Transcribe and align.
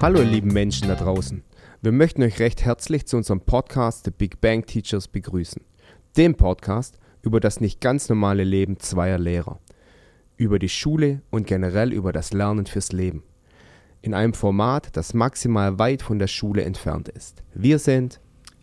Hallo 0.00 0.18
ihr 0.18 0.24
lieben 0.24 0.52
Menschen 0.52 0.88
da 0.88 0.96
draußen. 0.96 1.44
Wir 1.82 1.92
möchten 1.92 2.24
euch 2.24 2.40
recht 2.40 2.64
herzlich 2.64 3.06
zu 3.06 3.16
unserem 3.16 3.42
Podcast 3.42 4.06
The 4.06 4.10
Big 4.10 4.40
Bang 4.40 4.66
Teachers 4.66 5.06
begrüßen. 5.06 5.62
Dem 6.16 6.34
Podcast 6.34 6.98
über 7.22 7.38
das 7.38 7.60
nicht 7.60 7.80
ganz 7.80 8.08
normale 8.08 8.42
Leben 8.42 8.80
zweier 8.80 9.18
Lehrer. 9.18 9.60
Über 10.36 10.58
die 10.58 10.68
Schule 10.68 11.22
und 11.30 11.46
generell 11.46 11.92
über 11.92 12.10
das 12.10 12.32
Lernen 12.32 12.66
fürs 12.66 12.90
Leben. 12.90 13.22
In 14.02 14.14
einem 14.14 14.34
Format, 14.34 14.96
das 14.96 15.14
maximal 15.14 15.78
weit 15.78 16.02
von 16.02 16.18
der 16.18 16.26
Schule 16.26 16.64
entfernt 16.64 17.08
ist. 17.08 17.44
Wir 17.54 17.78
sind 17.78 18.20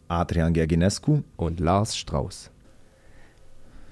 Adrian 0.09 0.53
Gerginescu. 0.53 1.23
und 1.37 1.61
Lars 1.61 1.95
Strauß. 1.95 2.51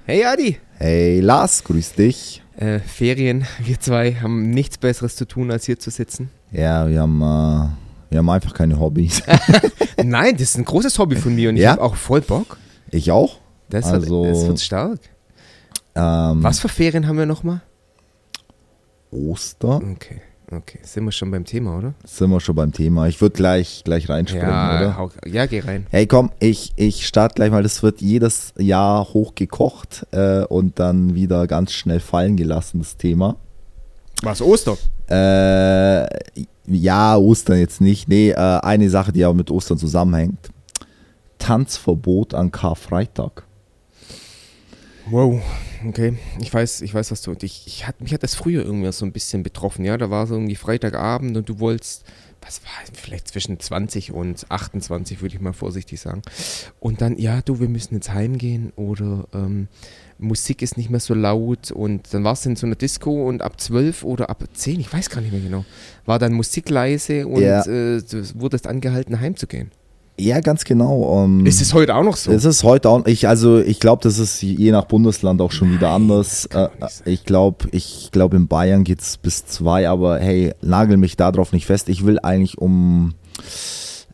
Hey 0.05 0.25
Adi! 0.25 0.57
Hey 0.77 1.19
Lars, 1.21 1.63
grüß 1.63 1.93
dich. 1.93 2.41
Äh, 2.57 2.79
Ferien, 2.79 3.45
wir 3.63 3.79
zwei 3.79 4.15
haben 4.15 4.49
nichts 4.49 4.77
Besseres 4.77 5.15
zu 5.15 5.25
tun, 5.25 5.49
als 5.51 5.65
hier 5.65 5.79
zu 5.79 5.89
sitzen. 5.89 6.29
Ja, 6.51 6.87
wir 6.87 7.01
haben, 7.01 7.21
äh, 7.21 7.67
wir 8.11 8.19
haben 8.19 8.29
einfach 8.29 8.53
keine 8.53 8.79
Hobbys. 8.79 9.23
Nein, 10.03 10.33
das 10.33 10.41
ist 10.49 10.57
ein 10.57 10.65
großes 10.65 10.97
Hobby 10.99 11.15
von 11.15 11.33
mir 11.33 11.49
und 11.49 11.55
ich 11.55 11.63
Ja? 11.63 11.71
habe 11.71 11.81
auch 11.81 11.95
voll 11.95 12.21
Bock. 12.21 12.57
ich 12.91 13.11
auch. 13.11 13.39
Das, 13.69 13.85
Also- 13.85 14.23
wird, 14.23 14.35
das 14.35 14.47
wird 14.47 14.59
stark. 14.59 14.99
Ähm, 15.95 16.43
Was 16.43 16.59
für 16.59 16.69
Ferien 16.69 17.07
haben 17.07 17.17
wir 17.17 17.25
nochmal? 17.25 17.61
Ostern? 19.11 19.93
Okay, 19.93 20.21
okay. 20.57 20.79
Sind 20.83 21.05
wir 21.05 21.11
schon 21.11 21.31
beim 21.31 21.45
Thema, 21.45 21.77
oder? 21.77 21.93
Sind 22.03 22.29
wir 22.29 22.39
schon 22.39 22.55
beim 22.55 22.71
Thema. 22.71 23.07
Ich 23.07 23.19
würde 23.21 23.35
gleich, 23.35 23.83
gleich 23.83 24.09
reinspringen, 24.09 24.49
ja, 24.49 24.79
oder? 24.79 24.97
hau, 24.97 25.11
ja, 25.25 25.45
geh 25.45 25.59
rein. 25.59 25.87
Hey, 25.89 26.07
komm, 26.07 26.31
ich, 26.39 26.73
ich 26.75 27.05
starte 27.07 27.35
gleich 27.35 27.51
mal. 27.51 27.63
Das 27.63 27.83
wird 27.83 28.01
jedes 28.01 28.53
Jahr 28.57 29.05
hochgekocht 29.13 30.07
äh, 30.11 30.43
und 30.45 30.79
dann 30.79 31.15
wieder 31.15 31.47
ganz 31.47 31.73
schnell 31.73 31.99
fallen 31.99 32.37
gelassen, 32.37 32.79
das 32.79 32.97
Thema. 32.97 33.37
Was, 34.21 34.41
Ostern? 34.41 34.77
Äh, 35.09 36.07
ja, 36.65 37.17
Ostern 37.17 37.59
jetzt 37.59 37.81
nicht. 37.81 38.07
Nee, 38.07 38.31
äh, 38.31 38.35
eine 38.35 38.89
Sache, 38.89 39.11
die 39.11 39.23
aber 39.23 39.33
mit 39.33 39.51
Ostern 39.51 39.77
zusammenhängt. 39.77 40.49
Tanzverbot 41.37 42.33
an 42.33 42.51
Karfreitag. 42.51 43.43
Wow, 45.09 45.41
okay. 45.87 46.17
Ich 46.41 46.53
weiß, 46.53 46.81
ich 46.81 46.93
weiß, 46.93 47.11
was 47.11 47.21
du. 47.21 47.35
Ich, 47.41 47.63
ich 47.67 47.87
hat, 47.87 48.01
mich 48.01 48.13
hat 48.13 48.23
das 48.23 48.35
früher 48.35 48.63
irgendwie 48.63 48.91
so 48.91 49.05
ein 49.05 49.11
bisschen 49.11 49.43
betroffen, 49.43 49.85
ja. 49.85 49.97
Da 49.97 50.09
war 50.09 50.27
so 50.27 50.35
irgendwie 50.35 50.55
Freitagabend 50.55 51.35
und 51.37 51.47
du 51.49 51.59
wolltest, 51.59 52.03
was 52.41 52.61
war, 52.63 52.71
vielleicht 52.93 53.27
zwischen 53.27 53.59
20 53.59 54.11
und 54.11 54.45
28, 54.49 55.21
würde 55.21 55.35
ich 55.35 55.41
mal 55.41 55.53
vorsichtig 55.53 55.99
sagen. 56.01 56.21
Und 56.79 57.01
dann, 57.01 57.17
ja, 57.17 57.41
du, 57.41 57.59
wir 57.59 57.69
müssen 57.69 57.95
jetzt 57.95 58.11
heimgehen 58.13 58.71
oder 58.75 59.27
ähm, 59.33 59.67
Musik 60.19 60.61
ist 60.61 60.77
nicht 60.77 60.89
mehr 60.89 60.99
so 60.99 61.13
laut 61.13 61.71
und 61.71 62.13
dann 62.13 62.23
warst 62.23 62.45
du 62.45 62.49
in 62.49 62.55
so 62.55 62.65
einer 62.65 62.75
Disco 62.75 63.27
und 63.27 63.41
ab 63.41 63.59
12 63.59 64.03
oder 64.03 64.29
ab 64.29 64.43
10, 64.53 64.79
ich 64.79 64.91
weiß 64.93 65.09
gar 65.09 65.21
nicht 65.21 65.31
mehr 65.31 65.41
genau, 65.41 65.65
war 66.05 66.19
dann 66.19 66.33
Musik 66.33 66.69
leise 66.69 67.27
und 67.27 67.41
Ja. 67.41 67.61
äh, 67.65 68.01
du 68.01 68.23
wurdest 68.39 68.67
angehalten, 68.67 69.19
heimzugehen. 69.19 69.71
Ja, 70.19 70.41
ganz 70.41 70.63
genau. 70.63 71.23
ähm, 71.23 71.45
Ist 71.45 71.61
es 71.61 71.73
heute 71.73 71.95
auch 71.95 72.03
noch 72.03 72.15
so? 72.15 72.31
Es 72.31 72.45
ist 72.45 72.63
heute 72.63 72.89
auch, 72.89 73.05
ich, 73.07 73.27
also 73.27 73.59
ich 73.59 73.79
glaube, 73.79 74.03
das 74.03 74.19
ist 74.19 74.41
je 74.43 74.71
nach 74.71 74.85
Bundesland 74.85 75.41
auch 75.41 75.51
schon 75.51 75.71
wieder 75.71 75.89
anders. 75.89 76.45
Äh, 76.47 76.69
ich 77.05 77.25
glaube, 77.25 77.67
ich 77.71 78.09
glaube 78.11 78.37
in 78.37 78.47
Bayern 78.47 78.83
geht 78.83 79.01
es 79.01 79.17
bis 79.17 79.45
zwei, 79.45 79.89
aber 79.89 80.19
hey, 80.19 80.53
nagel 80.61 80.97
mich 80.97 81.17
darauf 81.17 81.51
nicht 81.51 81.65
fest. 81.65 81.89
Ich 81.89 82.05
will 82.05 82.19
eigentlich 82.19 82.59
um, 82.59 83.15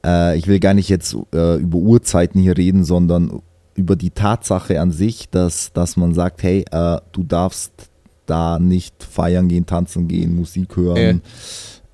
äh, 0.05 0.37
ich 0.37 0.47
will 0.47 0.59
gar 0.59 0.73
nicht 0.73 0.87
jetzt 0.87 1.17
äh, 1.33 1.57
über 1.57 1.77
Uhrzeiten 1.77 2.39
hier 2.41 2.57
reden, 2.57 2.85
sondern 2.85 3.41
über 3.75 3.95
die 3.97 4.11
Tatsache 4.11 4.79
an 4.79 4.91
sich, 4.91 5.29
dass, 5.29 5.73
dass 5.73 5.97
man 5.97 6.13
sagt, 6.13 6.43
hey, 6.43 6.63
äh, 6.71 6.97
du 7.11 7.23
darfst 7.23 7.71
da 8.25 8.57
nicht 8.59 9.03
feiern 9.03 9.47
gehen, 9.49 9.65
tanzen 9.65 10.07
gehen, 10.07 10.35
Musik 10.35 10.77
hören. 10.77 11.21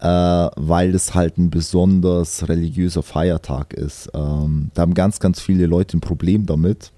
Äh, 0.06 0.52
weil 0.56 0.94
es 0.94 1.16
halt 1.16 1.40
ein 1.40 1.50
besonders 1.50 2.48
religiöser 2.48 3.02
Feiertag 3.02 3.74
ist. 3.74 4.08
Ähm, 4.14 4.70
da 4.76 4.84
haben 4.84 4.94
ganz, 4.94 5.20
ganz 5.20 5.42
viele 5.42 5.66
Leute 5.66 5.98
ein 5.98 6.02
Problem 6.02 6.46
damit. 6.46 6.92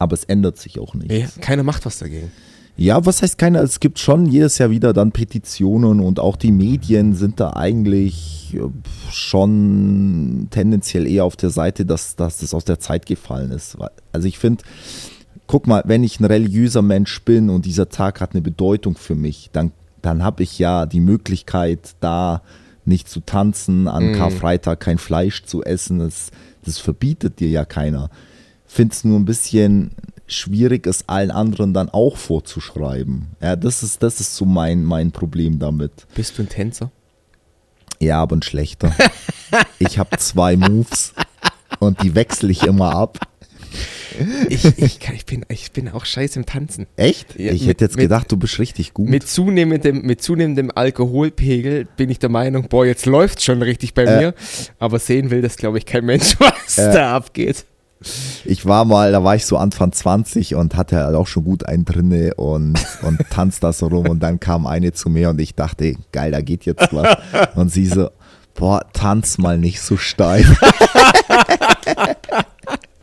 Aber 0.00 0.14
es 0.14 0.24
ändert 0.24 0.58
sich 0.58 0.80
auch 0.80 0.94
nicht. 0.94 1.12
ja, 1.12 1.28
keiner 1.40 1.62
macht 1.62 1.86
was 1.86 1.98
dagegen. 1.98 2.32
Ja, 2.76 3.06
was 3.06 3.22
heißt 3.22 3.38
keiner? 3.38 3.62
Es 3.62 3.78
gibt 3.78 4.00
schon 4.00 4.26
jedes 4.26 4.58
Jahr 4.58 4.70
wieder 4.70 4.92
dann 4.92 5.12
Petitionen 5.12 6.00
und 6.00 6.18
auch 6.18 6.34
die 6.34 6.50
Medien 6.50 7.14
sind 7.14 7.38
da 7.38 7.52
eigentlich 7.52 8.56
äh, 8.56 8.60
schon 9.12 10.48
tendenziell 10.50 11.06
eher 11.06 11.24
auf 11.24 11.36
der 11.36 11.50
Seite, 11.50 11.86
dass, 11.86 12.16
dass 12.16 12.38
das 12.38 12.54
aus 12.54 12.64
der 12.64 12.80
Zeit 12.80 13.06
gefallen 13.06 13.52
ist. 13.52 13.76
Also 14.10 14.26
ich 14.26 14.40
finde, 14.40 14.64
guck 15.46 15.68
mal, 15.68 15.84
wenn 15.86 16.02
ich 16.02 16.18
ein 16.18 16.24
religiöser 16.24 16.82
Mensch 16.82 17.22
bin 17.22 17.50
und 17.50 17.66
dieser 17.66 17.88
Tag 17.88 18.20
hat 18.20 18.32
eine 18.32 18.42
Bedeutung 18.42 18.96
für 18.96 19.14
mich, 19.14 19.50
dann, 19.52 19.70
dann 20.02 20.22
habe 20.22 20.42
ich 20.42 20.58
ja 20.58 20.86
die 20.86 21.00
Möglichkeit, 21.00 21.94
da 22.00 22.42
nicht 22.84 23.08
zu 23.08 23.20
tanzen, 23.20 23.88
an 23.88 24.12
Karfreitag 24.14 24.80
kein 24.80 24.98
Fleisch 24.98 25.44
zu 25.44 25.62
essen. 25.62 25.98
Das, 25.98 26.30
das 26.64 26.78
verbietet 26.78 27.40
dir 27.40 27.48
ja 27.48 27.64
keiner. 27.64 28.10
Finde 28.66 28.92
es 28.92 29.04
nur 29.04 29.18
ein 29.18 29.24
bisschen 29.24 29.92
schwierig, 30.26 30.86
es 30.86 31.08
allen 31.08 31.30
anderen 31.30 31.74
dann 31.74 31.88
auch 31.88 32.16
vorzuschreiben. 32.16 33.28
Ja, 33.40 33.56
das 33.56 33.82
ist, 33.82 34.02
das 34.02 34.20
ist 34.20 34.36
so 34.36 34.44
mein, 34.44 34.84
mein 34.84 35.12
Problem 35.12 35.58
damit. 35.58 36.06
Bist 36.14 36.38
du 36.38 36.42
ein 36.42 36.48
Tänzer? 36.48 36.90
Ja, 38.00 38.22
aber 38.22 38.36
ein 38.36 38.42
schlechter. 38.42 38.94
Ich 39.78 39.98
habe 39.98 40.16
zwei 40.18 40.56
Moves 40.56 41.12
und 41.80 42.02
die 42.02 42.14
wechsle 42.14 42.50
ich 42.50 42.62
immer 42.62 42.94
ab. 42.94 43.18
Ich, 44.48 44.64
ich, 44.78 45.00
kann, 45.00 45.14
ich, 45.14 45.26
bin, 45.26 45.44
ich 45.48 45.72
bin 45.72 45.88
auch 45.88 46.04
scheiße 46.04 46.38
im 46.38 46.46
Tanzen. 46.46 46.86
Echt? 46.96 47.38
Ja, 47.38 47.52
ich 47.52 47.60
mit- 47.62 47.68
hätte 47.70 47.84
jetzt 47.84 47.96
mit- 47.96 48.04
gedacht, 48.04 48.30
du 48.32 48.36
bist 48.36 48.58
richtig 48.58 48.94
gut. 48.94 49.08
Mit 49.08 49.26
zunehmendem, 49.28 50.02
mit 50.02 50.22
zunehmendem 50.22 50.70
Alkoholpegel 50.74 51.86
bin 51.96 52.10
ich 52.10 52.18
der 52.18 52.28
Meinung, 52.30 52.68
boah, 52.68 52.84
jetzt 52.86 53.06
läuft 53.06 53.42
schon 53.42 53.62
richtig 53.62 53.94
bei 53.94 54.04
Äh. 54.04 54.18
mir. 54.18 54.34
Aber 54.78 54.98
sehen 54.98 55.30
will 55.30 55.42
das, 55.42 55.56
glaube 55.56 55.78
ich, 55.78 55.86
kein 55.86 56.04
Mensch, 56.04 56.36
was 56.38 56.78
Äh. 56.78 56.92
da 56.92 57.16
abgeht. 57.16 57.64
Ich 58.46 58.64
war 58.64 58.86
mal, 58.86 59.12
da 59.12 59.22
war 59.22 59.36
ich 59.36 59.44
so 59.44 59.58
Anfang 59.58 59.92
20 59.92 60.54
und 60.54 60.74
hatte 60.74 60.96
halt 61.04 61.14
auch 61.14 61.26
schon 61.26 61.44
gut 61.44 61.66
einen 61.66 61.84
drinne 61.84 62.32
und, 62.34 62.78
und 63.02 63.18
tanzt 63.30 63.62
da 63.62 63.74
so 63.74 63.88
rum 63.88 64.08
und 64.08 64.20
dann 64.22 64.40
kam 64.40 64.66
eine 64.66 64.92
zu 64.92 65.10
mir 65.10 65.28
und 65.28 65.38
ich 65.38 65.54
dachte, 65.54 65.94
geil, 66.10 66.30
da 66.30 66.40
geht 66.40 66.64
jetzt 66.64 66.88
was. 66.94 67.18
Und 67.56 67.70
sie 67.70 67.84
so, 67.84 68.08
boah, 68.54 68.80
tanz 68.94 69.36
mal 69.36 69.58
nicht 69.58 69.82
so 69.82 69.98
steif. 69.98 70.58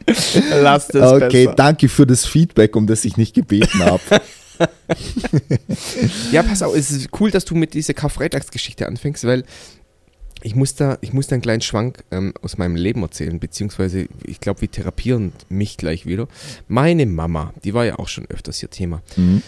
Lass 0.62 0.88
das 0.88 1.12
Okay, 1.12 1.46
besser. 1.46 1.56
danke 1.56 1.90
für 1.90 2.06
das 2.08 2.26
Feedback, 2.26 2.76
um 2.76 2.88
das 2.88 3.06
ich 3.06 3.18
nicht 3.18 3.34
gebeten 3.34 3.84
habe. 3.84 4.02
Ja, 6.32 6.44
pass 6.44 6.64
auf, 6.64 6.76
es 6.76 6.92
ist 6.92 7.10
cool, 7.20 7.32
dass 7.32 7.46
du 7.46 7.56
mit 7.56 7.74
dieser 7.74 7.94
Karfreitagsgeschichte 7.94 8.88
anfängst, 8.88 9.24
weil 9.26 9.44
ich 10.44 10.56
muss 10.56 10.76
da, 10.76 10.98
ich 11.02 11.14
muss 11.14 11.28
da 11.28 11.34
einen 11.36 11.42
kleinen 11.42 11.62
Schwank 11.62 12.04
ähm, 12.12 12.34
aus 12.42 12.58
meinem 12.58 12.76
Leben 12.76 13.02
erzählen, 13.02 13.40
beziehungsweise 13.40 14.08
ich 14.24 14.40
glaube, 14.40 14.62
wir 14.62 14.72
therapieren 14.72 15.34
mich 15.50 15.78
gleich 15.78 16.06
wieder. 16.06 16.28
Meine 16.68 17.06
Mama, 17.06 17.54
die 17.64 17.74
war 17.74 17.86
ja 17.86 17.98
auch 18.00 18.08
schon 18.08 18.26
öfters 18.28 18.60
hier 18.60 18.70
Thema. 18.70 19.02
Mhm. 19.16 19.42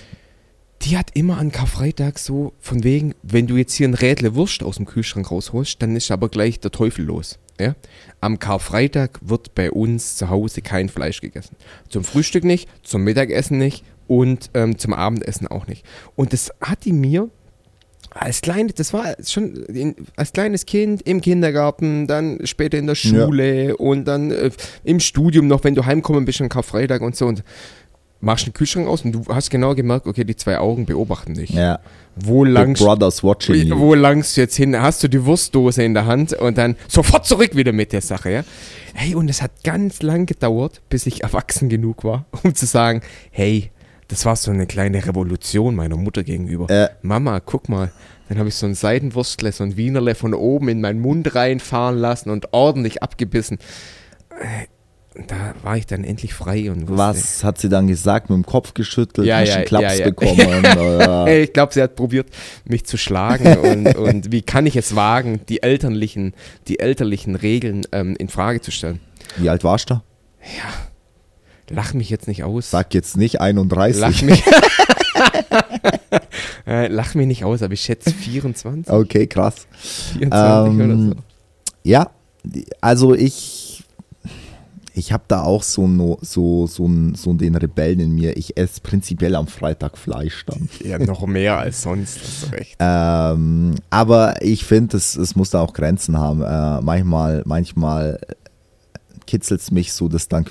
Die 0.81 0.97
hat 0.97 1.11
immer 1.13 1.37
an 1.37 1.51
Karfreitag 1.51 2.17
so, 2.19 2.53
von 2.59 2.83
wegen, 2.83 3.13
wenn 3.21 3.47
du 3.47 3.57
jetzt 3.57 3.73
hier 3.73 3.87
ein 3.87 3.93
Rädle 3.93 4.33
Wurst 4.35 4.63
aus 4.63 4.77
dem 4.77 4.85
Kühlschrank 4.85 5.29
rausholst, 5.29 5.81
dann 5.81 5.95
ist 5.95 6.09
aber 6.09 6.29
gleich 6.29 6.59
der 6.59 6.71
Teufel 6.71 7.05
los. 7.05 7.37
Ja? 7.59 7.75
Am 8.21 8.39
Karfreitag 8.39 9.19
wird 9.21 9.55
bei 9.55 9.71
uns 9.71 10.15
zu 10.15 10.29
Hause 10.29 10.61
kein 10.61 10.89
Fleisch 10.89 11.21
gegessen. 11.21 11.55
Zum 11.89 12.03
Frühstück 12.03 12.43
nicht, 12.43 12.69
zum 12.83 13.03
Mittagessen 13.03 13.57
nicht 13.57 13.83
und 14.07 14.49
ähm, 14.53 14.77
zum 14.77 14.93
Abendessen 14.93 15.47
auch 15.47 15.67
nicht. 15.67 15.85
Und 16.15 16.33
das 16.33 16.51
hat 16.61 16.85
die 16.85 16.93
mir 16.93 17.29
als 18.11 18.41
kleines, 18.41 18.73
das 18.73 18.93
war 18.93 19.15
schon 19.23 19.55
in, 19.65 19.95
als 20.15 20.33
kleines 20.33 20.65
Kind 20.65 21.03
im 21.03 21.21
Kindergarten, 21.21 22.07
dann 22.07 22.39
später 22.45 22.77
in 22.77 22.87
der 22.87 22.95
Schule 22.95 23.77
und 23.77 24.05
dann 24.05 24.31
äh, 24.31 24.49
im 24.83 24.99
Studium 24.99 25.47
noch, 25.47 25.63
wenn 25.63 25.75
du 25.75 25.85
heimkommen 25.85 26.25
bist 26.25 26.41
an 26.41 26.49
Karfreitag 26.49 27.01
und 27.01 27.15
so 27.15 27.27
und 27.27 27.43
machst 28.21 28.45
den 28.45 28.53
Kühlschrank 28.53 28.87
aus 28.87 29.03
und 29.03 29.13
du 29.13 29.23
hast 29.29 29.49
genau 29.49 29.75
gemerkt, 29.75 30.07
okay, 30.07 30.23
die 30.23 30.35
zwei 30.35 30.57
Augen 30.57 30.85
beobachten 30.85 31.33
dich. 31.33 31.51
Ja. 31.51 31.79
Wo 32.15 32.43
langst, 32.43 32.83
Brothers 32.83 33.23
watching 33.23 33.67
you. 33.67 33.79
wo 33.79 33.93
langst 33.93 34.35
du 34.35 34.41
jetzt 34.41 34.55
hin? 34.55 34.79
Hast 34.79 35.03
du 35.03 35.07
die 35.07 35.23
Wurstdose 35.23 35.83
in 35.83 35.93
der 35.93 36.05
Hand 36.05 36.33
und 36.33 36.57
dann 36.57 36.75
sofort 36.87 37.25
zurück 37.25 37.55
wieder 37.55 37.71
mit 37.71 37.93
der 37.93 38.01
Sache, 38.01 38.31
ja? 38.31 38.43
Hey, 38.93 39.15
und 39.15 39.29
es 39.29 39.41
hat 39.41 39.63
ganz 39.63 40.01
lang 40.01 40.25
gedauert, 40.25 40.81
bis 40.89 41.05
ich 41.05 41.23
erwachsen 41.23 41.69
genug 41.69 42.03
war, 42.03 42.25
um 42.43 42.53
zu 42.53 42.65
sagen, 42.65 43.01
hey, 43.31 43.71
das 44.09 44.25
war 44.25 44.35
so 44.35 44.51
eine 44.51 44.65
kleine 44.65 45.05
Revolution 45.05 45.75
meiner 45.75 45.95
Mutter 45.95 46.23
gegenüber. 46.23 46.69
Äh. 46.69 46.89
Mama, 47.01 47.39
guck 47.39 47.69
mal. 47.69 47.91
Dann 48.27 48.37
habe 48.37 48.49
ich 48.49 48.55
so 48.55 48.67
ein 48.67 48.75
Seidenwurstle, 48.75 49.51
so 49.51 49.63
ein 49.63 49.75
Wienerle 49.75 50.13
von 50.13 50.33
oben 50.35 50.69
in 50.69 50.81
meinen 50.81 50.99
Mund 50.99 51.33
reinfahren 51.33 51.97
lassen 51.97 52.29
und 52.29 52.53
ordentlich 52.53 53.01
abgebissen. 53.01 53.57
Da 55.27 55.55
war 55.63 55.75
ich 55.75 55.87
dann 55.87 56.03
endlich 56.03 56.33
frei 56.33 56.71
und 56.71 56.87
wusste, 56.87 56.97
Was 56.97 57.43
hat 57.43 57.57
sie 57.57 57.67
dann 57.67 57.87
gesagt? 57.87 58.29
Mit 58.29 58.37
dem 58.37 58.45
Kopf 58.45 58.75
geschüttelt? 58.75 59.27
Ja, 59.27 59.41
ja, 59.41 59.63
Klaps 59.63 59.83
ja, 59.97 60.03
ja. 60.05 60.05
bekommen? 60.05 60.39
oder? 60.77 61.27
Ich 61.27 61.51
glaube, 61.51 61.73
sie 61.73 61.81
hat 61.81 61.95
probiert, 61.95 62.27
mich 62.65 62.85
zu 62.85 62.95
schlagen 62.95 63.57
und, 63.87 63.95
und 63.95 64.31
wie 64.31 64.43
kann 64.43 64.67
ich 64.67 64.75
es 64.75 64.95
wagen, 64.95 65.41
die 65.49 65.63
elterlichen, 65.63 66.33
die 66.67 66.79
elterlichen 66.79 67.35
Regeln 67.35 67.81
ähm, 67.91 68.15
in 68.17 68.29
Frage 68.29 68.61
zu 68.61 68.71
stellen. 68.71 68.99
Wie 69.37 69.49
alt 69.49 69.63
warst 69.63 69.89
du? 69.89 70.01
Lach 71.69 71.93
mich 71.93 72.09
jetzt 72.09 72.27
nicht 72.27 72.43
aus. 72.43 72.71
Sag 72.71 72.93
jetzt 72.93 73.17
nicht 73.17 73.41
31. 73.41 74.01
Lach 74.01 74.21
mich. 74.21 74.43
äh, 76.67 76.87
lach 76.87 77.15
mich 77.15 77.27
nicht 77.27 77.43
aus, 77.43 77.61
aber 77.61 77.73
ich 77.73 77.81
schätze 77.81 78.11
24. 78.11 78.91
Okay, 78.91 79.27
krass. 79.27 79.67
24 80.17 80.75
oder 80.75 80.83
Ähm, 80.83 81.09
so. 81.09 81.15
Ja, 81.83 82.09
also 82.81 83.13
ich, 83.13 83.68
ich 84.99 85.13
habe 85.13 85.23
da 85.27 85.43
auch 85.43 85.63
so, 85.63 85.87
no, 85.87 86.19
so, 86.21 86.67
so, 86.67 86.89
so 87.15 87.33
den 87.33 87.55
Rebellen 87.55 87.99
in 87.99 88.13
mir. 88.13 88.37
Ich 88.37 88.57
esse 88.57 88.81
prinzipiell 88.81 89.35
am 89.35 89.47
Freitag 89.47 89.97
Fleisch 89.97 90.45
dann. 90.45 90.69
Ja, 90.83 90.97
noch 90.97 91.25
mehr 91.27 91.57
als 91.57 91.83
sonst, 91.83 92.19
hast 92.21 92.43
du 92.43 92.55
recht. 92.55 92.75
Ähm, 92.79 93.75
aber 93.89 94.41
ich 94.41 94.65
finde, 94.65 94.97
es, 94.97 95.15
es 95.15 95.35
muss 95.35 95.51
da 95.51 95.61
auch 95.61 95.73
Grenzen 95.73 96.17
haben. 96.17 96.41
Äh, 96.41 96.81
manchmal 96.81 97.43
manchmal 97.45 98.19
kitzelt 99.27 99.61
es 99.61 99.71
mich 99.71 99.93
so, 99.93 100.07
das 100.07 100.27
dann 100.27 100.45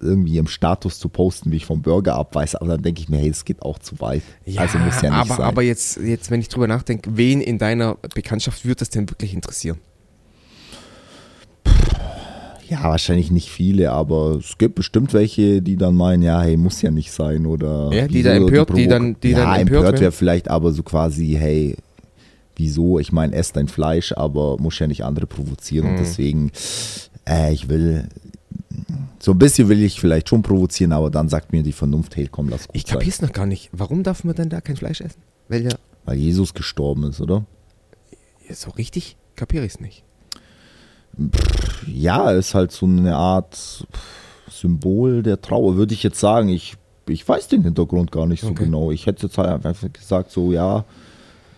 irgendwie 0.00 0.38
im 0.38 0.46
Status 0.46 0.98
zu 0.98 1.08
posten, 1.08 1.52
wie 1.52 1.56
ich 1.56 1.66
vom 1.66 1.82
Burger 1.82 2.14
abweise. 2.14 2.60
Aber 2.60 2.70
dann 2.70 2.82
denke 2.82 3.02
ich 3.02 3.08
mir, 3.08 3.18
hey, 3.18 3.28
es 3.28 3.44
geht 3.44 3.62
auch 3.62 3.78
zu 3.78 4.00
weit. 4.00 4.22
also 4.56 4.78
muss 4.78 5.00
ja 5.02 5.10
nicht 5.10 5.30
aber, 5.30 5.36
sein. 5.36 5.46
aber 5.46 5.62
jetzt, 5.62 5.98
jetzt, 5.98 6.30
wenn 6.30 6.40
ich 6.40 6.48
drüber 6.48 6.66
nachdenke, 6.66 7.10
wen 7.16 7.40
in 7.40 7.58
deiner 7.58 7.96
Bekanntschaft 8.14 8.64
würde 8.64 8.76
das 8.76 8.90
denn 8.90 9.08
wirklich 9.08 9.34
interessieren? 9.34 9.78
Ja, 12.72 12.82
wahrscheinlich 12.84 13.30
nicht 13.30 13.50
viele, 13.50 13.90
aber 13.92 14.36
es 14.36 14.58
gibt 14.58 14.74
bestimmt 14.74 15.12
welche, 15.14 15.62
die 15.62 15.76
dann 15.76 15.94
meinen, 15.94 16.22
ja, 16.22 16.40
hey, 16.42 16.56
muss 16.56 16.82
ja 16.82 16.90
nicht 16.90 17.12
sein. 17.12 17.46
Oder 17.46 17.90
Ja, 17.92 18.06
die 18.08 18.22
da 18.22 18.32
empört- 18.34 18.70
die 18.70 18.84
provo- 18.86 18.88
dann- 18.88 19.16
die 19.22 19.30
ja, 19.30 19.38
dann 19.44 19.60
empört 19.60 19.84
empört 19.86 20.00
wäre 20.00 20.12
vielleicht 20.12 20.48
aber 20.48 20.72
so 20.72 20.82
quasi, 20.82 21.36
hey, 21.38 21.76
wieso? 22.56 22.98
Ich 22.98 23.12
meine, 23.12 23.34
ess 23.34 23.52
dein 23.52 23.68
Fleisch, 23.68 24.12
aber 24.12 24.56
muss 24.58 24.78
ja 24.78 24.86
nicht 24.86 25.04
andere 25.04 25.26
provozieren. 25.26 25.86
Mhm. 25.86 25.92
Und 25.92 25.98
deswegen, 26.00 26.50
äh, 27.28 27.52
ich 27.52 27.68
will, 27.68 28.08
so 29.18 29.32
ein 29.32 29.38
bisschen 29.38 29.68
will 29.68 29.82
ich 29.82 30.00
vielleicht 30.00 30.28
schon 30.28 30.42
provozieren, 30.42 30.92
aber 30.92 31.10
dann 31.10 31.28
sagt 31.28 31.52
mir 31.52 31.62
die 31.62 31.72
Vernunft, 31.72 32.16
hey, 32.16 32.28
komm, 32.30 32.48
lass 32.48 32.66
gut 32.68 32.76
Ich 32.76 32.82
sein. 32.82 32.94
kapier's 32.98 33.20
noch 33.22 33.32
gar 33.32 33.46
nicht. 33.46 33.70
Warum 33.72 34.02
darf 34.02 34.24
man 34.24 34.34
denn 34.34 34.48
da 34.48 34.60
kein 34.60 34.76
Fleisch 34.76 35.00
essen? 35.00 35.20
Weil 35.48 35.62
ja, 35.64 35.70
Weil 36.04 36.16
Jesus 36.18 36.54
gestorben 36.54 37.04
ist, 37.04 37.20
oder? 37.20 37.44
ja 38.48 38.54
so 38.54 38.70
richtig 38.70 39.16
kapiere 39.36 39.64
ich's 39.64 39.78
nicht. 39.80 40.02
Ja, 41.86 42.30
ist 42.30 42.54
halt 42.54 42.72
so 42.72 42.86
eine 42.86 43.16
Art 43.16 43.86
Symbol 44.50 45.22
der 45.22 45.40
Trauer, 45.40 45.76
würde 45.76 45.94
ich 45.94 46.02
jetzt 46.02 46.20
sagen. 46.20 46.48
Ich, 46.48 46.74
ich 47.08 47.26
weiß 47.26 47.48
den 47.48 47.62
Hintergrund 47.62 48.12
gar 48.12 48.26
nicht 48.26 48.42
so 48.42 48.48
Okay. 48.48 48.64
genau. 48.64 48.90
Ich 48.90 49.06
hätte 49.06 49.26
jetzt 49.26 49.38
halt 49.38 49.64
einfach 49.66 49.92
gesagt, 49.92 50.30
so 50.30 50.52
ja, 50.52 50.84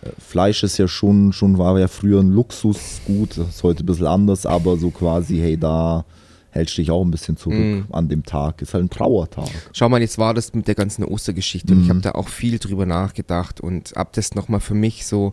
äh, 0.02 0.08
Fleisch 0.18 0.62
ist 0.62 0.78
ja 0.78 0.88
schon, 0.88 1.32
schon 1.32 1.58
war 1.58 1.78
ja 1.78 1.88
früher 1.88 2.20
ein 2.20 2.30
Luxusgut, 2.30 3.38
das 3.38 3.48
ist 3.48 3.62
heute 3.62 3.82
ein 3.84 3.86
bisschen 3.86 4.06
anders, 4.06 4.46
aber 4.46 4.76
so 4.76 4.90
quasi, 4.90 5.38
hey, 5.38 5.56
da 5.56 6.04
hältst 6.50 6.78
du 6.78 6.82
dich 6.82 6.90
auch 6.92 7.02
ein 7.04 7.10
bisschen 7.10 7.36
zurück 7.36 7.56
Mhm. 7.58 7.84
an 7.90 8.08
dem 8.08 8.22
Tag. 8.24 8.62
Ist 8.62 8.74
halt 8.74 8.84
ein 8.84 8.90
Trauertag. 8.90 9.48
Schau 9.72 9.88
mal, 9.88 10.00
jetzt 10.00 10.18
war 10.18 10.34
das 10.34 10.54
mit 10.54 10.68
der 10.68 10.76
ganzen 10.76 11.02
Ostergeschichte 11.04 11.72
und 11.72 11.80
ich 11.80 11.86
Mhm. 11.86 11.90
habe 11.90 12.00
da 12.00 12.10
auch 12.12 12.28
viel 12.28 12.60
drüber 12.60 12.86
nachgedacht 12.86 13.60
und 13.60 13.92
hab 13.96 14.12
das 14.12 14.36
nochmal 14.36 14.60
für 14.60 14.74
mich 14.74 15.04
so, 15.04 15.32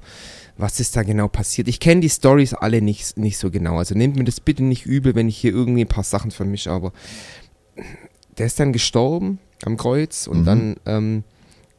was 0.62 0.80
ist 0.80 0.96
da 0.96 1.04
genau 1.04 1.28
passiert? 1.28 1.68
Ich 1.68 1.80
kenne 1.80 2.02
die 2.02 2.10
Stories 2.10 2.54
alle 2.54 2.81
nicht, 2.81 3.18
nicht 3.18 3.38
so 3.38 3.50
genau, 3.52 3.78
also 3.78 3.96
nehmt 3.96 4.16
mir 4.16 4.24
das 4.24 4.40
bitte 4.40 4.63
nicht 4.63 4.86
übel, 4.86 5.16
wenn 5.16 5.28
ich 5.28 5.38
hier 5.38 5.52
irgendwie 5.52 5.81
ein 5.81 5.88
paar 5.88 6.04
Sachen 6.04 6.31
vermische, 6.31 6.72
aber 6.72 6.94
der 8.38 8.46
ist 8.46 8.60
dann 8.60 8.72
gestorben 8.74 9.40
am 9.66 9.78
Kreuz 9.78 10.28
und 10.28 10.42
Mhm. 10.42 10.46
dann 10.46 10.75
ähm, 10.86 11.24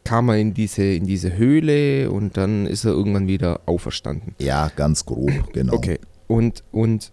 kam 0.04 0.28
er 0.28 0.36
in 0.38 0.52
diese, 0.54 0.82
in 0.84 1.06
diese 1.06 1.36
Höhle 1.36 2.10
und 2.10 2.36
dann 2.36 2.66
ist 2.66 2.84
er 2.84 2.90
irgendwann 2.92 3.28
wieder 3.28 3.60
auferstanden. 3.66 4.34
Ja, 4.38 4.68
ganz 4.74 5.04
grob, 5.06 5.30
genau. 5.52 5.74
Okay, 5.74 5.98
und, 6.26 6.64
und 6.72 7.12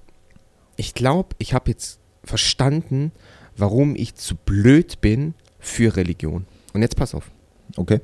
ich 0.75 0.93
glaube, 0.93 1.29
ich 1.39 1.53
habe 1.53 1.69
jetzt 1.71 1.99
verstanden, 2.23 3.11
warum 3.57 3.95
ich 3.95 4.15
zu 4.15 4.35
blöd 4.35 5.01
bin 5.01 5.33
für 5.59 5.95
Religion. 5.95 6.45
Und 6.73 6.81
jetzt 6.81 6.95
pass 6.95 7.13
auf. 7.13 7.29
Okay. 7.75 7.99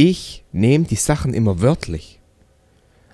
Ich 0.00 0.44
nehme 0.52 0.84
die 0.84 0.94
Sachen 0.94 1.34
immer 1.34 1.60
wörtlich. 1.60 2.20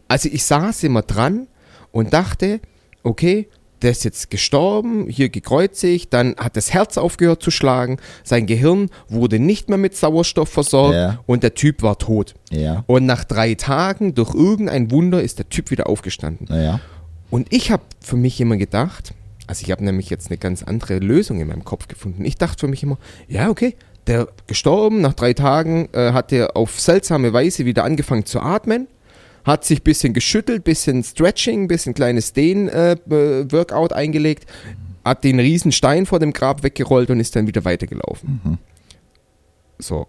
Also 0.06 0.28
ich 0.30 0.44
saß 0.44 0.82
immer 0.82 1.00
dran 1.00 1.46
und 1.92 2.12
dachte, 2.12 2.60
okay, 3.02 3.48
der 3.80 3.92
ist 3.92 4.04
jetzt 4.04 4.28
gestorben, 4.30 5.08
hier 5.08 5.30
gekreuzigt, 5.30 6.12
dann 6.12 6.36
hat 6.36 6.58
das 6.58 6.74
Herz 6.74 6.98
aufgehört 6.98 7.42
zu 7.42 7.50
schlagen, 7.50 7.96
sein 8.22 8.44
Gehirn 8.44 8.90
wurde 9.08 9.38
nicht 9.38 9.70
mehr 9.70 9.78
mit 9.78 9.96
Sauerstoff 9.96 10.50
versorgt 10.50 10.94
Ja. 10.94 11.20
und 11.24 11.42
der 11.42 11.54
Typ 11.54 11.82
war 11.82 11.96
tot. 11.96 12.34
Ja. 12.50 12.84
Und 12.86 13.06
nach 13.06 13.24
drei 13.24 13.54
Tagen, 13.54 14.14
durch 14.14 14.34
irgendein 14.34 14.90
Wunder, 14.90 15.22
ist 15.22 15.38
der 15.38 15.48
Typ 15.48 15.70
wieder 15.70 15.86
aufgestanden. 15.88 16.48
Naja. 16.50 16.80
Und 17.30 17.50
ich 17.50 17.70
habe 17.70 17.84
für 18.00 18.16
mich 18.16 18.42
immer 18.42 18.58
gedacht, 18.58 19.14
also 19.46 19.62
ich 19.64 19.70
habe 19.70 19.82
nämlich 19.82 20.10
jetzt 20.10 20.26
eine 20.28 20.36
ganz 20.36 20.62
andere 20.62 20.98
Lösung 20.98 21.40
in 21.40 21.48
meinem 21.48 21.64
Kopf 21.64 21.88
gefunden. 21.88 22.26
Ich 22.26 22.36
dachte 22.36 22.60
für 22.60 22.68
mich 22.68 22.82
immer, 22.82 22.98
ja, 23.26 23.48
okay, 23.48 23.74
der 24.06 24.28
gestorben, 24.46 25.00
nach 25.00 25.14
drei 25.14 25.32
Tagen 25.32 25.88
äh, 25.92 26.12
hat 26.12 26.32
er 26.32 26.56
auf 26.56 26.80
seltsame 26.80 27.32
Weise 27.32 27.64
wieder 27.64 27.84
angefangen 27.84 28.26
zu 28.26 28.40
atmen, 28.40 28.86
hat 29.44 29.64
sich 29.64 29.80
ein 29.80 29.84
bisschen 29.84 30.12
geschüttelt, 30.14 30.64
bisschen 30.64 31.02
Stretching, 31.02 31.68
bisschen 31.68 31.94
kleines 31.94 32.32
Dehn-Workout 32.32 33.92
eingelegt, 33.92 34.46
hat 35.04 35.24
den 35.24 35.38
riesen 35.38 35.72
Stein 35.72 36.06
vor 36.06 36.18
dem 36.18 36.32
Grab 36.32 36.62
weggerollt 36.62 37.10
und 37.10 37.20
ist 37.20 37.36
dann 37.36 37.46
wieder 37.46 37.64
weitergelaufen. 37.64 38.40
Mhm. 38.42 38.58
So. 39.78 40.06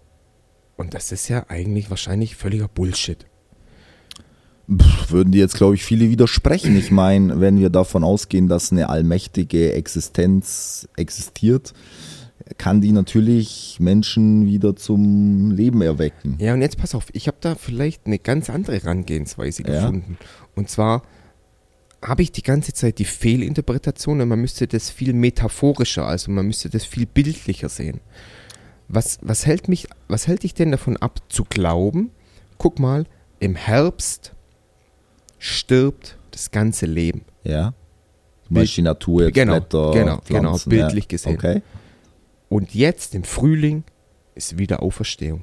Und 0.76 0.94
das 0.94 1.12
ist 1.12 1.28
ja 1.28 1.46
eigentlich 1.48 1.90
wahrscheinlich 1.90 2.36
völliger 2.36 2.68
Bullshit. 2.68 3.26
Pff, 4.70 5.10
würden 5.10 5.32
dir 5.32 5.40
jetzt, 5.40 5.56
glaube 5.56 5.74
ich, 5.74 5.84
viele 5.84 6.10
widersprechen. 6.10 6.76
Ich 6.76 6.90
meine, 6.90 7.40
wenn 7.40 7.58
wir 7.58 7.70
davon 7.70 8.04
ausgehen, 8.04 8.48
dass 8.48 8.72
eine 8.72 8.88
allmächtige 8.88 9.72
Existenz 9.74 10.88
existiert, 10.96 11.72
kann 12.58 12.80
die 12.80 12.92
natürlich 12.92 13.78
Menschen 13.80 14.46
wieder 14.46 14.76
zum 14.76 15.50
Leben 15.50 15.82
erwecken. 15.82 16.36
Ja, 16.38 16.54
und 16.54 16.62
jetzt 16.62 16.78
pass 16.78 16.94
auf, 16.94 17.06
ich 17.12 17.26
habe 17.26 17.38
da 17.40 17.54
vielleicht 17.56 18.06
eine 18.06 18.18
ganz 18.18 18.48
andere 18.50 18.76
Herangehensweise 18.76 19.62
Ja. 19.62 19.80
gefunden. 19.80 20.16
Und 20.54 20.70
zwar 20.70 21.02
habe 22.02 22.22
ich 22.22 22.30
die 22.30 22.42
ganze 22.42 22.72
Zeit 22.72 22.98
die 22.98 23.04
Fehlinterpretation 23.04 24.20
und 24.20 24.28
man 24.28 24.40
müsste 24.40 24.68
das 24.68 24.90
viel 24.90 25.12
metaphorischer, 25.12 26.06
also 26.06 26.30
man 26.30 26.46
müsste 26.46 26.70
das 26.70 26.84
viel 26.84 27.06
bildlicher 27.06 27.68
sehen. 27.68 28.00
Was, 28.88 29.18
was, 29.22 29.46
hält 29.46 29.68
mich, 29.68 29.88
was 30.06 30.28
hält 30.28 30.44
dich 30.44 30.54
denn 30.54 30.70
davon 30.70 30.96
ab 30.96 31.20
zu 31.28 31.44
glauben, 31.44 32.10
guck 32.58 32.78
mal, 32.78 33.06
im 33.40 33.56
Herbst 33.56 34.34
stirbt 35.38 36.16
das 36.30 36.52
ganze 36.52 36.86
Leben. 36.86 37.22
Ja. 37.42 37.74
Zum 38.46 38.54
Beispiel 38.54 38.82
die 38.82 38.88
Natur, 38.88 39.24
jetzt 39.24 39.34
Genau, 39.34 39.54
Blätter, 39.54 39.90
genau, 39.90 40.20
genau, 40.28 40.40
Pflanzen, 40.40 40.70
bildlich 40.70 41.04
ja. 41.04 41.08
gesehen. 41.08 41.34
Okay. 41.34 41.62
Und 42.48 42.74
jetzt 42.74 43.14
im 43.14 43.24
Frühling 43.24 43.84
ist 44.34 44.58
wieder 44.58 44.82
Auferstehung. 44.82 45.42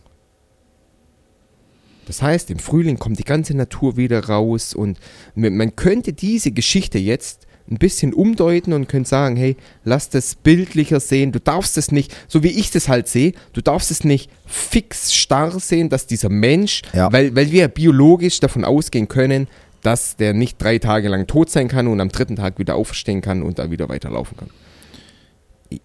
Das 2.05 2.21
heißt, 2.21 2.51
im 2.51 2.59
Frühling 2.59 2.99
kommt 2.99 3.19
die 3.19 3.23
ganze 3.23 3.55
Natur 3.55 3.95
wieder 3.97 4.25
raus 4.25 4.73
und 4.73 4.99
man 5.35 5.75
könnte 5.75 6.11
diese 6.13 6.51
Geschichte 6.51 6.99
jetzt 6.99 7.47
ein 7.71 7.77
bisschen 7.77 8.13
umdeuten 8.13 8.73
und 8.73 8.89
könnte 8.89 9.09
sagen, 9.09 9.37
hey, 9.37 9.55
lass 9.85 10.09
das 10.09 10.35
bildlicher 10.35 10.99
sehen, 10.99 11.31
du 11.31 11.39
darfst 11.39 11.77
es 11.77 11.93
nicht, 11.93 12.13
so 12.27 12.43
wie 12.43 12.49
ich 12.49 12.71
das 12.71 12.89
halt 12.89 13.07
sehe, 13.07 13.31
du 13.53 13.61
darfst 13.61 13.89
es 13.89 14.03
nicht 14.03 14.29
fix 14.45 15.13
starr 15.13 15.57
sehen, 15.61 15.87
dass 15.87 16.05
dieser 16.05 16.27
Mensch, 16.27 16.81
Ja. 16.91 17.11
weil, 17.13 17.33
weil 17.37 17.51
wir 17.51 17.69
biologisch 17.69 18.41
davon 18.41 18.65
ausgehen 18.65 19.07
können, 19.07 19.47
dass 19.81 20.17
der 20.17 20.33
nicht 20.33 20.61
drei 20.61 20.77
Tage 20.77 21.07
lang 21.07 21.25
tot 21.25 21.49
sein 21.49 21.69
kann 21.69 21.87
und 21.87 22.01
am 22.01 22.09
dritten 22.09 22.35
Tag 22.35 22.59
wieder 22.59 22.75
auferstehen 22.75 23.21
kann 23.21 23.41
und 23.41 23.59
da 23.59 23.71
wieder 23.71 23.87
weiterlaufen 23.87 24.35
kann. 24.35 24.49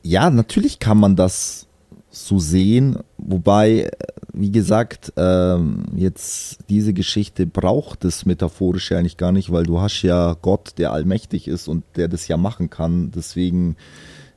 Ja, 0.02 0.30
natürlich 0.30 0.78
kann 0.78 0.98
man 0.98 1.16
das 1.16 1.66
so 2.10 2.38
sehen, 2.38 2.98
wobei, 3.18 3.82
äh, 3.82 3.90
wie 4.32 4.50
gesagt, 4.50 5.12
ähm, 5.16 5.84
jetzt 5.94 6.58
diese 6.68 6.92
Geschichte 6.92 7.46
braucht 7.46 8.04
das 8.04 8.24
Metaphorische 8.26 8.96
eigentlich 8.96 9.16
gar 9.16 9.32
nicht, 9.32 9.52
weil 9.52 9.64
du 9.64 9.80
hast 9.80 10.02
ja 10.02 10.36
Gott, 10.40 10.74
der 10.78 10.92
allmächtig 10.92 11.48
ist 11.48 11.68
und 11.68 11.84
der 11.96 12.08
das 12.08 12.28
ja 12.28 12.36
machen 12.36 12.70
kann. 12.70 13.10
Deswegen 13.14 13.76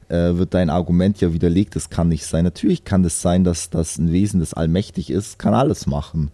äh, 0.09 0.35
wird 0.37 0.53
dein 0.53 0.69
Argument 0.69 1.21
ja 1.21 1.33
widerlegt, 1.33 1.75
das 1.75 1.89
kann 1.89 2.09
nicht 2.09 2.25
sein. 2.25 2.43
Natürlich 2.43 2.83
kann 2.83 3.03
das 3.03 3.21
sein, 3.21 3.43
dass 3.43 3.69
das 3.69 3.97
ein 3.97 4.11
Wesen, 4.11 4.39
das 4.41 4.53
allmächtig 4.53 5.09
ist, 5.09 5.39
kann 5.39 5.53
alles 5.53 5.87
machen. 5.87 6.31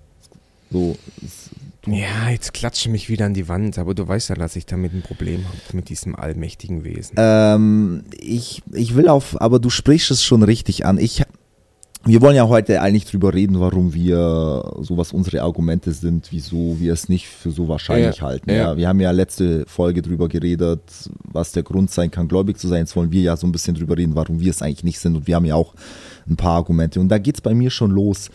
So, 0.71 0.97
es- 1.23 1.49
Ja, 1.85 2.29
jetzt 2.29 2.53
klatsche 2.53 2.89
mich 2.89 3.07
wieder 3.09 3.25
an 3.25 3.33
die 3.33 3.47
Wand, 3.47 3.77
aber 3.77 3.93
du 3.93 4.07
weißt 4.07 4.29
ja, 4.29 4.35
dass 4.35 4.55
ich 4.55 4.65
damit 4.65 4.93
ein 4.93 5.01
Problem 5.03 5.45
habe, 5.45 5.57
mit 5.77 5.89
diesem 5.89 6.15
allmächtigen 6.15 6.83
Wesen. 6.83 7.15
Ähm, 7.17 8.03
ich, 8.19 8.61
ich 8.73 8.95
will 8.95 9.07
auf, 9.07 9.39
aber 9.41 9.59
du 9.59 9.69
sprichst 9.69 10.11
es 10.11 10.23
schon 10.23 10.43
richtig 10.43 10.85
an. 10.85 10.97
Ich, 10.97 11.23
wir 12.03 12.21
wollen 12.21 12.35
ja 12.35 12.47
heute 12.47 12.81
eigentlich 12.81 13.05
drüber 13.05 13.33
reden, 13.33 13.59
warum 13.61 13.93
wir, 13.93 14.73
so 14.81 14.97
was 14.97 15.13
unsere 15.13 15.43
Argumente 15.43 15.91
sind, 15.93 16.27
wieso 16.31 16.77
wir 16.79 16.91
es 16.93 17.07
nicht 17.09 17.27
für 17.27 17.51
so 17.51 17.67
wahrscheinlich 17.69 18.17
Ja, 18.17 18.21
halten. 18.23 18.49
ja. 18.49 18.55
Ja. 18.55 18.77
wir 18.77 18.87
haben 18.87 18.99
ja 18.99 19.11
letzte 19.11 19.65
Folge 19.67 20.01
drüber 20.01 20.27
geredet, 20.27 20.81
was 21.23 21.53
der 21.53 21.63
Grund 21.63 21.89
sein 21.91 22.11
kann, 22.11 22.27
gläubig 22.27 22.57
zu 22.57 22.67
sein. 22.67 22.79
Jetzt 22.79 22.95
wollen 22.97 23.11
wir 23.11 23.21
ja 23.21 23.37
so 23.37 23.47
ein 23.47 23.51
bisschen 23.53 23.75
drüber 23.75 23.97
reden, 23.97 24.15
warum 24.15 24.39
wir 24.41 24.49
es 24.49 24.61
eigentlich 24.61 24.83
nicht 24.83 24.99
sind. 24.99 25.15
Und 25.15 25.27
wir 25.27 25.35
haben 25.35 25.45
ja 25.45 25.55
auch 25.55 25.73
ein 26.29 26.35
paar 26.35 26.55
Argumente. 26.55 26.99
Und 26.99 27.07
da 27.09 27.17
geht's 27.17 27.39
bei 27.41 27.53
mir 27.53 27.69
schon 27.69 27.91
los. 27.91 28.29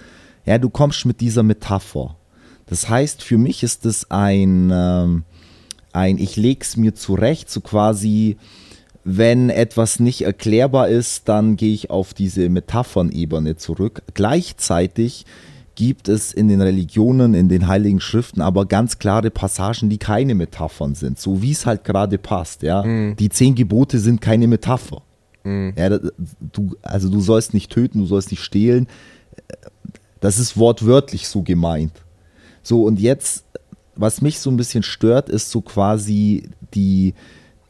Ja, 0.47 0.57
du 0.59 0.71
kommst 0.71 1.05
mit 1.07 1.21
dieser 1.21 1.43
Metapher. 1.43 2.17
Das 2.73 2.89
heißt, 2.89 3.23
für 3.23 3.37
mich 3.37 3.63
ist 3.63 3.85
es 3.85 4.11
ein, 4.11 4.71
ähm, 4.73 5.25
ein 5.93 6.17
ich 6.17 6.37
leg's 6.37 6.79
mir 6.79 6.95
zurecht, 6.95 7.51
so 7.51 7.61
quasi 7.61 8.39
wenn 9.05 9.51
etwas 9.51 10.01
nicht 10.01 10.23
erklärbar 10.23 10.89
ist, 10.89 11.29
dann 11.29 11.57
gehe 11.57 11.75
ich 11.75 11.91
auf 11.91 12.15
diese 12.15 12.49
Metaphernebene 12.49 13.57
zurück. 13.57 14.03
Gleichzeitig 14.15 15.27
gibt 15.75 16.09
es 16.09 16.33
in 16.33 16.49
den 16.49 16.63
Religionen, 16.63 17.35
in 17.35 17.51
den 17.51 17.67
heiligen 17.67 18.01
Schriften 18.01 18.41
aber 18.41 18.65
ganz 18.65 18.99
klare 18.99 19.31
Passagen, 19.31 19.91
die 19.91 19.99
keine 19.99 20.35
Metaphern 20.35 20.95
sind, 20.95 21.21
so 21.21 21.43
wie 21.43 21.53
es 21.53 21.67
halt 21.67 21.85
gerade 21.85 22.17
passt. 22.17 22.63
Ja? 22.63 22.85
Mhm. 22.85 23.17
Die 23.17 23.29
zehn 23.29 23.55
Gebote 23.55 23.99
sind 23.99 24.23
keine 24.23 24.47
Metapher. 24.47 25.03
Mhm. 25.45 25.75
Ja, 25.77 25.91
du, 25.91 26.75
also 26.81 27.11
du 27.11 27.21
sollst 27.21 27.53
nicht 27.53 27.71
töten, 27.71 27.99
du 27.99 28.07
sollst 28.07 28.31
nicht 28.31 28.43
stehlen. 28.43 28.87
Das 30.21 30.39
ist 30.39 30.57
wortwörtlich 30.57 31.29
so 31.29 31.43
gemeint. 31.43 31.93
So, 32.63 32.85
und 32.85 33.01
jetzt, 33.01 33.45
was 33.97 34.23
mich 34.23 34.39
so 34.39 34.51
ein 34.51 34.57
bisschen 34.57 34.83
stört, 34.83 35.29
ist 35.29 35.51
so 35.51 35.61
quasi 35.61 36.45
die, 36.75 37.15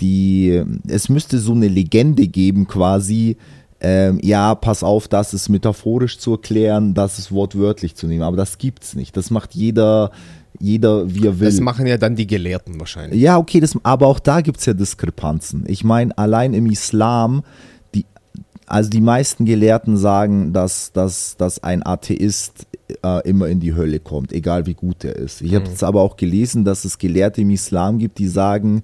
die, 0.01 0.63
es 0.89 1.09
müsste 1.09 1.39
so 1.39 1.53
eine 1.53 1.69
Legende 1.69 2.27
geben, 2.27 2.67
quasi, 2.67 3.37
ähm, 3.81 4.21
ja, 4.23 4.55
pass 4.55 4.85
auf, 4.85 5.09
das 5.09 5.35
ist 5.35 5.49
metaphorisch 5.49 6.19
zu 6.19 6.33
erklären, 6.33 6.95
das 6.95 7.19
ist 7.19 7.33
wortwörtlich 7.33 7.97
zu 7.97 8.07
nehmen. 8.07 8.23
Aber 8.23 8.37
das 8.37 8.59
gibt's 8.59 8.95
nicht. 8.95 9.17
Das 9.17 9.31
macht 9.31 9.55
jeder, 9.55 10.13
jeder, 10.61 11.13
wie 11.13 11.27
er 11.27 11.41
will. 11.41 11.49
Das 11.49 11.61
machen 11.61 11.87
ja 11.87 11.97
dann 11.97 12.15
die 12.15 12.29
Gelehrten 12.29 12.79
wahrscheinlich. 12.79 13.21
Ja, 13.21 13.39
okay, 13.39 13.59
das, 13.59 13.77
aber 13.83 14.07
auch 14.07 14.21
da 14.21 14.41
gibt 14.41 14.61
es 14.61 14.67
ja 14.67 14.75
Diskrepanzen. 14.75 15.65
Ich 15.67 15.83
meine, 15.83 16.17
allein 16.17 16.55
im 16.55 16.67
Islam, 16.67 17.43
die, 17.95 18.07
also 18.67 18.89
die 18.89 19.01
meisten 19.01 19.45
Gelehrten 19.47 19.97
sagen, 19.97 20.53
dass, 20.53 20.93
dass, 20.93 21.37
dass 21.37 21.63
ein 21.65 21.85
Atheist 21.85 22.67
äh, 23.03 23.29
immer 23.29 23.49
in 23.49 23.61
die 23.61 23.75
Hölle 23.75 24.01
kommt, 24.01 24.33
egal 24.33 24.67
wie 24.67 24.75
gut 24.75 25.05
er 25.05 25.17
ist. 25.17 25.43
Ich 25.43 25.55
habe 25.55 25.67
es 25.67 25.83
aber 25.83 26.03
auch 26.03 26.17
gelesen, 26.17 26.65
dass 26.65 26.85
es 26.85 26.99
Gelehrte 26.99 27.41
im 27.43 27.51
Islam 27.51 27.99
gibt, 27.99 28.19
die 28.19 28.29
sagen, 28.29 28.83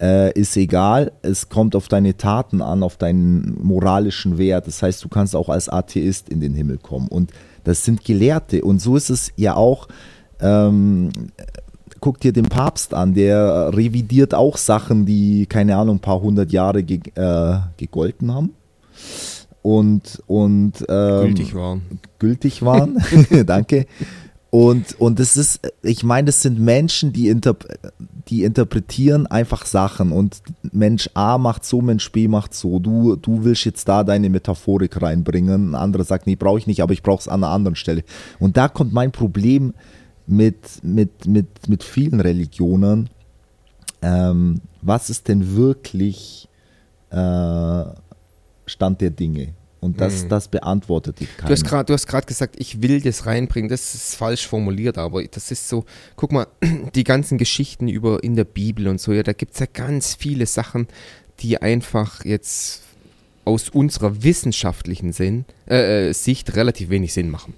äh, 0.00 0.32
ist 0.38 0.56
egal, 0.56 1.12
es 1.22 1.48
kommt 1.48 1.76
auf 1.76 1.86
deine 1.88 2.16
Taten 2.16 2.60
an, 2.60 2.82
auf 2.82 2.96
deinen 2.96 3.56
moralischen 3.62 4.36
Wert. 4.36 4.66
Das 4.66 4.82
heißt, 4.82 5.02
du 5.04 5.08
kannst 5.08 5.36
auch 5.36 5.48
als 5.48 5.68
Atheist 5.68 6.28
in 6.28 6.40
den 6.40 6.54
Himmel 6.54 6.78
kommen. 6.78 7.08
Und 7.08 7.30
das 7.62 7.84
sind 7.84 8.04
Gelehrte. 8.04 8.62
Und 8.62 8.80
so 8.80 8.96
ist 8.96 9.10
es 9.10 9.32
ja 9.36 9.54
auch. 9.54 9.86
Ähm, 10.40 11.10
guck 12.00 12.18
dir 12.18 12.32
den 12.32 12.46
Papst 12.46 12.94
an, 12.94 13.14
der 13.14 13.70
revidiert 13.72 14.34
auch 14.34 14.56
Sachen, 14.56 15.06
die, 15.06 15.46
keine 15.46 15.76
Ahnung, 15.76 15.96
ein 15.96 16.00
paar 16.00 16.20
hundert 16.20 16.50
Jahre 16.50 16.82
ge 16.82 17.00
äh, 17.14 17.58
gegolten 17.76 18.34
haben. 18.34 18.54
Und, 19.62 20.22
und 20.26 20.84
ähm, 20.88 21.26
Gültig 21.26 21.54
waren. 21.54 21.82
gültig 22.18 22.62
waren. 22.62 22.98
Danke. 23.46 23.86
Und, 24.50 25.00
und 25.00 25.18
es 25.18 25.38
ist, 25.38 25.60
ich 25.82 26.04
meine, 26.04 26.26
das 26.26 26.42
sind 26.42 26.58
Menschen, 26.58 27.12
die, 27.12 27.28
interp 27.28 27.66
die 28.28 28.44
interpretieren 28.44 29.26
einfach 29.26 29.64
Sachen 29.64 30.12
und 30.12 30.42
Mensch 30.72 31.08
A 31.14 31.38
macht 31.38 31.64
so, 31.64 31.80
Mensch 31.80 32.12
B 32.12 32.28
macht 32.28 32.52
so. 32.52 32.78
Du, 32.78 33.16
du 33.16 33.44
willst 33.44 33.64
jetzt 33.64 33.88
da 33.88 34.04
deine 34.04 34.28
Metaphorik 34.28 35.00
reinbringen. 35.00 35.70
Ein 35.70 35.74
anderer 35.74 36.04
sagt, 36.04 36.26
nee, 36.26 36.36
brauche 36.36 36.58
ich 36.58 36.66
nicht, 36.66 36.82
aber 36.82 36.92
ich 36.92 37.02
brauche 37.02 37.20
es 37.20 37.28
an 37.28 37.42
einer 37.42 37.52
anderen 37.52 37.76
Stelle. 37.76 38.04
Und 38.40 38.58
da 38.58 38.68
kommt 38.68 38.92
mein 38.92 39.10
Problem 39.10 39.72
mit, 40.26 40.84
mit, 40.84 41.26
mit, 41.26 41.68
mit 41.68 41.82
vielen 41.82 42.20
Religionen. 42.20 43.08
Ähm, 44.02 44.60
was 44.82 45.08
ist 45.08 45.28
denn 45.28 45.56
wirklich 45.56 46.48
äh, 47.08 47.84
Stand 48.72 49.00
der 49.00 49.10
Dinge? 49.10 49.54
Und 49.80 50.00
das, 50.00 50.24
Mhm. 50.24 50.28
das 50.28 50.46
beantwortet 50.48 51.18
die 51.18 51.26
keiner. 51.26 51.48
Du 51.48 51.52
hast 51.54 51.64
grad- 51.64 51.88
du 51.88 51.92
hast 51.92 52.06
gerade 52.06 52.26
gesagt, 52.26 52.54
ich 52.58 52.82
will 52.82 53.00
das 53.00 53.26
reinbringen. 53.26 53.68
Das 53.68 53.94
ist 53.94 54.14
falsch 54.14 54.46
formuliert, 54.46 54.96
aber 54.96 55.24
das 55.24 55.50
ist 55.50 55.68
so, 55.68 55.84
guck 56.14 56.30
mal, 56.30 56.46
die 56.94 57.02
ganzen 57.04 57.36
Geschichten 57.36 57.88
über 57.88 58.22
in 58.22 58.36
der 58.36 58.44
Bibel 58.44 58.86
und 58.86 59.00
so, 59.00 59.12
ja, 59.12 59.24
da 59.24 59.32
gibt 59.32 59.54
es 59.54 59.58
ja 59.60 59.66
ganz 59.72 60.14
viele 60.14 60.46
Sachen, 60.46 60.86
die 61.40 61.60
einfach 61.60 62.24
jetzt 62.24 62.82
aus 63.44 63.70
unserer 63.70 64.22
wissenschaftlichen 64.22 65.12
Sinn, 65.12 65.46
äh, 65.68 66.10
äh, 66.10 66.12
Sicht 66.12 66.54
relativ 66.54 66.88
wenig 66.90 67.12
Sinn 67.12 67.28
machen. 67.28 67.54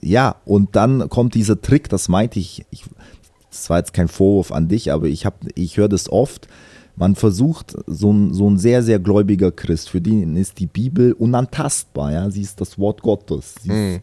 Ja, 0.00 0.36
und 0.44 0.76
dann 0.76 1.08
kommt 1.08 1.34
dieser 1.34 1.60
Trick, 1.60 1.88
das 1.88 2.08
meinte 2.08 2.38
ich, 2.38 2.64
ich 2.70 2.84
das 3.50 3.68
war 3.68 3.78
jetzt 3.78 3.92
kein 3.92 4.06
Vorwurf 4.06 4.52
an 4.52 4.68
dich, 4.68 4.92
aber 4.92 5.06
ich, 5.08 5.26
hab, 5.26 5.34
ich 5.56 5.76
höre 5.76 5.88
das 5.88 6.08
oft. 6.08 6.46
Man 6.96 7.14
versucht, 7.14 7.76
so 7.86 8.12
ein, 8.12 8.34
so 8.34 8.48
ein 8.48 8.58
sehr, 8.58 8.82
sehr 8.82 8.98
gläubiger 8.98 9.52
Christ, 9.52 9.90
für 9.90 10.00
den 10.00 10.36
ist 10.36 10.58
die 10.58 10.66
Bibel 10.66 11.12
unantastbar. 11.12 12.12
Ja? 12.12 12.30
Sie 12.30 12.42
ist 12.42 12.60
das 12.60 12.78
Wort 12.78 13.02
Gottes. 13.02 13.54
Sie 13.62 13.70
ist 13.70 14.02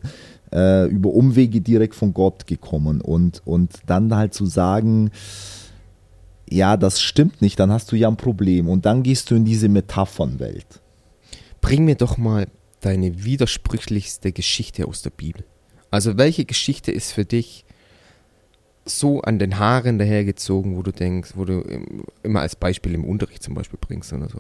äh, 0.52 0.88
über 0.88 1.12
Umwege 1.12 1.62
direkt 1.62 1.96
von 1.96 2.14
Gott 2.14 2.48
gekommen. 2.48 3.02
Und, 3.02 3.42
und 3.46 3.74
dann 3.86 4.16
halt 4.16 4.34
zu 4.34 4.46
sagen, 4.46 5.12
ja, 6.50 6.78
das 6.78 7.02
stimmt 7.02 7.42
nicht, 7.42 7.60
dann 7.60 7.72
hast 7.72 7.92
du 7.92 7.96
ja 7.96 8.08
ein 8.08 8.18
Problem. 8.18 8.70
Und 8.70 8.86
dann 8.86 9.04
gehst 9.04 9.30
du 9.30 9.36
in 9.36 9.46
diese 9.46 9.70
Metaphernwelt. 9.70 10.82
Bring 11.62 11.86
mir 11.86 11.96
doch 11.96 12.18
mal 12.18 12.48
deine 12.82 13.24
widersprüchlichste 13.24 14.32
Geschichte 14.32 14.88
aus 14.88 15.02
der 15.02 15.10
Bibel. 15.10 15.44
Also 15.92 16.18
welche 16.18 16.46
Geschichte 16.46 16.92
ist 16.92 17.12
für 17.12 17.26
dich 17.26 17.66
so 18.88 19.22
an 19.22 19.38
den 19.40 19.60
Haaren 19.60 20.00
dahergezogen, 20.00 20.76
wo 20.78 20.82
du 20.82 20.92
denkst, 20.92 21.32
wo 21.36 21.46
du 21.46 21.62
im- 21.62 22.04
immer 22.24 22.42
als 22.42 22.56
Beispiel 22.56 22.94
im 22.94 23.04
Unterricht 23.06 23.44
zum 23.44 23.54
Beispiel 23.54 23.80
bringst 23.80 24.14
oder 24.14 24.30
so? 24.30 24.40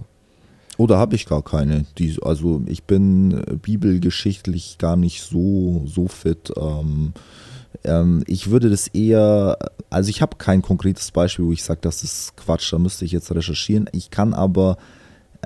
Oder 0.77 0.97
habe 0.97 1.15
ich 1.15 1.25
gar 1.25 1.41
keine? 1.43 1.85
Die, 1.97 2.17
also 2.21 2.61
ich 2.67 2.83
bin 2.83 3.31
äh, 3.47 3.55
bibelgeschichtlich 3.55 4.77
gar 4.77 4.95
nicht 4.95 5.21
so, 5.23 5.83
so 5.85 6.07
fit. 6.07 6.51
Ähm, 6.55 7.13
ähm, 7.83 8.23
ich 8.27 8.49
würde 8.49 8.69
das 8.69 8.87
eher, 8.87 9.57
also 9.89 10.09
ich 10.09 10.21
habe 10.21 10.37
kein 10.37 10.61
konkretes 10.61 11.11
Beispiel, 11.11 11.45
wo 11.45 11.51
ich 11.51 11.63
sage, 11.63 11.79
das 11.81 12.03
ist 12.03 12.37
Quatsch, 12.37 12.71
da 12.71 12.77
müsste 12.79 13.05
ich 13.05 13.11
jetzt 13.11 13.33
recherchieren. 13.33 13.89
Ich 13.91 14.11
kann 14.11 14.33
aber, 14.33 14.77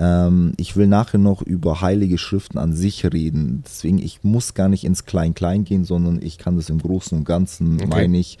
ähm, 0.02 0.52
ich 0.56 0.74
will 0.76 0.88
nachher 0.88 1.18
noch 1.18 1.42
über 1.42 1.80
heilige 1.80 2.18
Schriften 2.18 2.58
an 2.58 2.72
sich 2.72 3.04
reden. 3.04 3.62
Deswegen, 3.64 3.98
ich 3.98 4.24
muss 4.24 4.54
gar 4.54 4.68
nicht 4.68 4.82
ins 4.82 5.04
Klein-Klein 5.04 5.62
gehen, 5.62 5.84
sondern 5.84 6.20
ich 6.20 6.38
kann 6.38 6.56
das 6.56 6.68
im 6.70 6.78
Großen 6.80 7.16
und 7.16 7.24
Ganzen, 7.24 7.76
Okay. 7.76 7.86
meine 7.86 8.18
ich, 8.18 8.38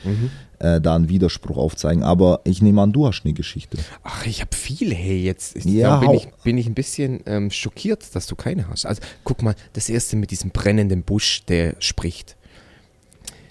äh, 0.58 0.80
da 0.80 0.96
einen 0.96 1.08
Widerspruch 1.08 1.56
aufzeigen. 1.56 2.02
Aber 2.02 2.40
ich 2.42 2.62
nehme 2.62 2.82
an, 2.82 2.92
du 2.92 3.06
hast 3.06 3.22
eine 3.24 3.32
Geschichte. 3.32 3.78
Ach, 4.02 4.26
ich 4.26 4.40
habe 4.40 4.56
viele, 4.56 4.94
hey, 4.94 5.22
jetzt 5.22 5.54
ist, 5.54 5.66
Ja, 5.66 6.00
bin, 6.00 6.14
ich, 6.14 6.28
bin 6.42 6.58
ich 6.58 6.66
ein 6.66 6.74
bisschen 6.74 7.20
ähm, 7.26 7.50
schockiert, 7.52 8.12
dass 8.16 8.26
du 8.26 8.34
keine 8.34 8.68
hast. 8.68 8.84
Also 8.84 9.00
guck 9.22 9.42
mal, 9.42 9.54
das 9.74 9.88
erste 9.88 10.16
mit 10.16 10.32
diesem 10.32 10.50
brennenden 10.50 11.04
Busch, 11.04 11.44
der 11.46 11.76
spricht. 11.78 12.36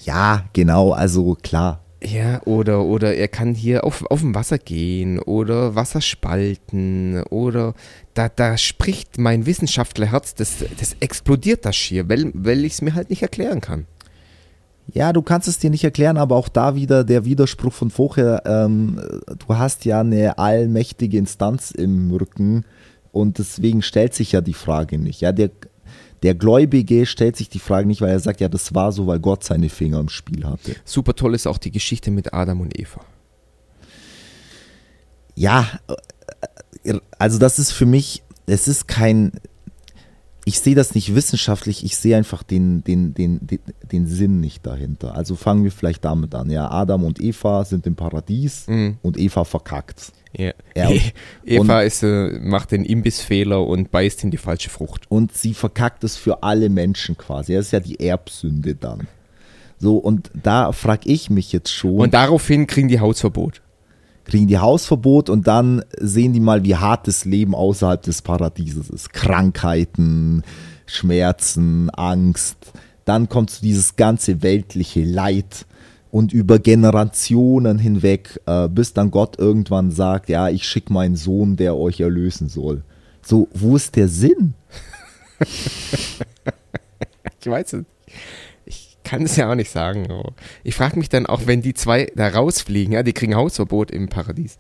Ja, 0.04 0.46
genau, 0.54 0.92
also 0.92 1.38
klar. 1.42 1.82
Ja, 2.04 2.42
oder, 2.46 2.84
oder 2.84 3.16
er 3.16 3.28
kann 3.28 3.54
hier 3.54 3.84
auf, 3.84 4.04
auf 4.10 4.22
dem 4.22 4.34
Wasser 4.34 4.58
gehen 4.58 5.20
oder 5.20 5.76
Wasser 5.76 6.02
spalten 6.02 7.22
oder 7.30 7.76
da, 8.16 8.28
da 8.28 8.58
spricht 8.58 9.20
mein 9.20 9.46
Wissenschaftlerherz, 9.46 10.34
das, 10.34 10.66
das 10.80 10.96
explodiert 11.00 11.64
das 11.64 11.76
schier, 11.76 12.10
weil, 12.10 12.32
weil 12.34 12.66
ich 12.66 12.74
es 12.74 12.82
mir 12.82 12.96
halt 12.96 13.12
nicht 13.12 13.22
erklären 13.22 13.62
kann. 13.62 13.86
Ja, 14.94 15.14
du 15.14 15.22
kannst 15.22 15.48
es 15.48 15.60
dir 15.60 15.70
nicht 15.70 15.84
erklären, 15.84 16.18
aber 16.18 16.36
auch 16.36 16.50
da 16.50 16.76
wieder 16.76 17.04
der 17.04 17.24
Widerspruch 17.24 17.72
von 17.72 17.92
vorher. 17.92 18.42
Ähm, 18.46 19.00
du 19.48 19.56
hast 19.56 19.86
ja 19.86 20.02
eine 20.02 20.40
allmächtige 20.40 21.20
Instanz 21.20 21.70
im 21.70 22.12
Rücken 22.12 22.66
und 23.12 23.38
deswegen 23.38 23.84
stellt 23.84 24.16
sich 24.16 24.32
ja 24.32 24.42
die 24.42 24.56
Frage 24.56 24.98
nicht. 24.98 25.22
Ja, 25.22 25.32
der, 25.32 25.52
der 26.24 26.36
Gläubige 26.36 27.06
stellt 27.06 27.36
sich 27.36 27.50
die 27.50 27.60
Frage 27.60 27.88
nicht, 27.88 28.02
weil 28.02 28.12
er 28.12 28.20
sagt, 28.20 28.42
ja, 28.42 28.48
das 28.50 28.76
war 28.76 28.92
so, 28.92 29.08
weil 29.08 29.20
Gott 29.20 29.44
seine 29.44 29.70
Finger 29.70 30.00
im 30.00 30.10
Spiel 30.10 30.46
hatte. 30.46 30.76
Super 30.86 31.16
toll 31.16 31.34
ist 31.34 31.48
auch 31.48 31.58
die 31.58 31.72
Geschichte 31.72 32.12
mit 32.12 32.34
Adam 32.34 32.62
und 32.62 32.78
Eva. 32.80 33.02
Ja, 35.36 35.68
also 37.18 37.40
das 37.40 37.60
ist 37.60 37.72
für 37.72 37.86
mich, 37.86 38.24
es 38.46 38.68
ist 38.68 38.88
kein, 38.88 39.32
ich 40.46 40.60
sehe 40.60 40.76
das 40.76 40.94
nicht 40.96 41.16
wissenschaftlich, 41.16 41.84
ich 41.84 41.96
sehe 41.98 42.18
einfach 42.18 42.44
den, 42.44 42.84
den, 42.84 43.14
den, 43.14 43.46
den, 43.48 43.60
den 43.92 44.08
Sinn 44.08 44.40
nicht 44.40 44.66
dahinter. 44.66 45.16
Also 45.16 45.36
fangen 45.36 45.64
wir 45.64 45.72
vielleicht 45.72 46.04
damit 46.06 46.36
an. 46.36 46.50
Ja, 46.50 46.70
Adam 46.70 47.04
und 47.04 47.22
Eva 47.22 47.64
sind 47.66 47.88
im 47.88 47.96
Paradies 47.96 48.68
Mhm. 48.68 48.98
und 49.02 49.18
Eva 49.18 49.44
verkackt. 49.44 50.12
Ja. 50.38 50.52
Ja, 50.76 50.88
und- 50.88 51.14
Eva 51.46 51.82
ist, 51.82 52.04
äh, 52.04 52.40
macht 52.40 52.72
den 52.72 52.86
Imbissfehler 52.86 53.66
und 53.66 53.92
beißt 53.92 54.24
in 54.24 54.32
die 54.32 54.38
falsche 54.38 54.70
Frucht. 54.70 55.06
Und 55.10 55.36
sie 55.36 55.54
verkackt 55.54 56.04
es 56.04 56.16
für 56.16 56.44
alle 56.44 56.70
Menschen 56.70 57.18
quasi. 57.18 57.54
Das 57.54 57.66
ist 57.68 57.72
ja 57.72 57.80
die 57.80 58.00
Erbsünde 58.00 58.76
dann. 58.76 59.08
So, 59.80 59.98
und 59.98 60.30
da 60.42 60.72
frage 60.72 61.10
ich 61.10 61.30
mich 61.30 61.52
jetzt 61.52 61.72
schon. 61.74 61.98
Und 62.00 62.14
daraufhin 62.14 62.68
kriegen 62.68 62.88
die 62.88 63.00
Hausverbot. 63.00 63.62
kriegen 64.24 64.48
die 64.48 64.60
Hausverbot 64.60 65.30
und 65.30 65.48
dann 65.48 65.84
sehen 66.00 66.32
die 66.32 66.40
mal, 66.40 66.64
wie 66.64 66.76
hart 66.76 67.08
das 67.08 67.26
Leben 67.26 67.56
außerhalb 67.56 68.02
des 68.04 68.22
Paradieses 68.22 68.90
ist. 68.90 69.12
Krankheiten, 69.12 70.44
Schmerzen, 70.86 71.90
Angst. 71.90 72.58
Dann 73.04 73.28
kommt 73.28 73.50
so 73.50 73.62
dieses 73.62 73.96
ganze 73.96 74.44
weltliche 74.44 75.04
Leid 75.04 75.66
und 76.12 76.34
über 76.34 76.60
Generationen 76.60 77.80
hinweg, 77.80 78.40
äh, 78.46 78.68
bis 78.68 78.94
dann 78.94 79.12
Gott 79.12 79.40
irgendwann 79.40 79.92
sagt, 79.92 80.30
ja, 80.30 80.50
ich 80.50 80.66
schicke 80.66 80.94
meinen 80.94 81.16
Sohn, 81.16 81.56
der 81.56 81.76
euch 81.76 82.00
erlösen 82.02 82.50
soll. 82.50 82.84
So, 83.22 83.48
wo 83.54 83.76
ist 83.76 83.96
der 83.96 84.08
Sinn? 84.08 84.54
Ich 87.40 87.48
weiß 87.48 87.74
es. 87.74 87.86
Ich 88.66 88.98
kann 89.04 89.24
es 89.24 89.36
ja 89.36 89.50
auch 89.50 89.56
nicht 89.56 89.72
sagen. 89.72 90.08
Ich 90.64 90.76
frage 90.76 91.00
mich 91.00 91.10
dann 91.10 91.26
auch, 91.26 91.48
wenn 91.48 91.62
die 91.62 91.74
zwei 91.74 92.12
da 92.16 92.28
rausfliegen, 92.28 92.94
ja, 92.94 93.04
die 93.04 93.14
kriegen 93.14 93.36
Hausverbot 93.36 93.90
im 93.92 94.10
Paradies. 94.10 94.58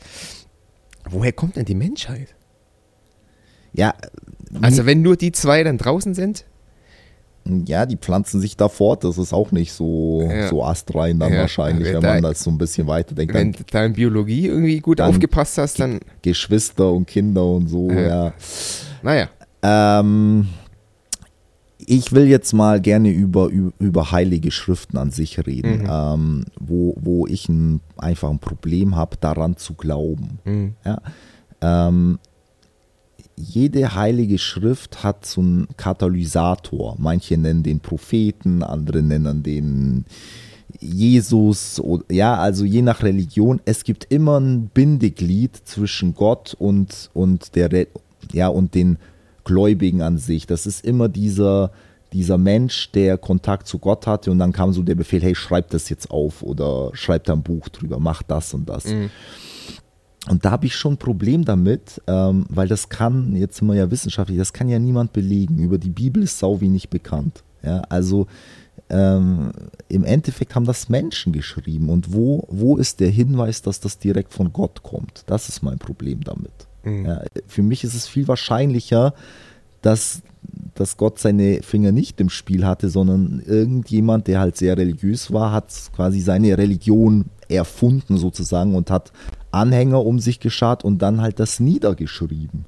Woher 1.09 1.31
kommt 1.33 1.55
denn 1.57 1.65
die 1.65 1.75
Menschheit? 1.75 2.35
Ja, 3.73 3.93
Also 4.61 4.85
wenn 4.85 5.01
nur 5.01 5.15
die 5.15 5.31
zwei 5.31 5.63
dann 5.63 5.77
draußen 5.77 6.13
sind, 6.13 6.45
ja, 7.45 7.85
die 7.85 7.97
pflanzen 7.97 8.39
sich 8.39 8.55
da 8.55 8.69
fort. 8.69 9.03
Das 9.03 9.17
ist 9.17 9.33
auch 9.33 9.51
nicht 9.51 9.73
so, 9.73 10.21
Ja. 10.29 10.47
so 10.47 10.63
astrein 10.63 11.19
dann 11.19 11.33
Ja, 11.33 11.39
wahrscheinlich, 11.41 11.87
wenn 11.87 11.95
wenn 11.95 12.01
da- 12.01 12.13
man 12.13 12.23
das 12.23 12.43
so 12.43 12.51
ein 12.51 12.57
bisschen 12.57 12.87
weiter 12.87 13.15
denkt. 13.15 13.33
wenn 13.33 13.51
du 13.51 13.59
da 13.69 13.83
in 13.85 13.93
Biologie 13.93 14.47
irgendwie 14.47 14.79
gut 14.79 15.01
aufgepasst 15.01 15.57
hast, 15.57 15.79
dann, 15.79 15.99
Geschwister 16.21 16.91
und 16.91 17.07
Kinder 17.07 17.45
und 17.45 17.67
so, 17.67 17.89
Ja. 17.89 17.99
ja. 18.25 18.33
naja. 19.01 19.29
Ähm, 19.63 20.47
ich 21.77 22.11
will 22.13 22.27
jetzt 22.27 22.53
mal 22.53 22.79
gerne 22.79 23.09
über, 23.09 23.49
über 23.49 24.11
heilige 24.11 24.51
Schriften 24.51 24.97
an 24.97 25.09
sich 25.11 25.45
reden, 25.45 25.83
Mhm. 25.83 25.89
ähm, 25.89 26.45
wo, 26.59 26.95
wo 26.99 27.25
ich 27.27 27.49
ein, 27.49 27.81
einfach 27.97 28.29
ein 28.29 28.39
Problem 28.39 28.95
habe, 28.95 29.17
daran 29.19 29.57
zu 29.57 29.73
glauben. 29.73 30.39
Mhm. 30.45 30.73
Ja? 30.85 31.01
Ähm, 31.61 32.19
jede 33.35 33.95
heilige 33.95 34.37
Schrift 34.37 35.03
hat 35.03 35.25
so 35.25 35.41
einen 35.41 35.67
Katalysator. 35.77 36.95
Manche 36.97 37.37
nennen 37.37 37.63
den 37.63 37.79
Propheten, 37.79 38.63
andere 38.63 39.01
nennen 39.01 39.43
den 39.43 40.05
Jesus. 40.79 41.81
Ja, 42.09 42.35
also 42.37 42.65
je 42.65 42.81
nach 42.81 43.03
Religion. 43.03 43.61
Es 43.65 43.83
gibt 43.83 44.07
immer 44.09 44.39
ein 44.39 44.67
Bindeglied 44.67 45.55
zwischen 45.65 46.13
Gott 46.13 46.55
und, 46.57 47.09
und, 47.13 47.55
der, 47.55 47.87
ja, 48.31 48.47
und 48.47 48.75
den 48.75 48.97
Gläubigen 49.43 50.01
an 50.01 50.17
sich. 50.17 50.47
Das 50.47 50.65
ist 50.65 50.85
immer 50.85 51.09
dieser, 51.09 51.71
dieser 52.13 52.37
Mensch, 52.37 52.91
der 52.91 53.17
Kontakt 53.17 53.67
zu 53.67 53.79
Gott 53.79 54.07
hatte 54.07 54.31
und 54.31 54.39
dann 54.39 54.53
kam 54.53 54.73
so 54.73 54.83
der 54.83 54.95
Befehl, 54.95 55.21
hey, 55.21 55.35
schreib 55.35 55.69
das 55.69 55.89
jetzt 55.89 56.11
auf 56.11 56.43
oder 56.43 56.91
schreib 56.93 57.25
da 57.25 57.33
ein 57.33 57.43
Buch 57.43 57.69
drüber, 57.69 57.99
mach 57.99 58.23
das 58.23 58.53
und 58.53 58.69
das. 58.69 58.85
Und 60.29 60.45
da 60.45 60.51
habe 60.51 60.67
ich 60.67 60.75
schon 60.75 60.93
ein 60.93 60.97
Problem 60.97 61.45
damit, 61.45 62.01
ähm, 62.07 62.45
weil 62.49 62.67
das 62.67 62.89
kann, 62.89 63.35
jetzt 63.35 63.57
sind 63.57 63.67
wir 63.67 63.75
ja 63.75 63.89
wissenschaftlich, 63.89 64.37
das 64.37 64.53
kann 64.53 64.69
ja 64.69 64.77
niemand 64.77 65.13
belegen. 65.13 65.57
Über 65.57 65.77
die 65.77 65.89
Bibel 65.89 66.21
ist 66.23 66.37
sau 66.37 66.61
wenig 66.61 66.89
bekannt. 66.89 67.43
Ja, 67.63 67.81
also 67.89 68.27
ähm, 68.89 69.51
im 69.87 70.03
Endeffekt 70.03 70.53
haben 70.53 70.65
das 70.65 70.89
Menschen 70.89 71.33
geschrieben. 71.33 71.89
Und 71.89 72.13
wo, 72.13 72.45
wo 72.49 72.77
ist 72.77 72.99
der 72.99 73.09
Hinweis, 73.09 73.61
dass 73.61 73.79
das 73.79 73.97
direkt 73.97 74.33
von 74.33 74.53
Gott 74.53 74.83
kommt? 74.83 75.23
Das 75.25 75.49
ist 75.49 75.63
mein 75.63 75.79
Problem 75.79 76.23
damit. 76.23 76.51
Ja, 76.83 77.21
für 77.47 77.61
mich 77.61 77.83
ist 77.83 77.93
es 77.93 78.07
viel 78.07 78.27
wahrscheinlicher, 78.27 79.13
dass, 79.81 80.23
dass 80.73 80.97
Gott 80.97 81.19
seine 81.19 81.61
Finger 81.61 81.91
nicht 81.91 82.19
im 82.19 82.29
Spiel 82.29 82.65
hatte, 82.65 82.89
sondern 82.89 83.41
irgendjemand, 83.45 84.27
der 84.27 84.39
halt 84.39 84.57
sehr 84.57 84.77
religiös 84.77 85.31
war, 85.31 85.51
hat 85.51 85.67
quasi 85.95 86.21
seine 86.21 86.57
Religion 86.57 87.25
erfunden 87.49 88.17
sozusagen 88.17 88.75
und 88.75 88.89
hat 88.89 89.11
Anhänger 89.51 90.05
um 90.05 90.19
sich 90.19 90.39
geschart 90.39 90.83
und 90.83 91.01
dann 91.01 91.21
halt 91.21 91.39
das 91.39 91.59
niedergeschrieben. 91.59 92.65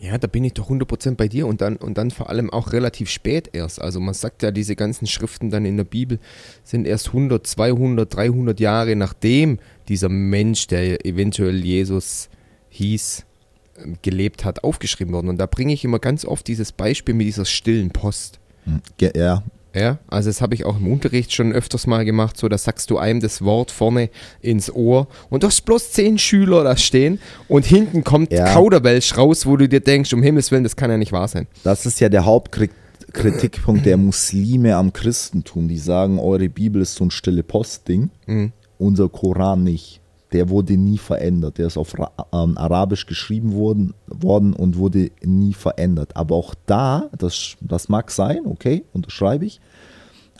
Ja, 0.00 0.16
da 0.16 0.26
bin 0.26 0.44
ich 0.44 0.54
doch 0.54 0.70
100% 0.70 1.16
bei 1.16 1.28
dir 1.28 1.46
und 1.46 1.60
dann, 1.60 1.76
und 1.76 1.98
dann 1.98 2.10
vor 2.10 2.30
allem 2.30 2.48
auch 2.48 2.72
relativ 2.72 3.10
spät 3.10 3.50
erst. 3.52 3.82
Also 3.82 4.00
man 4.00 4.14
sagt 4.14 4.42
ja, 4.42 4.50
diese 4.50 4.74
ganzen 4.74 5.06
Schriften 5.06 5.50
dann 5.50 5.66
in 5.66 5.76
der 5.76 5.84
Bibel 5.84 6.18
sind 6.64 6.86
erst 6.86 7.08
100, 7.08 7.46
200, 7.46 8.14
300 8.14 8.58
Jahre 8.60 8.96
nachdem 8.96 9.58
dieser 9.88 10.08
Mensch, 10.08 10.68
der 10.68 11.04
eventuell 11.04 11.62
Jesus 11.62 12.30
hieß, 12.70 13.26
ähm, 13.84 13.96
gelebt 14.00 14.46
hat, 14.46 14.64
aufgeschrieben 14.64 15.12
worden. 15.12 15.28
Und 15.28 15.36
da 15.36 15.44
bringe 15.44 15.74
ich 15.74 15.84
immer 15.84 15.98
ganz 15.98 16.24
oft 16.24 16.48
dieses 16.48 16.72
Beispiel 16.72 17.14
mit 17.14 17.26
dieser 17.26 17.44
stillen 17.44 17.90
Post. 17.90 18.40
Ja, 19.14 19.42
Ja, 19.74 19.98
also 20.08 20.28
das 20.28 20.40
habe 20.40 20.54
ich 20.56 20.64
auch 20.64 20.78
im 20.78 20.92
Unterricht 20.92 21.32
schon 21.32 21.52
öfters 21.52 21.86
mal 21.86 22.04
gemacht, 22.04 22.36
so 22.36 22.48
da 22.48 22.58
sagst 22.58 22.90
du 22.90 22.98
einem 22.98 23.20
das 23.20 23.42
Wort 23.42 23.70
vorne 23.70 24.10
ins 24.40 24.68
Ohr 24.74 25.06
und 25.28 25.42
du 25.42 25.46
hast 25.46 25.60
bloß 25.64 25.92
zehn 25.92 26.18
Schüler 26.18 26.64
da 26.64 26.76
stehen 26.76 27.20
und 27.46 27.64
hinten 27.66 28.02
kommt 28.02 28.32
Ja. 28.32 28.52
Kauderwelsch 28.52 29.16
raus, 29.16 29.46
wo 29.46 29.56
du 29.56 29.68
dir 29.68 29.80
denkst, 29.80 30.12
um 30.12 30.22
Himmels 30.24 30.50
Willen, 30.50 30.64
das 30.64 30.74
kann 30.74 30.90
ja 30.90 30.96
nicht 30.96 31.12
wahr 31.12 31.28
sein. 31.28 31.46
das 31.62 31.86
ist 31.86 32.00
ja 32.00 32.08
der 32.08 32.24
Hauptkritikpunkt 32.24 33.86
der 33.86 33.96
Muslime 33.96 34.74
am 34.76 34.92
Christentum. 34.92 35.68
Die 35.68 35.78
sagen, 35.78 36.18
eure 36.18 36.48
Bibel 36.48 36.82
ist 36.82 36.94
so 36.96 37.04
ein 37.04 37.10
stille 37.10 37.42
Postding, 37.42 38.10
Mhm. 38.26 38.52
unser 38.78 39.08
Koran 39.08 39.62
nicht. 39.64 39.99
Der 40.32 40.48
wurde 40.48 40.76
nie 40.76 40.98
verändert. 40.98 41.58
Der 41.58 41.66
ist 41.66 41.76
auf 41.76 41.94
ähm, 42.32 42.56
Arabisch 42.56 43.06
geschrieben 43.06 43.54
worden, 43.54 43.94
worden 44.06 44.52
und 44.52 44.76
wurde 44.76 45.10
nie 45.22 45.54
verändert. 45.54 46.16
Aber 46.16 46.36
auch 46.36 46.54
da, 46.66 47.10
das, 47.16 47.56
das 47.60 47.88
mag 47.88 48.10
sein, 48.10 48.46
okay, 48.46 48.84
unterschreibe 48.92 49.44
ich. 49.44 49.60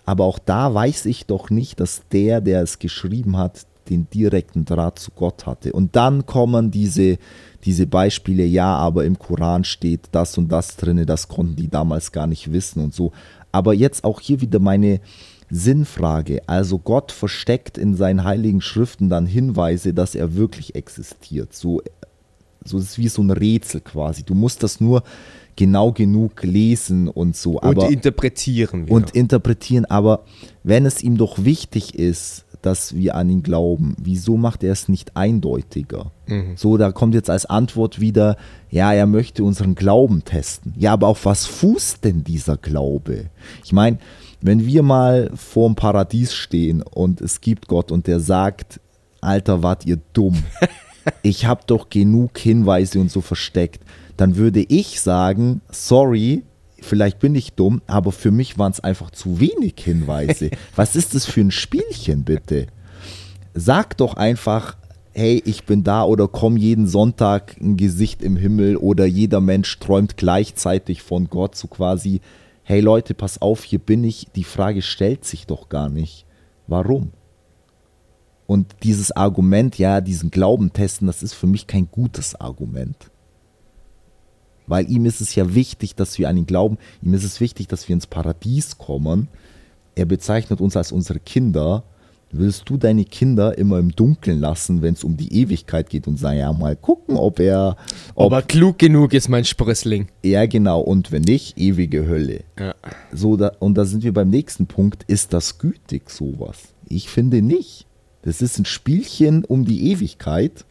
Aber 0.04 0.24
auch 0.24 0.38
da 0.38 0.72
weiß 0.72 1.06
ich 1.06 1.26
doch 1.26 1.50
nicht, 1.50 1.80
dass 1.80 2.02
der, 2.10 2.40
der 2.40 2.62
es 2.62 2.78
geschrieben 2.78 3.36
hat, 3.36 3.66
den 3.88 4.08
direkten 4.08 4.64
Draht 4.64 4.98
zu 4.98 5.10
Gott 5.10 5.46
hatte. 5.46 5.72
Und 5.72 5.96
dann 5.96 6.24
kommen 6.24 6.70
diese, 6.70 7.18
diese 7.64 7.86
Beispiele, 7.86 8.44
ja, 8.44 8.76
aber 8.76 9.04
im 9.04 9.18
Koran 9.18 9.64
steht 9.64 10.08
das 10.12 10.38
und 10.38 10.50
das 10.50 10.76
drinne, 10.76 11.06
das 11.06 11.28
konnten 11.28 11.56
die 11.56 11.68
damals 11.68 12.12
gar 12.12 12.26
nicht 12.26 12.52
wissen 12.52 12.82
und 12.82 12.94
so. 12.94 13.12
Aber 13.52 13.74
jetzt 13.74 14.04
auch 14.04 14.20
hier 14.20 14.40
wieder 14.40 14.60
meine 14.60 15.00
Sinnfrage. 15.50 16.42
Also 16.48 16.78
Gott 16.78 17.12
versteckt 17.12 17.76
in 17.76 17.94
seinen 17.94 18.24
heiligen 18.24 18.60
Schriften 18.60 19.08
dann 19.08 19.26
Hinweise, 19.26 19.92
dass 19.92 20.14
er 20.14 20.34
wirklich 20.34 20.74
existiert. 20.74 21.54
So, 21.54 21.82
so 22.64 22.78
ist 22.78 22.90
es 22.90 22.98
wie 22.98 23.08
so 23.08 23.22
ein 23.22 23.30
Rätsel 23.30 23.80
quasi. 23.80 24.22
Du 24.22 24.34
musst 24.34 24.62
das 24.62 24.80
nur 24.80 25.02
genau 25.56 25.92
genug 25.92 26.42
lesen 26.42 27.08
und 27.08 27.36
so. 27.36 27.60
Aber 27.60 27.84
und 27.84 27.92
interpretieren 27.92 28.86
wir. 28.86 28.92
und 28.94 29.10
interpretieren. 29.10 29.84
Aber 29.86 30.24
wenn 30.62 30.86
es 30.86 31.02
ihm 31.02 31.16
doch 31.16 31.44
wichtig 31.44 31.94
ist, 31.94 32.44
dass 32.62 32.94
wir 32.94 33.14
an 33.14 33.30
ihn 33.30 33.42
glauben, 33.42 33.96
wieso 33.98 34.36
macht 34.36 34.62
er 34.62 34.72
es 34.72 34.88
nicht 34.88 35.16
eindeutiger? 35.16 36.12
So, 36.54 36.76
da 36.76 36.92
kommt 36.92 37.14
jetzt 37.14 37.30
als 37.30 37.46
Antwort 37.46 38.00
wieder, 38.00 38.36
ja, 38.70 38.92
er 38.92 39.06
möchte 39.06 39.42
unseren 39.42 39.74
Glauben 39.74 40.24
testen. 40.24 40.74
Ja, 40.76 40.92
aber 40.92 41.08
auf 41.08 41.24
was 41.24 41.46
fußt 41.46 42.04
denn 42.04 42.22
dieser 42.22 42.56
Glaube? 42.56 43.30
Ich 43.64 43.72
meine, 43.72 43.98
wenn 44.40 44.64
wir 44.66 44.82
mal 44.82 45.30
vor 45.34 45.68
dem 45.68 45.74
Paradies 45.74 46.34
stehen 46.34 46.82
und 46.82 47.20
es 47.20 47.40
gibt 47.40 47.68
Gott 47.68 47.92
und 47.92 48.06
der 48.06 48.20
sagt, 48.20 48.80
Alter, 49.20 49.62
wart 49.62 49.86
ihr 49.86 49.98
dumm. 50.12 50.42
Ich 51.22 51.46
habe 51.46 51.62
doch 51.66 51.88
genug 51.88 52.36
Hinweise 52.38 53.00
und 53.00 53.10
so 53.10 53.22
versteckt. 53.22 53.82
Dann 54.18 54.36
würde 54.36 54.60
ich 54.60 55.00
sagen, 55.00 55.62
sorry, 55.70 56.44
vielleicht 56.80 57.18
bin 57.20 57.34
ich 57.34 57.54
dumm, 57.54 57.80
aber 57.86 58.12
für 58.12 58.30
mich 58.30 58.58
waren 58.58 58.70
es 58.72 58.80
einfach 58.80 59.10
zu 59.10 59.40
wenig 59.40 59.76
Hinweise. 59.78 60.50
Was 60.76 60.96
ist 60.96 61.14
das 61.14 61.24
für 61.24 61.40
ein 61.40 61.50
Spielchen, 61.50 62.24
bitte? 62.24 62.66
Sag 63.54 63.96
doch 63.96 64.14
einfach, 64.14 64.76
hey, 65.12 65.42
ich 65.44 65.64
bin 65.64 65.84
da 65.84 66.04
oder 66.04 66.28
komm 66.28 66.56
jeden 66.56 66.86
Sonntag 66.86 67.56
ein 67.60 67.76
Gesicht 67.76 68.22
im 68.22 68.36
Himmel 68.36 68.76
oder 68.76 69.06
jeder 69.06 69.40
Mensch 69.40 69.78
träumt 69.78 70.16
gleichzeitig 70.16 71.02
von 71.02 71.28
Gott, 71.28 71.56
so 71.56 71.66
quasi, 71.66 72.20
hey 72.70 72.80
Leute, 72.80 73.14
pass 73.14 73.42
auf, 73.42 73.64
hier 73.64 73.80
bin 73.80 74.04
ich. 74.04 74.28
Die 74.36 74.44
Frage 74.44 74.80
stellt 74.80 75.24
sich 75.24 75.44
doch 75.44 75.68
gar 75.68 75.88
nicht. 75.88 76.24
Warum? 76.68 77.10
Und 78.46 78.76
dieses 78.84 79.10
Argument, 79.10 79.76
ja, 79.76 80.00
diesen 80.00 80.30
Glauben 80.30 80.72
testen, 80.72 81.08
das 81.08 81.24
ist 81.24 81.32
für 81.32 81.48
mich 81.48 81.66
kein 81.66 81.90
gutes 81.90 82.36
Argument. 82.36 83.10
Weil 84.68 84.88
ihm 84.88 85.04
ist 85.04 85.20
es 85.20 85.34
ja 85.34 85.52
wichtig, 85.52 85.96
dass 85.96 86.16
wir 86.16 86.28
an 86.28 86.36
ihn 86.36 86.46
glauben. 86.46 86.78
Ihm 87.02 87.12
ist 87.12 87.24
es 87.24 87.40
wichtig, 87.40 87.66
dass 87.66 87.88
wir 87.88 87.94
ins 87.94 88.06
Paradies 88.06 88.78
kommen. 88.78 89.26
Er 89.96 90.04
bezeichnet 90.04 90.60
uns 90.60 90.76
als 90.76 90.92
unsere 90.92 91.18
Kinder. 91.18 91.82
Willst 92.32 92.68
du 92.68 92.76
deine 92.76 93.04
Kinder 93.04 93.58
immer 93.58 93.78
im 93.80 93.90
Dunkeln 93.90 94.38
lassen, 94.38 94.82
wenn 94.82 94.94
es 94.94 95.02
um 95.02 95.16
die 95.16 95.32
Ewigkeit 95.40 95.90
geht 95.90 96.06
und 96.06 96.16
sagen, 96.16 96.38
ja, 96.38 96.52
mal 96.52 96.76
gucken, 96.76 97.16
ob 97.16 97.40
er, 97.40 97.76
ob, 98.14 98.26
Aber 98.26 98.42
klug 98.42 98.78
genug 98.78 99.12
ist 99.14 99.28
mein 99.28 99.44
Sprössling. 99.44 100.06
er 100.22 100.46
genau 100.46 100.80
und 100.80 101.10
wenn 101.10 101.22
nicht, 101.22 101.58
ewige 101.58 102.06
Hölle. 102.06 102.44
Ja. 102.58 102.74
So, 103.12 103.36
da, 103.36 103.52
und 103.58 103.74
da 103.76 103.84
sind 103.84 104.04
wir 104.04 104.12
beim 104.14 104.30
nächsten 104.30 104.66
Punkt. 104.66 105.02
Ist 105.08 105.32
das 105.32 105.58
gütig, 105.58 106.08
sowas? 106.08 106.58
Ich 106.88 107.08
finde 107.08 107.42
nicht. 107.42 107.86
Das 108.22 108.42
ist 108.42 108.58
ein 108.58 108.64
Spielchen 108.64 109.44
um 109.44 109.64
die 109.64 109.90
Ewigkeit. 109.90 110.64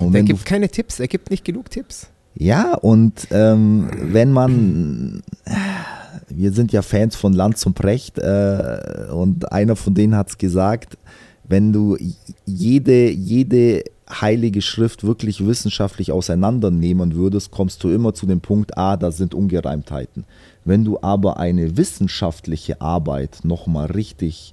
Und 0.00 0.14
Er 0.14 0.22
gibt 0.22 0.46
keine 0.46 0.68
Tipps, 0.70 0.98
er 0.98 1.08
gibt 1.08 1.30
nicht 1.30 1.44
genug 1.44 1.68
Tipps. 1.70 2.08
ja, 2.36 2.74
und 2.74 3.28
ähm, 3.32 3.90
wenn 4.00 4.32
man, 4.32 5.22
wir 6.28 6.52
sind 6.52 6.72
ja 6.72 6.82
Fans 6.82 7.16
von 7.16 7.32
Lanz 7.32 7.64
und 7.66 7.74
Precht 7.74 8.18
äh, 8.18 9.06
und 9.12 9.52
einer 9.52 9.76
von 9.76 9.94
denen 9.94 10.16
hat 10.16 10.30
es 10.30 10.38
gesagt, 10.38 10.98
wenn 11.46 11.72
du 11.72 11.96
jede, 12.46 13.10
jede 13.10 13.84
heilige 14.08 14.62
Schrift 14.62 15.04
wirklich 15.04 15.46
wissenschaftlich 15.46 16.12
auseinandernehmen 16.12 17.14
würdest, 17.14 17.50
kommst 17.50 17.82
du 17.84 17.90
immer 17.90 18.14
zu 18.14 18.26
dem 18.26 18.40
Punkt, 18.40 18.76
ah, 18.76 18.96
da 18.96 19.10
sind 19.10 19.34
Ungereimtheiten. 19.34 20.24
Wenn 20.64 20.84
du 20.84 20.98
aber 21.00 21.38
eine 21.38 21.76
wissenschaftliche 21.76 22.80
Arbeit 22.80 23.40
nochmal 23.44 23.86
richtig 23.86 24.52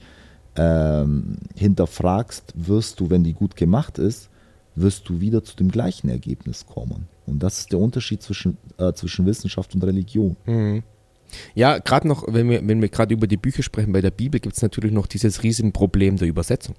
ähm, 0.55 1.37
hinterfragst, 1.55 2.53
wirst 2.55 2.99
du, 2.99 3.09
wenn 3.09 3.23
die 3.23 3.33
gut 3.33 3.55
gemacht 3.55 3.97
ist, 3.97 4.29
wirst 4.75 5.07
du 5.09 5.19
wieder 5.19 5.43
zu 5.43 5.55
dem 5.55 5.69
gleichen 5.69 6.09
Ergebnis 6.09 6.65
kommen. 6.65 7.07
Und 7.25 7.43
das 7.43 7.59
ist 7.59 7.71
der 7.71 7.79
Unterschied 7.79 8.21
zwischen, 8.21 8.57
äh, 8.77 8.93
zwischen 8.93 9.25
Wissenschaft 9.25 9.73
und 9.75 9.83
Religion. 9.83 10.35
Ja, 11.55 11.79
gerade 11.79 12.07
noch, 12.07 12.25
wenn 12.27 12.49
wir, 12.49 12.67
wenn 12.67 12.81
wir 12.81 12.89
gerade 12.89 13.13
über 13.13 13.27
die 13.27 13.37
Bücher 13.37 13.63
sprechen, 13.63 13.91
bei 13.91 14.01
der 14.01 14.11
Bibel 14.11 14.39
gibt 14.39 14.55
es 14.55 14.61
natürlich 14.61 14.91
noch 14.91 15.07
dieses 15.07 15.43
Riesenproblem 15.43 16.17
der 16.17 16.27
Übersetzung. 16.27 16.75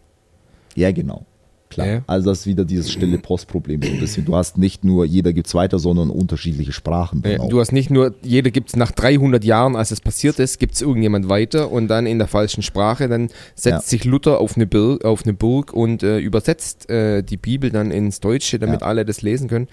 Ja, 0.74 0.90
genau. 0.92 1.26
Klar. 1.72 1.86
Ja. 1.86 2.02
Also 2.06 2.30
das 2.30 2.40
ist 2.40 2.46
wieder 2.46 2.64
dieses 2.64 2.90
stille 2.92 3.18
Postproblem 3.18 3.82
so 3.82 3.88
ein 3.90 4.00
bisschen. 4.00 4.24
Du 4.24 4.34
hast 4.36 4.58
nicht 4.58 4.84
nur 4.84 5.04
jeder 5.04 5.32
gibt's 5.32 5.54
weiter, 5.54 5.78
sondern 5.78 6.10
unterschiedliche 6.10 6.72
Sprachen. 6.72 7.22
auch. 7.40 7.48
Du 7.48 7.60
hast 7.60 7.72
nicht 7.72 7.90
nur, 7.90 8.14
jeder 8.22 8.50
gibt 8.50 8.68
es 8.70 8.76
nach 8.76 8.90
300 8.92 9.44
Jahren, 9.44 9.76
als 9.76 9.90
es 9.90 10.00
passiert 10.00 10.38
ist, 10.38 10.58
gibt 10.58 10.74
es 10.74 10.82
irgendjemand 10.82 11.28
weiter 11.28 11.70
und 11.72 11.88
dann 11.88 12.06
in 12.06 12.18
der 12.18 12.28
falschen 12.28 12.62
Sprache, 12.62 13.08
dann 13.08 13.28
setzt 13.54 13.66
Ja. 13.66 13.80
sich 13.80 14.04
Luther 14.04 14.38
auf 14.40 14.56
eine, 14.56 14.66
Bir 14.66 14.98
auf 15.04 15.24
eine 15.24 15.32
Burg 15.34 15.72
und 15.72 16.02
äh, 16.02 16.18
übersetzt 16.18 16.88
äh, 16.90 17.22
die 17.22 17.36
Bibel 17.36 17.70
dann 17.70 17.90
ins 17.90 18.20
Deutsche, 18.20 18.58
damit 18.58 18.80
Ja. 18.82 18.86
alle 18.86 19.04
das 19.04 19.22
lesen 19.22 19.48
können. 19.48 19.68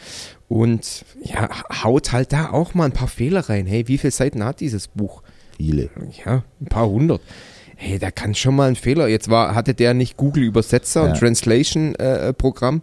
Und 0.48 1.06
ja, 1.24 1.50
haut 1.84 2.12
halt 2.12 2.34
da 2.34 2.50
auch 2.52 2.74
mal 2.74 2.86
ein 2.86 2.92
paar 2.92 3.08
Fehler 3.08 3.42
rein. 3.50 3.66
Hey, 3.68 3.88
wie 3.88 3.98
viele 3.98 4.12
Seiten 4.12 4.44
hat 4.44 4.60
dieses 4.62 4.88
Buch? 4.88 5.22
Viele. 5.58 5.90
Ja, 6.26 6.44
ein 6.62 6.66
paar 6.66 6.88
hundert. 6.88 7.22
Hey, 7.82 7.98
da 7.98 8.12
kann 8.12 8.36
schon 8.36 8.56
mal 8.58 8.68
ein 8.68 8.76
Fehler. 8.76 9.08
Jetzt 9.08 9.30
war, 9.30 9.56
hatte 9.56 9.74
der 9.74 9.94
nicht 9.94 10.18
Google 10.18 10.44
Übersetzer 10.44 11.06
Ja. 11.06 11.10
und 11.12 11.18
Translation 11.18 11.96
äh, 11.96 12.34
Programm 12.34 12.82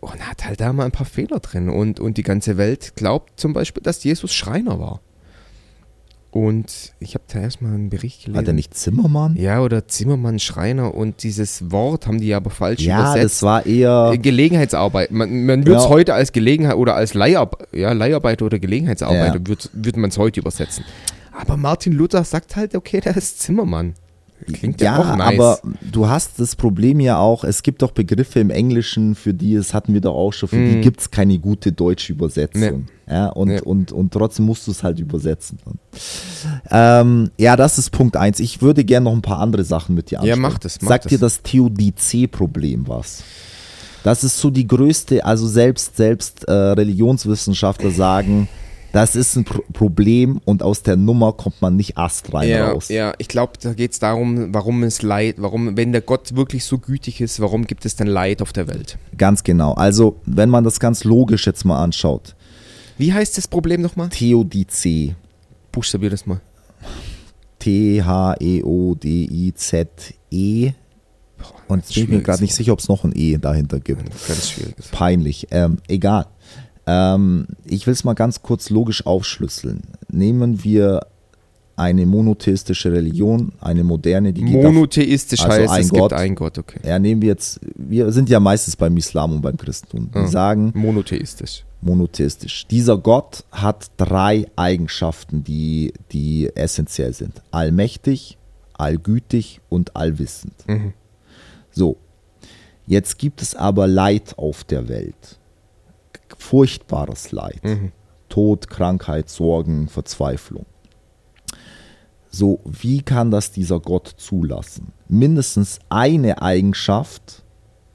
und 0.00 0.20
hat 0.28 0.44
halt 0.44 0.60
da 0.60 0.72
mal 0.74 0.84
ein 0.84 0.92
paar 0.92 1.06
Fehler 1.06 1.40
drin. 1.40 1.70
Und, 1.70 1.98
und 1.98 2.18
die 2.18 2.22
ganze 2.22 2.58
Welt 2.58 2.92
glaubt 2.94 3.40
zum 3.40 3.54
Beispiel, 3.54 3.82
dass 3.82 4.04
Jesus 4.04 4.34
Schreiner 4.34 4.78
war. 4.78 5.00
Und 6.30 6.92
ich 7.00 7.14
habe 7.14 7.24
da 7.32 7.40
erstmal 7.40 7.72
einen 7.72 7.88
Bericht 7.88 8.24
gelesen. 8.26 8.38
Hat 8.38 8.46
er 8.46 8.52
nicht 8.52 8.74
Zimmermann? 8.74 9.34
Ja, 9.36 9.62
oder 9.62 9.88
Zimmermann, 9.88 10.38
Schreiner 10.38 10.94
und 10.94 11.22
dieses 11.22 11.70
Wort 11.72 12.06
haben 12.06 12.20
die 12.20 12.34
aber 12.34 12.50
falsch 12.50 12.80
Ja, 12.82 13.00
übersetzt. 13.00 13.24
das 13.36 13.42
war 13.42 13.64
eher. 13.64 14.10
Äh, 14.12 14.18
Gelegenheitsarbeit. 14.18 15.10
Man, 15.10 15.46
man 15.46 15.66
würde 15.66 15.78
es 15.78 15.84
Ja. 15.84 15.88
heute 15.88 16.12
als 16.12 16.32
Gelegenheit 16.32 16.76
oder 16.76 16.94
als 16.96 17.14
Leihab 17.14 17.66
ja, 17.72 17.92
Leiharbeiter 17.92 18.44
oder 18.44 18.58
Gelegenheitsarbeiter 18.58 19.38
Ja. 19.38 19.46
würde 19.46 19.68
würd 19.72 19.96
man 19.96 20.10
es 20.10 20.18
heute 20.18 20.40
übersetzen. 20.40 20.84
Aber 21.32 21.56
Martin 21.56 21.94
Luther 21.94 22.22
sagt 22.24 22.56
halt, 22.56 22.74
okay, 22.74 23.00
der 23.00 23.16
ist 23.16 23.40
Zimmermann. 23.40 23.94
Klingt 24.52 24.80
ja, 24.80 24.94
ja, 24.94 24.98
auch 25.12 25.16
nice. 25.16 25.34
aber 25.34 25.58
du 25.92 26.08
hast 26.08 26.38
das 26.40 26.56
Problem 26.56 27.00
ja 27.00 27.18
auch, 27.18 27.44
es 27.44 27.62
gibt 27.62 27.82
doch 27.82 27.90
Begriffe 27.90 28.40
im 28.40 28.50
Englischen, 28.50 29.14
für 29.14 29.34
die, 29.34 29.54
das 29.56 29.74
hatten 29.74 29.92
wir 29.94 30.00
doch 30.00 30.14
auch 30.14 30.32
schon, 30.32 30.48
für 30.48 30.64
die 30.64 30.76
Mhm. 30.76 30.80
gibt 30.80 31.00
es 31.00 31.10
keine 31.10 31.38
gute 31.38 31.72
deutsche 31.72 32.12
Übersetzung. 32.12 32.86
Ja, 33.10 33.26
und, 33.30 33.48
Nee. 33.48 33.60
und, 33.60 33.90
und 33.92 34.12
trotzdem 34.12 34.46
musst 34.46 34.66
du 34.66 34.70
es 34.70 34.82
halt 34.82 35.00
übersetzen. 35.00 35.58
Ähm, 36.70 37.30
ja, 37.38 37.56
das 37.56 37.78
ist 37.78 37.90
Punkt 37.90 38.16
eins. 38.16 38.40
Ich 38.40 38.62
würde 38.62 38.84
gerne 38.84 39.04
noch 39.04 39.12
ein 39.12 39.22
paar 39.22 39.40
andere 39.40 39.64
Sachen 39.64 39.94
mit 39.94 40.10
dir 40.10 40.16
Ja, 40.16 40.20
ansprechen. 40.20 40.42
mach 40.42 40.58
das, 40.58 40.78
mach 40.82 40.88
Sagt 40.88 41.04
das. 41.06 41.10
dir 41.10 41.18
das 41.18 41.42
Theodizee-Problem 41.42 42.86
was? 42.88 43.22
Das 44.04 44.24
ist 44.24 44.38
so 44.38 44.50
die 44.50 44.66
größte, 44.66 45.24
also 45.24 45.46
selbst, 45.46 45.96
selbst 45.96 46.44
äh, 46.44 46.52
Religionswissenschaftler 46.52 47.90
sagen, 47.90 48.48
das 48.92 49.16
ist 49.16 49.36
ein 49.36 49.44
Pro 49.44 49.62
Problem 49.72 50.40
und 50.44 50.62
aus 50.62 50.82
der 50.82 50.96
Nummer 50.96 51.32
kommt 51.32 51.60
man 51.60 51.76
nicht 51.76 51.98
astrein 51.98 52.48
ja, 52.48 52.70
raus. 52.70 52.88
ja, 52.88 53.12
ich 53.18 53.28
glaube, 53.28 53.52
da 53.60 53.74
geht 53.74 53.92
es 53.92 53.98
darum, 53.98 54.54
warum 54.54 54.82
es 54.82 55.02
Leid, 55.02 55.36
warum, 55.38 55.76
wenn 55.76 55.92
der 55.92 56.00
Gott 56.00 56.34
wirklich 56.34 56.64
so 56.64 56.78
gütig 56.78 57.20
ist, 57.20 57.40
warum 57.40 57.66
gibt 57.66 57.84
es 57.84 57.96
denn 57.96 58.06
Leid 58.06 58.42
auf 58.42 58.52
der 58.52 58.66
Welt? 58.68 58.98
Ganz 59.16 59.44
genau. 59.44 59.74
Also, 59.74 60.16
wenn 60.24 60.48
man 60.50 60.64
das 60.64 60.80
ganz 60.80 61.04
logisch 61.04 61.46
jetzt 61.46 61.64
mal 61.64 61.82
anschaut, 61.82 62.34
Wie 62.96 63.12
heißt 63.12 63.36
das 63.38 63.46
Problem 63.46 63.82
nochmal? 63.82 64.08
Theodizee, 64.08 65.14
Buchstabier 65.70 66.10
das 66.10 66.26
mal. 66.26 66.40
E 67.68 68.00
T-H-E-O-D-I-Z-E. 68.00 68.62
Und 71.68 71.78
jetzt 71.78 71.94
bin 71.94 72.04
ich 72.04 72.08
mir 72.08 72.22
gerade 72.22 72.42
nicht 72.42 72.54
sicher, 72.54 72.72
ob 72.72 72.78
es 72.78 72.88
noch 72.88 73.04
ein 73.04 73.12
E 73.14 73.36
dahinter 73.36 73.78
gibt. 73.78 74.04
Ganz 74.26 74.50
schwieriges. 74.50 74.88
Peinlich. 74.88 75.46
Ähm, 75.50 75.78
egal. 75.86 76.26
Ähm, 76.88 77.46
ich 77.66 77.86
will 77.86 77.92
es 77.92 78.02
mal 78.04 78.14
ganz 78.14 78.42
kurz 78.42 78.70
logisch 78.70 79.04
aufschlüsseln. 79.04 79.82
Nehmen 80.10 80.64
wir 80.64 81.06
eine 81.76 82.06
monotheistische 82.06 82.90
Religion, 82.90 83.52
eine 83.60 83.84
moderne, 83.84 84.32
die 84.32 84.42
geht 84.42 84.64
auf, 84.64 84.72
Monotheistisch 84.72 85.40
also 85.44 85.62
heißt, 85.62 85.72
ein 85.72 85.80
es 85.82 85.90
Gott. 85.90 86.10
gibt 86.10 86.20
einen 86.20 86.34
Gott, 86.34 86.58
okay. 86.58 86.80
ja, 86.84 86.98
nehmen 86.98 87.22
wir 87.22 87.28
jetzt, 87.28 87.60
wir 87.76 88.10
sind 88.10 88.28
ja 88.28 88.40
meistens 88.40 88.74
beim 88.74 88.96
Islam 88.96 89.32
und 89.34 89.42
beim 89.42 89.56
Christentum. 89.56 90.10
Die 90.12 90.18
Ja. 90.18 90.26
sagen, 90.26 90.72
Monotheistisch. 90.74 91.64
monotheistisch. 91.80 92.66
Dieser 92.66 92.98
Gott 92.98 93.44
hat 93.52 93.92
drei 93.96 94.46
Eigenschaften, 94.56 95.44
die, 95.44 95.92
die 96.10 96.50
essentiell 96.56 97.12
sind. 97.12 97.42
Allmächtig, 97.52 98.38
allgütig 98.72 99.60
und 99.68 99.94
allwissend. 99.94 100.54
Mhm. 100.66 100.94
So, 101.70 101.96
jetzt 102.88 103.18
gibt 103.18 103.40
es 103.40 103.54
aber 103.54 103.86
Leid 103.86 104.34
auf 104.36 104.64
der 104.64 104.88
Welt. 104.88 105.37
Furchtbares 106.36 107.32
Leid. 107.32 107.62
Mhm. 107.64 107.92
Tod, 108.28 108.68
Krankheit, 108.68 109.28
Sorgen, 109.28 109.88
Verzweiflung. 109.88 110.66
So, 112.30 112.60
wie 112.64 113.02
kann 113.02 113.30
das 113.30 113.52
dieser 113.52 113.80
Gott 113.80 114.14
zulassen? 114.18 114.92
Mindestens 115.08 115.78
eine 115.88 116.42
Eigenschaft 116.42 117.42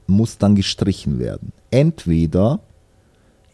muss 0.06 0.38
dann 0.38 0.56
gestrichen 0.56 1.18
werden. 1.18 1.52
Entweder 1.70 2.60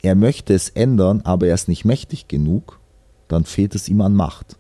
er 0.03 0.15
möchte 0.15 0.55
es 0.55 0.71
ändern, 0.71 1.21
aber 1.25 1.49
er 1.49 1.55
ist 1.55 1.69
nicht 1.69 1.85
mächtig 1.85 2.29
genug, 2.29 2.81
dann 3.29 3.45
fehlt 3.45 3.75
es 3.75 3.89
ihm 3.89 4.01
an 4.01 4.15
Macht. 4.15 4.57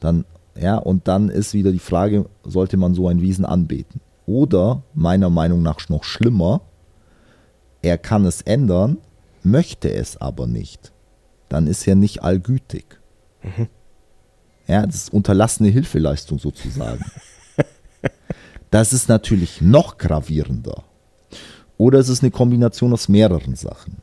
Dann, 0.00 0.24
ja, 0.58 0.76
und 0.76 1.06
dann 1.06 1.28
ist 1.28 1.54
wieder 1.54 1.70
die 1.70 1.78
Frage, 1.78 2.26
sollte 2.44 2.76
man 2.76 2.94
so 2.94 3.08
ein 3.08 3.20
Wesen 3.20 3.44
anbeten? 3.44 4.00
Oder, 4.26 4.82
meiner 4.94 5.30
Meinung 5.30 5.62
nach 5.62 5.88
noch 5.88 6.04
schlimmer, 6.04 6.62
er 7.82 7.98
kann 7.98 8.24
es 8.24 8.42
ändern, 8.42 8.98
möchte 9.44 9.92
es 9.92 10.16
aber 10.16 10.46
nicht. 10.46 10.92
Dann 11.48 11.66
ist 11.66 11.86
er 11.86 11.94
nicht 11.94 12.22
allgütig. 12.22 12.84
Ja, 14.66 14.84
das 14.86 14.96
ist 14.96 15.12
unterlassene 15.12 15.70
Hilfeleistung 15.70 16.38
sozusagen. 16.38 17.04
Das 18.70 18.92
ist 18.92 19.08
natürlich 19.08 19.62
noch 19.62 19.96
gravierender. 19.96 20.84
Oder 21.78 22.00
es 22.00 22.10
ist 22.10 22.22
eine 22.22 22.30
Kombination 22.30 22.92
aus 22.92 23.08
mehreren 23.08 23.56
Sachen. 23.56 23.96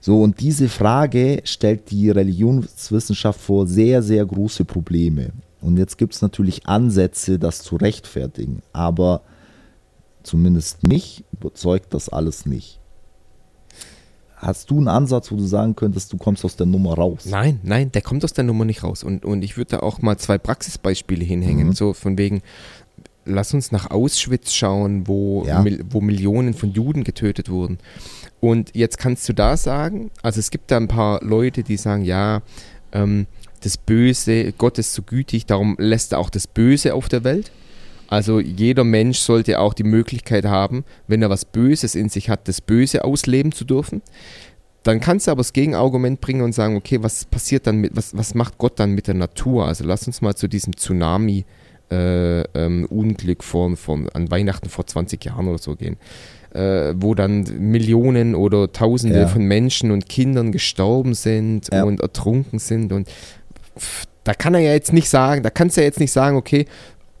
So, 0.00 0.20
und 0.20 0.40
diese 0.40 0.68
Frage 0.68 1.42
stellt 1.44 1.90
die 1.90 2.10
Religionswissenschaft 2.10 3.40
vor 3.40 3.66
sehr, 3.66 4.02
sehr 4.02 4.26
große 4.26 4.64
Probleme. 4.64 5.30
Und 5.60 5.78
jetzt 5.78 5.96
gibt 5.96 6.14
es 6.14 6.22
natürlich 6.22 6.66
Ansätze, 6.66 7.38
das 7.38 7.62
zu 7.62 7.76
rechtfertigen. 7.76 8.62
Aber 8.72 9.22
zumindest 10.22 10.86
mich 10.86 11.24
überzeugt 11.32 11.94
das 11.94 12.08
alles 12.08 12.46
nicht. 12.46 12.80
Hast 14.44 14.70
du 14.70 14.76
einen 14.76 14.88
Ansatz, 14.88 15.32
wo 15.32 15.36
du 15.36 15.44
sagen 15.44 15.74
könntest, 15.74 16.12
du 16.12 16.18
kommst 16.18 16.44
aus 16.44 16.56
der 16.56 16.66
Nummer 16.66 16.94
raus? 16.94 17.24
Nein, 17.24 17.60
nein, 17.62 17.90
der 17.90 18.02
kommt 18.02 18.24
aus 18.24 18.34
der 18.34 18.44
Nummer 18.44 18.66
nicht 18.66 18.82
raus. 18.82 19.02
Und, 19.02 19.24
und 19.24 19.42
ich 19.42 19.56
würde 19.56 19.76
da 19.76 19.80
auch 19.80 20.02
mal 20.02 20.18
zwei 20.18 20.36
Praxisbeispiele 20.36 21.24
hinhängen. 21.24 21.68
Mhm. 21.68 21.72
So 21.72 21.94
von 21.94 22.18
wegen, 22.18 22.42
lass 23.24 23.54
uns 23.54 23.72
nach 23.72 23.90
Auschwitz 23.90 24.52
schauen, 24.52 25.08
wo, 25.08 25.44
Ja. 25.46 25.64
Wo 25.88 26.02
Millionen 26.02 26.52
von 26.52 26.72
Juden 26.72 27.04
getötet 27.04 27.48
wurden. 27.48 27.78
Und 28.40 28.74
jetzt 28.74 28.98
kannst 28.98 29.26
du 29.28 29.32
da 29.32 29.56
sagen, 29.56 30.10
also 30.22 30.40
es 30.40 30.50
gibt 30.50 30.70
da 30.70 30.76
ein 30.76 30.88
paar 30.88 31.24
Leute, 31.24 31.62
die 31.62 31.78
sagen, 31.78 32.04
ja, 32.04 32.42
ähm, 32.92 33.26
das 33.62 33.78
Böse, 33.78 34.52
Gott 34.52 34.78
ist 34.78 34.92
so 34.92 35.00
gütig, 35.00 35.46
darum 35.46 35.76
lässt 35.78 36.12
er 36.12 36.18
auch 36.18 36.28
das 36.28 36.46
Böse 36.46 36.92
auf 36.92 37.08
der 37.08 37.24
Welt. 37.24 37.50
Also 38.14 38.38
jeder 38.38 38.84
Mensch 38.84 39.18
sollte 39.18 39.58
auch 39.58 39.74
die 39.74 39.82
Möglichkeit 39.82 40.44
haben, 40.44 40.84
wenn 41.08 41.20
er 41.20 41.30
was 41.30 41.44
Böses 41.44 41.96
in 41.96 42.08
sich 42.08 42.30
hat, 42.30 42.46
das 42.46 42.60
Böse 42.60 43.04
ausleben 43.04 43.50
zu 43.50 43.64
dürfen. 43.64 44.02
Dann 44.84 45.00
kannst 45.00 45.26
du 45.26 45.32
aber 45.32 45.40
das 45.40 45.52
Gegenargument 45.52 46.20
bringen 46.20 46.42
und 46.42 46.54
sagen, 46.54 46.76
okay, 46.76 47.02
was 47.02 47.24
passiert 47.24 47.66
dann 47.66 47.78
mit, 47.78 47.96
was, 47.96 48.16
was 48.16 48.34
macht 48.36 48.56
Gott 48.58 48.78
dann 48.78 48.92
mit 48.92 49.08
der 49.08 49.14
Natur? 49.14 49.66
Also 49.66 49.82
lass 49.82 50.06
uns 50.06 50.22
mal 50.22 50.36
zu 50.36 50.46
diesem 50.46 50.76
Tsunami 50.76 51.44
äh, 51.90 52.42
ähm, 52.56 52.86
Unglück 52.88 53.42
von, 53.42 53.76
von, 53.76 54.08
an 54.10 54.30
Weihnachten 54.30 54.68
vor 54.68 54.86
20 54.86 55.24
Jahren 55.24 55.48
oder 55.48 55.58
so 55.58 55.74
gehen, 55.74 55.96
äh, 56.54 56.94
wo 56.96 57.16
dann 57.16 57.42
Millionen 57.58 58.36
oder 58.36 58.70
Tausende 58.70 59.22
Ja. 59.22 59.26
von 59.26 59.42
Menschen 59.44 59.90
und 59.90 60.08
Kindern 60.08 60.52
gestorben 60.52 61.14
sind 61.14 61.68
Ja. 61.72 61.82
und 61.82 62.00
ertrunken 62.00 62.60
sind 62.60 62.92
und 62.92 63.08
pff, 63.76 64.06
da 64.22 64.34
kann 64.34 64.54
er 64.54 64.60
ja 64.60 64.72
jetzt 64.72 64.92
nicht 64.92 65.08
sagen, 65.08 65.42
da 65.42 65.50
kannst 65.50 65.76
du 65.76 65.80
ja 65.82 65.86
jetzt 65.86 66.00
nicht 66.00 66.12
sagen, 66.12 66.36
okay, 66.36 66.64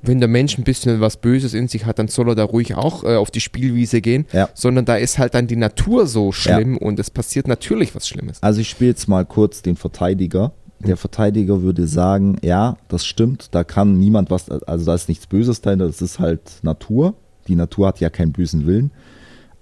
wenn 0.06 0.20
der 0.20 0.28
Mensch 0.28 0.58
ein 0.58 0.64
bisschen 0.64 1.00
was 1.00 1.16
Böses 1.16 1.54
in 1.54 1.68
sich 1.68 1.86
hat, 1.86 1.98
dann 1.98 2.08
soll 2.08 2.28
er 2.30 2.34
da 2.34 2.44
ruhig 2.44 2.74
auch 2.74 3.04
äh, 3.04 3.16
auf 3.16 3.30
die 3.30 3.40
Spielwiese 3.40 4.00
gehen, 4.00 4.26
Ja. 4.32 4.48
sondern 4.54 4.84
da 4.84 4.96
ist 4.96 5.18
halt 5.18 5.34
dann 5.34 5.46
die 5.46 5.56
Natur 5.56 6.06
so 6.06 6.32
schlimm 6.32 6.76
und 6.76 6.98
es 6.98 7.10
passiert 7.10 7.48
natürlich 7.48 7.94
was 7.94 8.08
Schlimmes. 8.08 8.42
Also 8.42 8.60
ich 8.60 8.68
spiele 8.68 8.90
jetzt 8.90 9.08
mal 9.08 9.24
kurz 9.24 9.62
den 9.62 9.76
Verteidiger. 9.76 10.52
Der 10.80 10.96
Verteidiger 10.96 11.62
würde 11.62 11.86
sagen, 11.86 12.36
ja, 12.42 12.76
das 12.88 13.06
stimmt, 13.06 13.48
da 13.54 13.64
kann 13.64 13.98
niemand 13.98 14.30
was, 14.30 14.50
also 14.50 14.84
da 14.84 14.94
ist 14.94 15.08
nichts 15.08 15.26
Böses 15.26 15.60
dahinter, 15.62 15.86
das 15.86 16.02
ist 16.02 16.18
halt 16.18 16.40
Natur. 16.62 17.14
Die 17.48 17.54
Natur 17.56 17.88
hat 17.88 18.00
ja 18.00 18.10
keinen 18.10 18.32
bösen 18.32 18.66
Willen. 18.66 18.90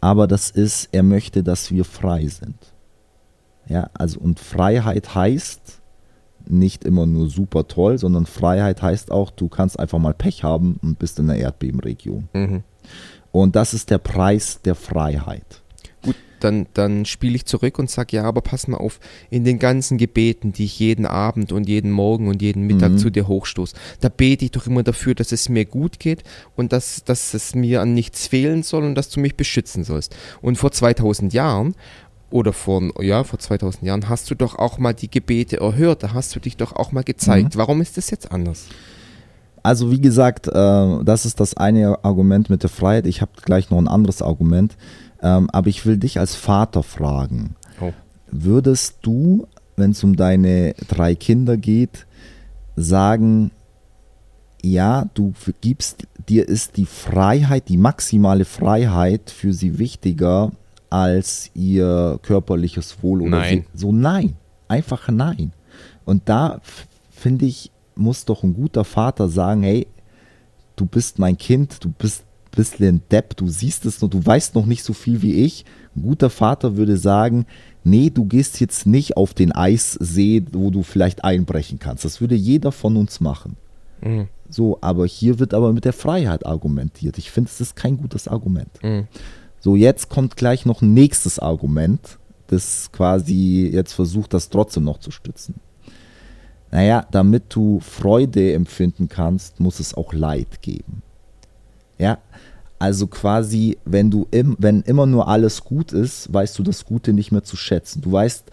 Aber 0.00 0.26
das 0.26 0.50
ist, 0.50 0.88
er 0.92 1.02
möchte, 1.04 1.42
dass 1.44 1.70
wir 1.70 1.84
frei 1.84 2.26
sind. 2.26 2.56
Ja, 3.68 3.90
also 3.94 4.18
und 4.18 4.40
Freiheit 4.40 5.14
heißt 5.14 5.81
nicht 6.52 6.84
immer 6.84 7.06
nur 7.06 7.28
super 7.28 7.66
toll, 7.66 7.98
sondern 7.98 8.26
Freiheit 8.26 8.82
heißt 8.82 9.10
auch, 9.10 9.30
du 9.30 9.48
kannst 9.48 9.78
einfach 9.78 9.98
mal 9.98 10.14
Pech 10.14 10.44
haben 10.44 10.78
und 10.82 10.98
bist 10.98 11.18
in 11.18 11.28
einer 11.30 11.38
Erdbebenregion. 11.38 12.28
Mhm. 12.34 12.62
Und 13.30 13.56
das 13.56 13.74
ist 13.74 13.90
der 13.90 13.98
Preis 13.98 14.60
der 14.64 14.74
Freiheit. 14.74 15.62
Gut, 16.02 16.16
dann, 16.40 16.66
dann 16.74 17.04
spiele 17.04 17.36
ich 17.36 17.46
zurück 17.46 17.78
und 17.78 17.88
sage, 17.88 18.16
ja, 18.16 18.24
aber 18.24 18.40
pass 18.40 18.66
mal 18.66 18.76
auf, 18.76 18.98
in 19.30 19.44
den 19.44 19.58
ganzen 19.60 19.96
Gebeten, 19.98 20.52
die 20.52 20.64
ich 20.64 20.78
jeden 20.80 21.06
Abend 21.06 21.52
und 21.52 21.68
jeden 21.68 21.92
Morgen 21.92 22.26
und 22.28 22.42
jeden 22.42 22.66
Mittag 22.66 22.92
Mhm. 22.92 22.98
zu 22.98 23.10
dir 23.10 23.28
hochstoße, 23.28 23.76
da 24.00 24.08
bete 24.08 24.44
ich 24.44 24.50
doch 24.50 24.66
immer 24.66 24.82
dafür, 24.82 25.14
dass 25.14 25.30
es 25.32 25.48
mir 25.48 25.64
gut 25.64 26.00
geht 26.00 26.24
und 26.56 26.72
dass, 26.72 27.04
dass 27.04 27.34
es 27.34 27.54
mir 27.54 27.80
an 27.80 27.94
nichts 27.94 28.26
fehlen 28.26 28.62
soll 28.64 28.82
und 28.84 28.96
dass 28.96 29.08
du 29.10 29.20
mich 29.20 29.36
beschützen 29.36 29.84
sollst. 29.84 30.14
Und 30.42 30.56
vor 30.58 30.72
2000 30.72 31.32
Jahren 31.32 31.74
oder 32.32 32.52
vor, 32.52 32.82
ja, 33.02 33.24
vor 33.24 33.38
2000 33.38 33.84
Jahren 33.84 34.08
hast 34.08 34.30
du 34.30 34.34
doch 34.34 34.58
auch 34.58 34.78
mal 34.78 34.92
die 34.92 35.10
Gebete 35.10 35.60
erhört, 35.60 36.02
da 36.02 36.14
hast 36.14 36.34
du 36.34 36.40
dich 36.40 36.56
doch 36.56 36.74
auch 36.74 36.92
mal 36.92 37.04
gezeigt. 37.04 37.56
Warum 37.56 37.80
ist 37.80 37.96
das 37.96 38.10
jetzt 38.10 38.32
anders? 38.32 38.66
Also 39.62 39.90
wie 39.90 40.00
gesagt, 40.00 40.48
äh, 40.48 41.04
das 41.04 41.24
ist 41.24 41.38
das 41.38 41.56
eine 41.56 42.04
Argument 42.04 42.50
mit 42.50 42.62
der 42.62 42.70
Freiheit. 42.70 43.06
Ich 43.06 43.20
habe 43.20 43.32
gleich 43.44 43.70
noch 43.70 43.78
ein 43.78 43.88
anderes 43.88 44.20
Argument. 44.20 44.76
Ähm, 45.22 45.48
aber 45.50 45.68
ich 45.68 45.86
will 45.86 45.98
dich 45.98 46.18
als 46.18 46.34
Vater 46.34 46.82
fragen. 46.82 47.54
Oh. 47.80 47.92
Würdest 48.30 48.96
du, 49.02 49.46
wenn 49.76 49.92
es 49.92 50.02
um 50.02 50.16
deine 50.16 50.74
drei 50.88 51.14
Kinder 51.14 51.56
geht, 51.56 52.06
sagen, 52.74 53.52
ja, 54.62 55.06
du 55.14 55.32
gibst, 55.60 56.06
dir 56.28 56.48
ist 56.48 56.76
die 56.76 56.86
Freiheit, 56.86 57.68
die 57.68 57.76
maximale 57.76 58.44
Freiheit 58.44 59.30
für 59.30 59.52
sie 59.52 59.78
wichtiger 59.78 60.52
als 60.92 61.50
ihr 61.54 62.18
körperliches 62.20 63.02
Wohl 63.02 63.22
oder 63.22 63.38
Nein. 63.38 63.64
so? 63.72 63.92
Nein, 63.92 64.36
einfach 64.68 65.08
nein. 65.08 65.52
Und 66.04 66.28
da 66.28 66.60
finde 67.10 67.46
ich, 67.46 67.70
muss 67.94 68.26
doch 68.26 68.42
ein 68.42 68.52
guter 68.52 68.84
Vater 68.84 69.28
sagen, 69.28 69.62
hey, 69.62 69.86
du 70.76 70.84
bist 70.84 71.18
mein 71.18 71.38
Kind, 71.38 71.82
du 71.82 71.88
bist 71.88 72.24
ein 72.24 72.56
bisschen 72.56 72.96
ein 72.96 73.02
Depp, 73.10 73.36
du 73.38 73.48
siehst 73.48 73.86
es 73.86 74.02
noch, 74.02 74.10
du 74.10 74.24
weißt 74.24 74.54
noch 74.54 74.66
nicht 74.66 74.84
so 74.84 74.92
viel 74.92 75.22
wie 75.22 75.42
ich. 75.44 75.64
Ein 75.96 76.02
guter 76.02 76.28
Vater 76.28 76.76
würde 76.76 76.98
sagen, 76.98 77.46
nee, 77.84 78.10
du 78.10 78.26
gehst 78.26 78.60
jetzt 78.60 78.86
nicht 78.86 79.16
auf 79.16 79.32
den 79.32 79.52
Eissee, 79.52 80.44
wo 80.52 80.70
du 80.70 80.82
vielleicht 80.82 81.24
einbrechen 81.24 81.78
kannst. 81.78 82.04
Das 82.04 82.20
würde 82.20 82.34
jeder 82.34 82.70
von 82.70 82.98
uns 82.98 83.18
machen. 83.18 83.56
Mhm. 84.02 84.28
So, 84.50 84.76
aber 84.82 85.06
hier 85.06 85.38
wird 85.38 85.54
aber 85.54 85.72
mit 85.72 85.86
der 85.86 85.94
Freiheit 85.94 86.44
argumentiert. 86.44 87.16
Ich 87.16 87.30
finde, 87.30 87.48
es 87.48 87.62
ist 87.62 87.76
kein 87.76 87.96
gutes 87.96 88.28
Argument. 88.28 88.70
Mhm. 88.82 89.06
So, 89.62 89.76
jetzt 89.76 90.08
kommt 90.08 90.36
gleich 90.36 90.66
noch 90.66 90.82
ein 90.82 90.92
nächstes 90.92 91.38
Argument, 91.38 92.18
das 92.48 92.90
quasi 92.90 93.70
jetzt 93.72 93.92
versucht, 93.92 94.34
das 94.34 94.50
trotzdem 94.50 94.82
noch 94.82 94.98
zu 94.98 95.12
stützen. 95.12 95.54
Naja, 96.72 97.06
damit 97.12 97.44
du 97.50 97.78
Freude 97.78 98.54
empfinden 98.54 99.08
kannst, 99.08 99.60
muss 99.60 99.78
es 99.78 99.94
auch 99.94 100.12
Leid 100.12 100.62
geben. 100.62 101.02
Ja, 101.96 102.18
also 102.80 103.06
quasi, 103.06 103.78
wenn 103.84 104.10
du 104.10 104.26
im, 104.32 104.56
wenn 104.58 104.82
immer 104.82 105.06
nur 105.06 105.28
alles 105.28 105.62
gut 105.62 105.92
ist, 105.92 106.32
weißt 106.32 106.58
du 106.58 106.64
das 106.64 106.84
Gute 106.84 107.12
nicht 107.12 107.30
mehr 107.30 107.44
zu 107.44 107.56
schätzen. 107.56 108.02
Du 108.02 108.10
weißt 108.10 108.50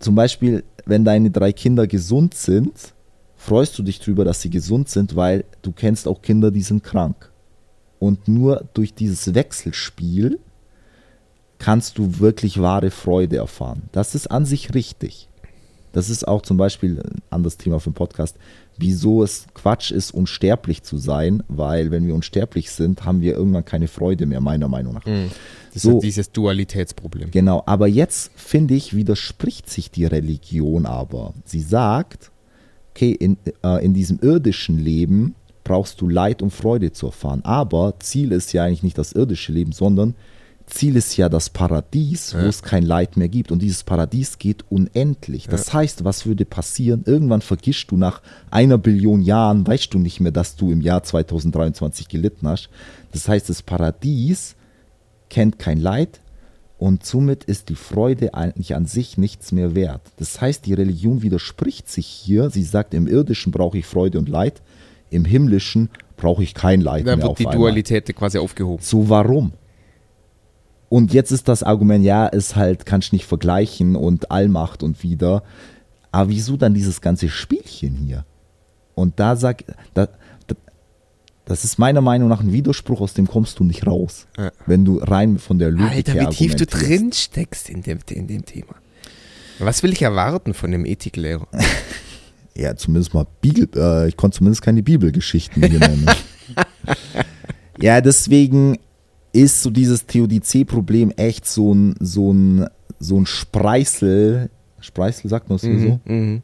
zum 0.00 0.14
Beispiel, 0.16 0.64
wenn 0.84 1.06
deine 1.06 1.30
drei 1.30 1.54
Kinder 1.54 1.86
gesund 1.86 2.34
sind, 2.34 2.92
freust 3.36 3.78
du 3.78 3.82
dich 3.82 4.00
drüber, 4.00 4.26
dass 4.26 4.42
sie 4.42 4.50
gesund 4.50 4.90
sind, 4.90 5.16
weil 5.16 5.46
du 5.62 5.72
kennst 5.72 6.06
auch 6.06 6.20
Kinder, 6.20 6.50
die 6.50 6.60
sind 6.60 6.84
krank. 6.84 7.30
Und 8.00 8.26
nur 8.26 8.64
durch 8.74 8.94
dieses 8.94 9.34
Wechselspiel 9.34 10.40
kannst 11.58 11.98
du 11.98 12.18
wirklich 12.18 12.60
wahre 12.60 12.90
Freude 12.90 13.36
erfahren. 13.36 13.82
Das 13.92 14.16
ist 14.16 14.28
an 14.30 14.44
sich 14.46 14.74
richtig. 14.74 15.28
Das 15.92 16.08
ist 16.08 16.26
auch 16.26 16.42
zum 16.42 16.56
Beispiel 16.56 17.00
ein 17.00 17.20
anderes 17.30 17.56
Thema 17.56 17.78
für 17.78 17.90
den 17.90 17.94
Podcast, 17.94 18.36
wieso 18.78 19.22
es 19.22 19.46
Quatsch 19.54 19.90
ist, 19.90 20.12
unsterblich 20.12 20.82
zu 20.82 20.98
sein, 20.98 21.42
weil 21.48 21.90
wenn 21.90 22.06
wir 22.06 22.14
unsterblich 22.14 22.70
sind, 22.70 23.04
haben 23.04 23.20
wir 23.20 23.34
irgendwann 23.34 23.64
keine 23.64 23.88
Freude 23.88 24.24
mehr, 24.26 24.40
meiner 24.40 24.68
Meinung 24.68 24.94
nach. 24.94 25.04
Das 25.74 25.82
So. 25.82 25.96
ist 25.96 26.04
dieses 26.04 26.32
Dualitätsproblem. 26.32 27.30
Genau, 27.30 27.62
aber 27.66 27.86
jetzt 27.88 28.30
finde 28.36 28.74
ich, 28.74 28.94
widerspricht 28.96 29.68
sich 29.68 29.90
die 29.90 30.06
Religion 30.06 30.86
aber. 30.86 31.34
Sie 31.44 31.60
sagt, 31.60 32.30
okay, 32.90 33.10
in, 33.12 33.36
äh, 33.62 33.84
in 33.84 33.92
diesem 33.92 34.20
irdischen 34.20 34.78
Leben 34.78 35.34
brauchst 35.64 36.00
du 36.00 36.08
Leid, 36.08 36.42
um 36.42 36.50
Freude 36.50 36.92
zu 36.92 37.06
erfahren. 37.06 37.44
Aber 37.44 37.94
Ziel 38.00 38.32
ist 38.32 38.52
ja 38.52 38.64
eigentlich 38.64 38.82
nicht 38.82 38.98
das 38.98 39.12
irdische 39.12 39.52
Leben, 39.52 39.72
sondern 39.72 40.14
Ziel 40.66 40.94
ist 40.94 41.16
ja 41.16 41.28
das 41.28 41.50
Paradies, 41.50 42.32
wo 42.34 42.38
Ja. 42.38 42.46
es 42.46 42.62
kein 42.62 42.84
Leid 42.84 43.16
mehr 43.16 43.28
gibt. 43.28 43.50
Und 43.50 43.60
dieses 43.60 43.82
Paradies 43.82 44.38
geht 44.38 44.64
unendlich. 44.70 45.48
Das 45.48 45.72
heißt, 45.72 46.04
was 46.04 46.26
würde 46.26 46.44
passieren? 46.44 47.02
Irgendwann 47.06 47.40
vergisst 47.42 47.90
du 47.90 47.96
nach 47.96 48.22
einer 48.52 48.78
Billion 48.78 49.20
Jahren, 49.20 49.66
weißt 49.66 49.92
du 49.92 49.98
nicht 49.98 50.20
mehr, 50.20 50.30
dass 50.32 50.54
du 50.56 50.70
im 50.70 50.80
Jahr 50.80 51.02
2023 51.02 52.08
gelitten 52.08 52.46
hast. 52.46 52.68
Das 53.12 53.28
heißt, 53.28 53.48
das 53.50 53.62
Paradies 53.62 54.54
kennt 55.28 55.58
kein 55.58 55.80
Leid 55.80 56.20
und 56.78 57.04
somit 57.04 57.44
ist 57.44 57.68
die 57.68 57.74
Freude 57.74 58.34
eigentlich 58.34 58.74
an 58.76 58.86
sich 58.86 59.18
nichts 59.18 59.52
mehr 59.52 59.74
wert. 59.74 60.02
Das 60.18 60.40
heißt, 60.40 60.64
die 60.66 60.74
Religion 60.74 61.22
widerspricht 61.22 61.90
sich 61.90 62.06
hier. 62.06 62.48
Sie 62.50 62.62
sagt, 62.62 62.94
im 62.94 63.06
irdischen 63.08 63.52
brauche 63.52 63.78
ich 63.78 63.86
Freude 63.86 64.18
und 64.18 64.28
Leid, 64.28 64.62
im 65.10 65.24
himmlischen 65.24 65.90
brauche 66.16 66.42
ich 66.42 66.54
kein 66.54 66.80
Leid 66.80 67.06
Da 67.06 67.16
mehr 67.16 67.18
wird 67.18 67.30
auf 67.32 67.38
die 67.38 67.46
einmal. 67.46 67.58
Dualität 67.58 68.14
quasi 68.14 68.38
aufgehoben. 68.38 68.82
So 68.82 69.08
warum? 69.08 69.52
Und 70.88 71.12
jetzt 71.12 71.30
ist 71.30 71.46
das 71.48 71.62
Argument, 71.62 72.04
ja, 72.04 72.26
ist 72.26 72.56
halt, 72.56 72.84
kannst 72.84 73.12
nicht 73.12 73.24
vergleichen 73.24 73.94
und 73.94 74.30
Allmacht 74.30 74.82
und 74.82 75.02
wieder. 75.02 75.42
Aber 76.10 76.30
wieso 76.30 76.56
dann 76.56 76.74
dieses 76.74 77.00
ganze 77.00 77.28
Spielchen 77.28 77.94
hier? 77.94 78.24
Und 78.96 79.20
da 79.20 79.36
sag, 79.36 79.64
da, 79.94 80.08
da, 80.48 80.56
das 81.44 81.64
ist 81.64 81.78
meiner 81.78 82.00
Meinung 82.00 82.28
nach 82.28 82.40
ein 82.40 82.52
Widerspruch, 82.52 83.00
aus 83.00 83.14
dem 83.14 83.28
kommst 83.28 83.60
du 83.60 83.64
nicht 83.64 83.86
raus. 83.86 84.26
Ja. 84.36 84.50
Wenn 84.66 84.84
du 84.84 84.98
rein 84.98 85.38
von 85.38 85.60
der 85.60 85.70
Logik 85.70 86.08
Alter, 86.08 86.20
wie 86.20 86.34
tief 86.34 86.56
du 86.56 86.66
drin 86.66 87.12
steckst 87.12 87.70
in 87.70 87.82
dem, 87.82 88.00
in 88.10 88.26
dem 88.26 88.44
Thema. 88.44 88.74
Was 89.60 89.82
will 89.84 89.92
ich 89.92 90.02
erwarten 90.02 90.54
von 90.54 90.72
dem 90.72 90.84
Ethiklehrer? 90.84 91.46
Ja, 92.56 92.74
zumindest 92.76 93.14
mal 93.14 93.26
Bibel, 93.40 93.68
äh, 93.76 94.08
ich 94.08 94.16
konnte 94.16 94.38
zumindest 94.38 94.62
keine 94.62 94.82
Bibelgeschichten 94.82 95.62
hier 95.62 95.78
nennen. 95.78 96.06
ja, 97.80 98.00
deswegen 98.00 98.78
ist 99.32 99.62
so 99.62 99.70
dieses 99.70 100.06
Theodizee-Problem 100.06 101.10
echt 101.12 101.46
so 101.46 101.72
ein, 101.72 101.94
so 102.00 102.32
ein, 102.32 102.66
so 102.98 103.18
ein 103.18 103.26
Spreißel, 103.26 104.50
Spreißel 104.80 105.30
sagt 105.30 105.48
man 105.48 105.56
es 105.56 105.62
hier 105.62 105.78
so? 105.78 106.00
Mhm, 106.04 106.42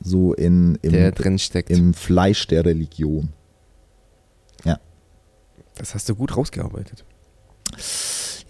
So 0.00 0.34
in, 0.34 0.78
im, 0.82 0.92
der 0.92 1.12
drin 1.12 1.38
steckt. 1.38 1.70
im 1.70 1.92
Fleisch 1.94 2.46
der 2.46 2.64
Religion. 2.64 3.30
Das 5.76 5.94
hast 5.94 6.08
du 6.10 6.14
gut 6.14 6.36
rausgearbeitet. 6.36 7.04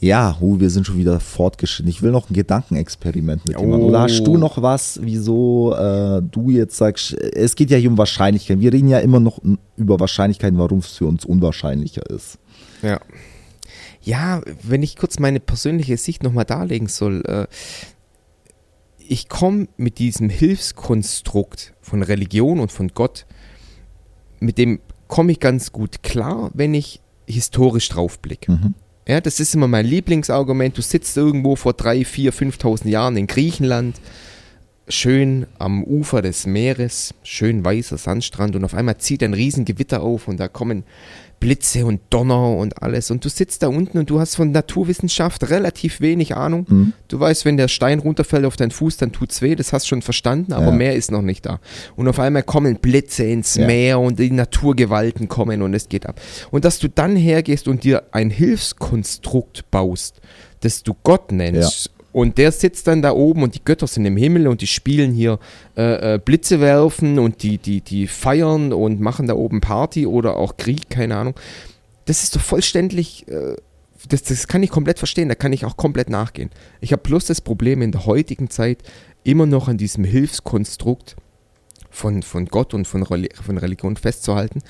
Ja, 0.00 0.38
oh, 0.40 0.58
wir 0.58 0.70
sind 0.70 0.86
schon 0.86 0.96
wieder 0.96 1.20
fortgeschritten. 1.20 1.90
Ich 1.90 2.00
will 2.00 2.10
noch 2.10 2.30
ein 2.30 2.34
Gedankenexperiment 2.34 3.46
mit 3.46 3.58
dir 3.58 3.66
machen. 3.66 3.82
Oh. 3.82 3.88
Oder 3.88 4.00
hast 4.00 4.26
du 4.26 4.38
noch 4.38 4.62
was, 4.62 4.98
wieso 5.02 5.74
äh, 5.74 6.22
du 6.22 6.48
jetzt 6.48 6.78
sagst, 6.78 7.12
es 7.12 7.54
geht 7.54 7.70
ja 7.70 7.76
hier 7.76 7.90
um 7.90 7.98
Wahrscheinlichkeiten. 7.98 8.62
Wir 8.62 8.72
reden 8.72 8.88
ja 8.88 8.98
immer 9.00 9.20
noch 9.20 9.40
über 9.76 10.00
Wahrscheinlichkeiten, 10.00 10.58
warum 10.58 10.78
es 10.78 10.86
für 10.86 11.04
uns 11.04 11.26
unwahrscheinlicher 11.26 12.08
ist. 12.08 12.38
Ja. 12.82 12.98
Ja, 14.00 14.40
wenn 14.62 14.82
ich 14.82 14.96
kurz 14.96 15.18
meine 15.18 15.38
persönliche 15.38 15.98
Sicht 15.98 16.22
nochmal 16.22 16.46
darlegen 16.46 16.88
soll. 16.88 17.22
Äh, 17.26 17.46
ich 19.06 19.28
komme 19.28 19.68
mit 19.76 19.98
diesem 19.98 20.30
Hilfskonstrukt 20.30 21.74
von 21.82 22.02
Religion 22.02 22.60
und 22.60 22.72
von 22.72 22.88
Gott, 22.94 23.26
mit 24.38 24.56
dem 24.56 24.80
komme 25.08 25.32
ich 25.32 25.40
ganz 25.40 25.72
gut 25.72 26.02
klar, 26.02 26.50
wenn 26.54 26.72
ich 26.72 27.02
historisch 27.26 27.90
drauf 27.90 28.20
blicke. 28.20 28.52
Mhm. 28.52 28.74
Ja, 29.08 29.20
das 29.20 29.40
ist 29.40 29.54
immer 29.54 29.68
mein 29.68 29.86
Lieblingsargument. 29.86 30.76
Du 30.76 30.82
sitzt 30.82 31.16
irgendwo 31.16 31.56
vor 31.56 31.72
drei, 31.72 32.04
vier, 32.04 32.32
5.000 32.32 32.88
Jahren 32.88 33.16
in 33.16 33.26
Griechenland, 33.26 34.00
schön 34.88 35.46
am 35.58 35.82
Ufer 35.84 36.22
des 36.22 36.46
Meeres, 36.46 37.14
schön 37.22 37.64
weißer 37.64 37.98
Sandstrand 37.98 38.56
und 38.56 38.64
auf 38.64 38.74
einmal 38.74 38.98
zieht 38.98 39.22
ein 39.22 39.34
Riesengewitter 39.34 40.02
auf 40.02 40.28
und 40.28 40.38
da 40.38 40.48
kommen 40.48 40.84
Blitze 41.40 41.86
und 41.86 42.00
Donner 42.10 42.56
und 42.56 42.82
alles 42.82 43.10
und 43.10 43.24
du 43.24 43.30
sitzt 43.30 43.62
da 43.62 43.68
unten 43.68 43.96
und 43.98 44.10
du 44.10 44.20
hast 44.20 44.36
von 44.36 44.50
Naturwissenschaft 44.52 45.48
relativ 45.48 46.00
wenig 46.02 46.36
Ahnung. 46.36 46.66
Mhm. 46.68 46.92
Du 47.08 47.18
weißt, 47.18 47.46
wenn 47.46 47.56
der 47.56 47.68
Stein 47.68 47.98
runterfällt 47.98 48.44
auf 48.44 48.56
deinen 48.56 48.70
Fuß, 48.70 48.98
dann 48.98 49.10
tut's 49.10 49.40
weh, 49.40 49.54
das 49.56 49.72
hast 49.72 49.86
du 49.86 49.88
schon 49.88 50.02
verstanden, 50.02 50.52
aber 50.52 50.66
Ja. 50.66 50.72
mehr 50.72 50.94
ist 50.94 51.10
noch 51.10 51.22
nicht 51.22 51.46
da. 51.46 51.58
Und 51.96 52.08
auf 52.08 52.18
einmal 52.18 52.42
kommen 52.42 52.76
Blitze 52.76 53.24
ins 53.24 53.54
Ja. 53.54 53.66
Meer 53.66 54.00
und 54.00 54.18
die 54.18 54.30
Naturgewalten 54.30 55.28
kommen 55.28 55.62
und 55.62 55.72
es 55.72 55.88
geht 55.88 56.06
ab. 56.06 56.20
Und 56.50 56.66
dass 56.66 56.78
du 56.78 56.88
dann 56.88 57.16
hergehst 57.16 57.68
und 57.68 57.84
dir 57.84 58.02
ein 58.12 58.28
Hilfskonstrukt 58.28 59.70
baust, 59.70 60.20
das 60.60 60.82
du 60.82 60.94
Gott 61.02 61.32
nennst. 61.32 61.90
Und 62.12 62.38
der 62.38 62.50
sitzt 62.50 62.86
dann 62.86 63.02
da 63.02 63.12
oben 63.12 63.42
und 63.42 63.54
die 63.54 63.64
Götter 63.64 63.86
sind 63.86 64.04
im 64.04 64.16
Himmel 64.16 64.48
und 64.48 64.60
die 64.60 64.66
spielen 64.66 65.12
hier 65.12 65.38
äh, 65.76 66.14
äh, 66.14 66.18
Blitze 66.18 66.60
werfen 66.60 67.18
und 67.18 67.42
die, 67.42 67.58
die, 67.58 67.80
die 67.80 68.06
feiern 68.08 68.72
und 68.72 69.00
machen 69.00 69.26
da 69.28 69.34
oben 69.34 69.60
Party 69.60 70.06
oder 70.06 70.36
auch 70.36 70.56
Krieg, 70.56 70.90
keine 70.90 71.16
Ahnung. 71.16 71.34
Das 72.06 72.24
ist 72.24 72.34
doch 72.34 72.40
vollständig, 72.40 73.28
äh, 73.28 73.54
das, 74.08 74.24
das 74.24 74.48
kann 74.48 74.62
ich 74.62 74.70
komplett 74.70 74.98
verstehen, 74.98 75.28
da 75.28 75.36
kann 75.36 75.52
ich 75.52 75.64
auch 75.64 75.76
komplett 75.76 76.10
nachgehen. 76.10 76.50
Ich 76.80 76.92
habe 76.92 77.02
bloß 77.02 77.26
das 77.26 77.40
Problem 77.40 77.80
in 77.80 77.92
der 77.92 78.06
heutigen 78.06 78.50
Zeit 78.50 78.82
immer 79.22 79.46
noch 79.46 79.68
an 79.68 79.76
diesem 79.76 80.02
Hilfskonstrukt 80.02 81.16
von, 81.90 82.22
von 82.22 82.46
Gott 82.46 82.72
und 82.74 82.86
von, 82.86 83.02
Reli 83.02 83.28
von 83.34 83.58
Religion 83.58 83.96
festzuhalten, 83.96 84.60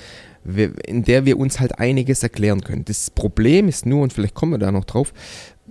in 0.85 1.03
der 1.03 1.25
wir 1.25 1.37
uns 1.37 1.59
halt 1.59 1.79
einiges 1.79 2.23
erklären 2.23 2.61
können. 2.61 2.83
Das 2.85 3.09
Problem 3.09 3.67
ist 3.67 3.85
nur, 3.85 4.01
und 4.01 4.11
vielleicht 4.11 4.33
kommen 4.33 4.53
wir 4.53 4.57
da 4.57 4.71
noch 4.71 4.85
drauf, 4.85 5.13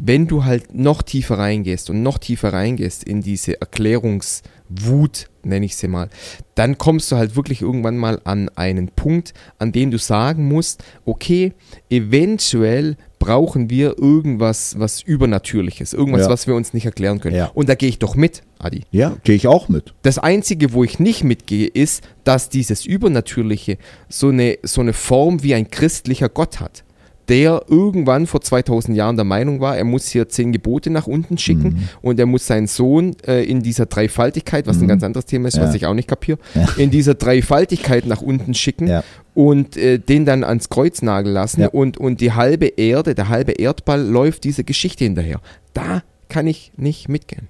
wenn 0.02 0.26
du 0.26 0.44
halt 0.44 0.74
noch 0.74 1.02
tiefer 1.02 1.38
reingehst 1.38 1.90
und 1.90 2.02
noch 2.02 2.16
tiefer 2.18 2.52
reingehst 2.52 3.04
in 3.04 3.20
diese 3.20 3.60
Erklärungswut, 3.60 5.28
nenne 5.42 5.66
ich 5.66 5.76
sie 5.76 5.88
mal, 5.88 6.08
dann 6.54 6.78
kommst 6.78 7.12
du 7.12 7.16
halt 7.16 7.36
wirklich 7.36 7.60
irgendwann 7.62 7.96
mal 7.98 8.20
an 8.24 8.48
einen 8.56 8.88
Punkt, 8.88 9.34
an 9.58 9.72
dem 9.72 9.90
du 9.90 9.98
sagen 9.98 10.46
musst, 10.48 10.82
okay, 11.04 11.52
eventuell 11.90 12.96
brauchen 13.18 13.68
wir 13.68 13.98
irgendwas, 13.98 14.78
was 14.78 15.02
Übernatürliches, 15.02 15.92
irgendwas, 15.92 16.22
Ja. 16.22 16.30
was 16.30 16.46
wir 16.46 16.54
uns 16.54 16.72
nicht 16.72 16.86
erklären 16.86 17.20
können. 17.20 17.36
Ja. 17.36 17.50
Und 17.52 17.68
da 17.68 17.74
gehe 17.74 17.90
ich 17.90 17.98
doch 17.98 18.14
mit, 18.14 18.42
Adi. 18.58 18.84
Ja, 18.90 19.16
gehe 19.24 19.34
ich 19.36 19.46
auch 19.46 19.68
mit. 19.68 19.92
Das 20.02 20.18
Einzige, 20.18 20.72
wo 20.72 20.84
ich 20.84 20.98
nicht 20.98 21.22
mitgehe, 21.24 21.66
ist, 21.66 22.02
dass 22.24 22.48
dieses 22.48 22.86
Übernatürliche 22.86 23.76
so 24.08 24.28
eine, 24.28 24.58
so 24.62 24.80
eine 24.80 24.94
Form 24.94 25.42
wie 25.42 25.54
ein 25.54 25.70
christlicher 25.70 26.30
Gott 26.30 26.60
hat, 26.60 26.84
der 27.30 27.62
irgendwann 27.68 28.26
vor 28.26 28.42
2000 28.42 28.94
Jahren 28.96 29.16
der 29.16 29.24
Meinung 29.24 29.60
war, 29.60 29.76
er 29.78 29.84
muss 29.84 30.08
hier 30.08 30.28
zehn 30.28 30.52
Gebote 30.52 30.90
nach 30.90 31.06
unten 31.06 31.38
schicken 31.38 31.88
und 32.02 32.18
er 32.20 32.26
muss 32.26 32.46
seinen 32.46 32.66
Sohn 32.66 33.16
äh, 33.26 33.44
in 33.44 33.62
dieser 33.62 33.86
Dreifaltigkeit, 33.86 34.66
was 34.66 34.80
ein 34.82 34.88
ganz 34.88 35.02
anderes 35.02 35.24
Thema 35.24 35.48
ist, 35.48 35.58
was 35.58 35.70
Ja. 35.70 35.76
ich 35.76 35.86
auch 35.86 35.94
nicht 35.94 36.08
kapiere, 36.08 36.38
Ja. 36.54 36.68
in 36.76 36.90
dieser 36.90 37.14
Dreifaltigkeit 37.14 38.04
nach 38.04 38.20
unten 38.20 38.52
schicken 38.52 38.88
Ja. 38.88 39.04
und 39.32 39.76
äh, 39.78 39.98
den 39.98 40.26
dann 40.26 40.44
ans 40.44 40.68
Kreuz 40.68 41.00
nageln 41.00 41.32
lassen 41.32 41.66
und, 41.68 41.96
und 41.96 42.20
die 42.20 42.32
halbe 42.32 42.66
Erde, 42.66 43.14
der 43.14 43.28
halbe 43.28 43.52
Erdball 43.52 44.02
läuft 44.02 44.44
dieser 44.44 44.64
Geschichte 44.64 45.04
hinterher. 45.04 45.40
Da 45.72 46.02
kann 46.28 46.46
ich 46.46 46.72
nicht 46.76 47.08
mitgehen. 47.08 47.48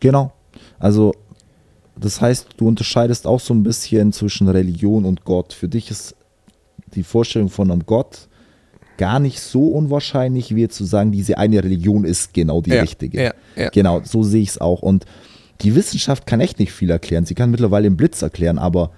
Genau. 0.00 0.32
Also, 0.78 1.14
das 1.98 2.20
heißt, 2.20 2.48
du 2.58 2.68
unterscheidest 2.68 3.26
auch 3.26 3.40
so 3.40 3.54
ein 3.54 3.62
bisschen 3.62 4.12
zwischen 4.12 4.48
Religion 4.48 5.04
und 5.04 5.24
Gott. 5.24 5.52
Für 5.52 5.66
dich 5.68 5.90
ist 5.90 6.14
die 6.94 7.02
Vorstellung 7.02 7.48
von 7.48 7.70
einem 7.70 7.84
Gott 7.86 8.27
gar 8.98 9.18
nicht 9.20 9.40
so 9.40 9.68
unwahrscheinlich, 9.68 10.54
wie 10.54 10.68
zu 10.68 10.84
sagen, 10.84 11.10
diese 11.12 11.38
eine 11.38 11.64
Religion 11.64 12.04
ist 12.04 12.34
genau 12.34 12.60
die 12.60 12.70
Ja, 12.72 12.82
richtige. 12.82 13.22
ja, 13.22 13.32
ja. 13.56 13.70
Genau, 13.70 14.02
so 14.04 14.22
sehe 14.22 14.42
ich 14.42 14.50
es 14.50 14.60
auch. 14.60 14.82
Und 14.82 15.06
die 15.62 15.74
Wissenschaft 15.74 16.26
kann 16.26 16.40
echt 16.40 16.58
nicht 16.58 16.72
viel 16.72 16.90
erklären. 16.90 17.24
Sie 17.24 17.34
kann 17.34 17.50
mittlerweile 17.50 17.84
den 17.88 17.96
Blitz 17.96 18.20
erklären, 18.20 18.58
aber 18.58 18.90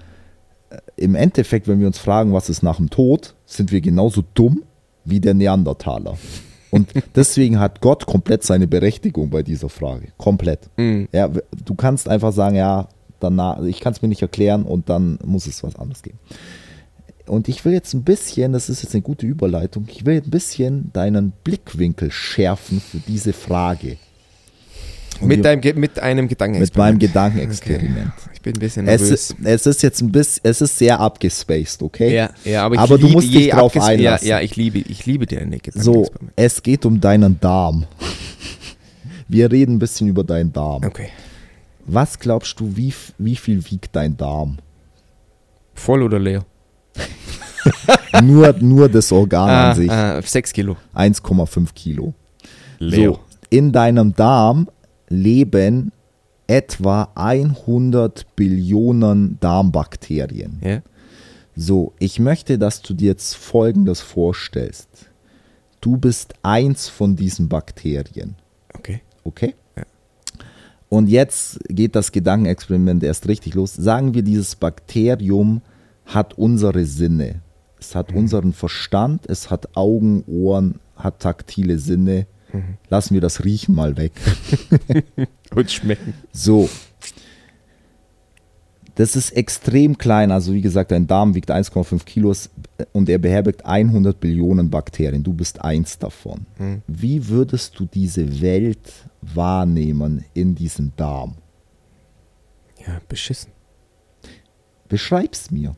äh, 0.71 0.79
im 0.97 1.15
Endeffekt, 1.15 1.69
wenn 1.69 1.79
wir 1.81 1.87
uns 1.87 1.99
fragen, 1.99 2.33
was 2.33 2.49
ist 2.51 2.63
nach 2.63 2.77
dem 2.79 2.91
Tod, 2.91 3.35
sind 3.47 3.71
wir 3.71 3.81
genauso 3.81 4.25
dumm 4.35 4.63
wie 5.05 5.21
der 5.21 5.35
Neandertaler. 5.35 6.19
Und 6.71 6.89
deswegen 7.15 7.59
hat 7.59 7.81
Gott 7.81 8.07
komplett 8.07 8.43
seine 8.43 8.67
Berechtigung 8.67 9.31
bei 9.31 9.43
dieser 9.43 9.69
Frage. 9.69 10.09
Komplett. 10.19 10.69
Ja, 11.13 11.35
w- 11.35 11.41
du 11.65 11.75
kannst 11.75 12.09
einfach 12.09 12.33
sagen, 12.33 12.57
ja, 12.57 12.89
danach, 13.21 13.63
ich 13.65 13.81
kann 13.81 13.93
es 13.93 14.03
mir 14.03 14.09
nicht 14.09 14.23
erklären 14.23 14.63
und 14.65 14.89
dann 14.89 15.19
muss 15.25 15.47
es 15.47 15.63
was 15.63 15.77
anderes 15.77 16.03
geben. 16.03 16.19
Und 17.31 17.49
ich 17.49 17.64
will 17.64 17.73
jetzt 17.73 17.95
ein 17.95 18.03
bisschen, 18.03 18.53
das 18.53 18.69
ist 18.69 18.83
jetzt 18.83 18.93
eine 18.93 19.03
gute 19.03 19.25
Überleitung, 19.25 19.87
ich 19.88 20.05
will 20.05 20.21
ein 20.21 20.31
bisschen 20.31 20.90
deinen 20.93 21.31
Blickwinkel 21.45 22.11
schärfen 22.11 22.81
für 22.81 22.99
diese 22.99 23.33
Frage. 23.33 23.99
Und 25.21 25.29
Mit, 25.29 25.45
deinem, 25.45 25.79
mit 25.79 26.01
einem 26.01 26.27
Gedanken. 26.27 26.59
mit 26.59 26.77
meinem 26.77 26.99
Gedankenexperiment. 26.99 28.11
Ich 28.35 28.40
bin 28.40 28.55
ein 28.57 28.59
bisschen 28.59 28.88
Es 28.88 29.01
nervös. 29.03 29.31
ist, 29.31 29.37
es 29.45 29.66
ist 29.66 29.83
jetzt 29.83 30.01
ein 30.01 30.11
bisschen, 30.11 30.40
es 30.43 30.61
ist 30.61 30.77
sehr 30.77 30.99
abgespaced, 30.99 31.83
okay? 31.83 32.12
ja, 32.14 32.31
ja, 32.45 32.64
aber, 32.64 32.75
ich 32.75 32.81
Aber 32.81 32.97
du 32.99 33.07
liebe 33.07 33.12
musst 33.12 33.33
dich 33.33 33.51
drauf 33.51 33.77
einlassen. 33.81 34.27
Ja, 34.27 34.38
ja, 34.38 34.45
ich 34.45 34.57
liebe, 34.57 34.79
ich 34.81 35.07
liebe 35.07 35.27
deine 35.27 35.59
So, 35.75 35.93
Gedankenexperimente. 35.93 36.33
es 36.35 36.62
geht 36.64 36.85
um 36.85 37.01
deinen 37.01 37.38
Darm. 37.38 37.87
Wir 39.29 39.53
reden 39.53 39.77
ein 39.77 39.79
bisschen 39.79 40.09
über 40.09 40.25
deinen 40.25 40.53
Darm. 40.53 40.83
Okay. 40.85 41.11
Was 41.87 42.19
glaubst 42.19 42.59
du, 42.59 42.77
wie, 42.77 42.93
wie 43.19 43.37
viel 43.37 43.64
wiegt 43.71 43.95
dein 43.95 44.16
Darm? 44.16 44.59
Voll 45.75 46.03
oder 46.03 46.19
leer? 46.19 46.45
Nur, 48.23 48.55
nur 48.61 48.89
das 48.89 49.13
Organ 49.13 49.49
an 49.49 49.77
sich. 49.77 49.91
ah, 49.91 50.21
sechs 50.23 50.53
Kilo. 50.53 50.77
1,5 50.95 51.73
Kilo. 51.75 52.15
Leer. 52.79 53.11
So, 53.11 53.19
in 53.51 53.71
deinem 53.73 54.15
Darm 54.15 54.69
leben 55.09 55.93
etwa 56.47 57.09
100 57.15 58.35
Billionen 58.35 59.37
Darmbakterien. 59.41 60.61
Ja? 60.65 60.81
So, 61.55 61.93
ich 61.99 62.19
möchte, 62.19 62.59
dass 62.59 62.81
du 62.83 62.95
dir 62.95 63.09
jetzt 63.09 63.35
Folgendes 63.37 64.01
vorstellst. 64.01 64.89
Du 65.81 65.97
bist 65.97 66.35
eins 66.43 66.89
von 66.89 67.17
diesen 67.17 67.49
Bakterien, 67.49 68.37
Okay. 68.75 69.01
okay? 69.25 69.55
Ja. 69.77 69.85
Und 70.89 71.09
jetzt 71.09 71.61
geht 71.69 71.95
das 71.95 72.11
Gedankenexperiment 72.13 73.03
erst 73.03 73.29
richtig 73.29 73.55
los. 73.55 73.75
Sagen 73.75 74.15
wir, 74.15 74.23
dieses 74.23 74.57
Bakterium 74.57 75.63
hat 76.07 76.35
unsere 76.35 76.85
Sinne. 76.85 77.43
Es 77.79 77.95
hat 77.95 78.13
unseren 78.13 78.53
Verstand, 78.53 79.27
es 79.27 79.51
hat 79.51 79.77
Augen, 79.77 80.23
Ohren, 80.27 80.81
hat 80.97 81.21
taktile 81.21 81.79
Sinne. 81.79 82.27
Lassen 82.89 83.15
wir 83.15 83.21
das 83.21 83.45
Riechen 83.45 83.75
mal 83.75 83.97
weg. 83.97 84.13
Und 85.55 85.71
schmecken. 85.71 86.15
So. 86.33 86.69
Das 88.97 89.17
ist 89.17 89.31
extrem 89.31 89.97
klein. 89.97 90.31
Also 90.31 90.53
wie 90.53 90.61
gesagt, 90.61 90.91
dein 90.91 91.07
Darm 91.07 91.35
wiegt 91.35 91.51
1,5 91.51 92.05
Kilos 92.05 92.51
und 92.93 93.09
er 93.09 93.19
beherbergt 93.19 93.65
100 93.65 94.19
Billionen 94.19 94.69
Bakterien. 94.69 95.23
Du 95.23 95.33
bist 95.33 95.63
eins 95.63 95.99
davon. 95.99 96.47
Wie 96.87 97.29
würdest 97.29 97.79
du 97.79 97.87
diese 97.87 98.43
Welt 98.43 98.93
wahrnehmen 99.23 100.25
in 100.35 100.55
diesem 100.55 100.93
Darm? 100.97 101.37
Ja, 102.87 103.01
beschissen. 103.09 103.53
Beschreib's 104.89 105.51
mir. 105.51 105.75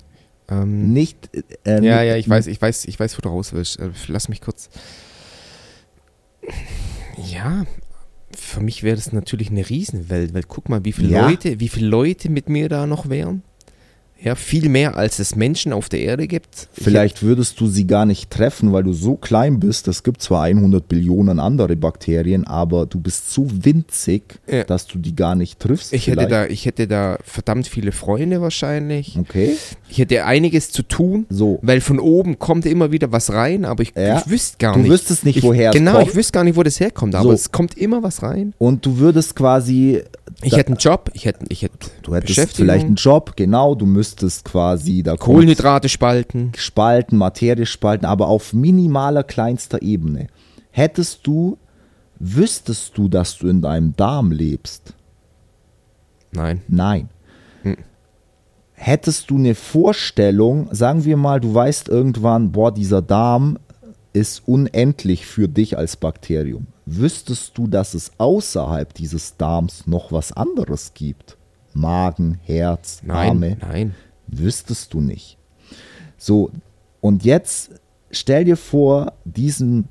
Ähm, 0.63 0.93
Nicht. 0.93 1.31
Äh, 1.65 1.85
ja, 1.85 2.03
ja, 2.03 2.17
ich 2.17 2.29
weiß, 2.29 2.47
ich 2.47 2.61
weiß, 2.61 2.85
ich 2.87 2.99
weiß, 2.99 3.17
wo 3.19 3.23
du 3.23 3.29
raus 3.29 3.53
willst. 3.53 3.79
Äh, 3.79 3.91
Lass 4.09 4.29
mich 4.29 4.41
kurz. 4.41 4.69
Ja, 7.17 7.65
für 8.35 8.61
mich 8.61 8.83
wäre 8.83 8.97
das 8.97 9.13
natürlich 9.13 9.51
eine 9.51 9.69
Riesenwelt, 9.69 10.35
weil 10.35 10.43
guck 10.43 10.69
mal, 10.69 10.85
wie 10.85 10.93
viele 10.93 11.09
Ja. 11.11 11.29
Leute, 11.29 11.61
wie 11.61 11.69
viele 11.69 11.89
Leute 11.89 12.31
mit 12.31 12.49
mir 12.49 12.69
da 12.69 12.87
noch 12.87 13.09
wären. 13.09 13.43
Ja, 14.25 14.37
viel 14.37 14.69
mehr 14.69 14.97
als 14.97 15.19
es 15.19 15.35
Menschen 15.35 15.73
auf 15.73 15.89
der 15.89 16.01
Erde 16.01 16.29
gibt. 16.29 16.69
Ich 16.77 16.85
Vielleicht 16.85 17.23
würdest 17.25 17.59
du 17.61 17.67
sie 17.67 17.87
gar 17.89 18.07
nicht 18.07 18.31
treffen, 18.31 18.73
weil 18.73 18.85
du 18.85 18.93
so 18.93 19.17
klein 19.17 19.59
bist. 19.59 19.89
Es 19.89 20.05
gibt 20.05 20.23
zwar 20.23 20.43
100 20.45 20.87
Billionen 20.87 21.41
andere 21.41 21.75
Bakterien, 21.75 22.47
aber 22.47 22.87
du 22.87 23.01
bist 23.01 23.33
so 23.33 23.49
winzig, 23.51 24.39
Ja. 24.47 24.63
dass 24.65 24.87
du 24.87 24.99
die 24.99 25.17
gar 25.17 25.35
nicht 25.35 25.59
triffst. 25.59 25.93
Ich 25.93 26.07
hätte, 26.07 26.29
da, 26.29 26.47
ich 26.47 26.67
hätte 26.67 26.87
da 26.87 27.19
verdammt 27.25 27.67
viele 27.67 27.91
Freunde 27.91 28.41
wahrscheinlich. 28.41 29.17
Okay. 29.19 29.57
Ich 29.89 29.99
hätte 29.99 30.25
einiges 30.25 30.71
zu 30.71 30.83
tun, 30.85 31.27
So. 31.29 31.59
weil 31.63 31.81
von 31.81 31.99
oben 31.99 32.39
kommt 32.39 32.65
immer 32.65 32.93
wieder 32.93 33.11
was 33.11 33.33
rein, 33.33 33.65
aber 33.65 33.83
ich, 33.83 33.93
Ja. 33.97 34.19
ich 34.21 34.31
wüsste 34.31 34.57
gar 34.59 34.75
Du 34.75 34.81
nicht. 34.81 34.91
wüsstest 34.91 35.25
nicht, 35.25 35.39
ich, 35.39 35.43
woher 35.43 35.71
es 35.71 35.75
Genau, 35.77 35.95
kommt. 35.97 36.09
ich 36.11 36.15
wüsste 36.15 36.33
gar 36.33 36.45
nicht, 36.45 36.57
wo 36.57 36.63
das 36.63 36.79
herkommt, 36.79 37.17
aber 37.17 37.25
So. 37.25 37.33
es 37.33 37.51
kommt 37.51 37.77
immer 37.77 38.05
was 38.05 38.23
rein. 38.23 38.55
Und 38.59 38.87
du 38.87 38.99
würdest 38.99 39.35
quasi. 39.35 40.01
Ich 40.45 40.57
hätte 40.57 40.69
einen 40.69 40.77
Job, 40.79 41.11
ich 41.13 41.25
hätte, 41.25 41.45
ich 41.49 41.63
hätte 41.63 41.75
Du 42.03 42.15
hättest 42.15 42.57
vielleicht 42.57 42.87
einen 42.87 42.95
Job, 42.97 43.33
genau. 43.37 43.75
Du 43.75 43.85
müsstest 43.87 44.12
quasi 44.45 45.03
da 45.03 45.17
Kohlenhydrate 45.17 45.89
spalten. 45.89 46.53
spalten, 46.57 47.17
Materie 47.17 47.67
spalten, 47.67 48.07
aber 48.07 48.29
auf 48.29 48.53
minimaler 48.53 49.23
kleinster 49.23 49.83
Ebene. 49.83 50.29
Hättest 50.71 51.27
du, 51.27 51.59
wüsstest 52.19 52.97
du, 52.97 53.09
dass 53.09 53.39
du 53.39 53.49
in 53.49 53.61
deinem 53.61 53.95
Darm 53.97 54.33
lebst? 54.33 54.95
Nein. 56.33 56.63
Nein. 56.69 57.09
Hm. 57.63 57.77
Hättest 58.73 59.31
du 59.31 59.37
eine 59.37 59.55
Vorstellung, 59.55 60.69
sagen 60.73 61.05
wir 61.05 61.17
mal, 61.17 61.41
du 61.41 61.55
weißt 61.55 61.89
irgendwann, 61.89 62.53
boah, 62.53 62.73
dieser 62.73 63.03
Darm 63.03 63.59
ist 64.13 64.43
unendlich 64.47 65.27
für 65.27 65.49
dich 65.49 65.79
als 65.79 65.97
Bakterium. 65.97 66.67
Wüsstest 66.85 67.57
du, 67.57 67.67
dass 67.67 67.95
es 67.95 68.13
außerhalb 68.19 68.93
dieses 68.95 69.37
Darms 69.37 69.87
noch 69.87 70.13
was 70.13 70.33
anderes 70.33 70.93
gibt? 70.95 71.37
Magen, 71.75 72.39
Herz, 72.43 73.03
Nein. 73.05 73.29
Arme? 73.29 73.57
Nein. 73.61 73.95
Wüsstest 74.27 74.95
du 74.95 75.01
nicht. 75.01 75.39
So, 76.17 76.51
und 77.01 77.25
jetzt 77.25 77.73
stell 78.11 78.45
dir 78.45 78.57
vor, 78.57 79.15
diesem 79.25 79.87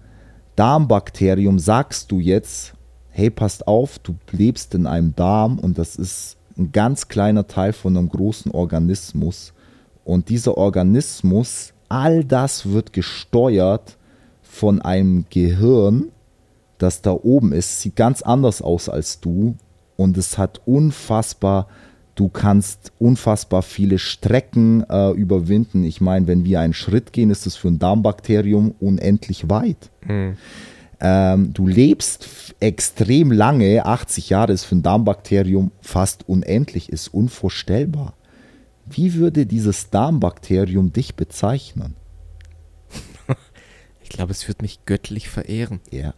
Darmbakterium 0.55 1.59
sagst 1.59 2.11
du 2.11 2.19
jetzt, 2.19 2.73
hey, 3.09 3.29
passt 3.29 3.67
auf, 3.67 3.99
du 3.99 4.15
lebst 4.31 4.73
in 4.75 4.87
einem 4.87 5.15
Darm 5.15 5.59
und 5.59 5.77
das 5.77 5.95
ist 5.95 6.37
ein 6.57 6.71
ganz 6.71 7.07
kleiner 7.07 7.47
Teil 7.47 7.73
von 7.73 7.97
einem 7.97 8.09
großen 8.09 8.51
Organismus. 8.51 9.53
Und 10.03 10.29
dieser 10.29 10.57
Organismus, 10.57 11.73
all 11.89 12.23
das 12.23 12.69
wird 12.69 12.93
gesteuert 12.93 13.97
von 14.41 14.81
einem 14.81 15.25
Gehirn, 15.29 16.09
das 16.77 17.01
da 17.01 17.11
oben 17.11 17.53
ist, 17.53 17.81
sieht 17.81 17.95
ganz 17.95 18.21
anders 18.21 18.61
aus 18.61 18.89
als 18.89 19.19
du 19.19 19.55
und 19.97 20.17
es 20.17 20.37
hat 20.37 20.61
unfassbar, 20.65 21.67
du 22.15 22.29
kannst 22.29 22.91
unfassbar 22.99 23.61
viele 23.61 23.99
Strecken 23.99 24.83
äh, 24.89 25.11
überwinden. 25.11 25.83
Ich 25.83 26.01
meine, 26.01 26.27
wenn 26.27 26.43
wir 26.45 26.59
einen 26.59 26.73
Schritt 26.73 27.13
gehen, 27.13 27.29
ist 27.29 27.47
es 27.47 27.55
für 27.55 27.67
ein 27.67 27.79
Darmbakterium 27.79 28.75
unendlich 28.79 29.49
weit. 29.49 29.91
Ähm, 30.99 31.51
du 31.53 31.67
lebst 31.67 32.55
extrem 32.59 33.31
lange, 33.31 33.85
80 33.85 34.29
Jahre 34.29 34.53
ist 34.53 34.65
für 34.65 34.75
ein 34.75 34.83
Darmbakterium 34.83 35.71
fast 35.81 36.29
unendlich, 36.29 36.89
ist 36.89 37.07
unvorstellbar. 37.07 38.13
Wie 38.85 39.15
würde 39.15 39.45
dieses 39.45 39.89
Darmbakterium 39.89 40.93
dich 40.93 41.15
bezeichnen? 41.15 41.95
Ich 44.03 44.17
glaube, 44.17 44.33
es 44.33 44.45
wird 44.49 44.61
mich 44.61 44.83
göttlich 44.85 45.29
verehren. 45.29 45.79
Ja. 45.89 46.13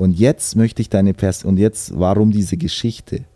Und 0.00 0.18
jetzt 0.18 0.56
möchte 0.56 0.80
ich 0.80 0.88
deine 0.88 1.12
Pers 1.12 1.44
und 1.44 1.58
jetzt 1.58 1.92
warum 1.98 2.30
diese 2.30 2.56
Geschichte? 2.56 3.26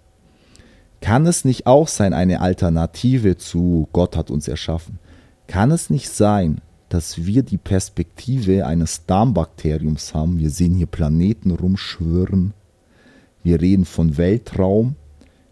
Kann 1.02 1.26
es 1.26 1.44
nicht 1.44 1.66
auch 1.66 1.88
sein, 1.88 2.14
eine 2.14 2.40
Alternative 2.40 3.36
zu 3.36 3.86
Gott 3.92 4.16
hat 4.16 4.30
uns 4.30 4.48
erschaffen? 4.48 4.98
Kann 5.46 5.70
es 5.70 5.90
nicht 5.90 6.08
sein, 6.08 6.62
dass 6.88 7.26
wir 7.26 7.42
die 7.42 7.58
Perspektive 7.58 8.64
eines 8.64 9.04
Darmbakteriums 9.04 10.14
haben? 10.14 10.38
Wir 10.38 10.48
sehen 10.48 10.74
hier 10.74 10.86
Planeten 10.86 11.50
rumschwirren. 11.50 12.54
Wir 13.42 13.60
reden 13.60 13.84
von 13.84 14.16
Weltraum. 14.16 14.96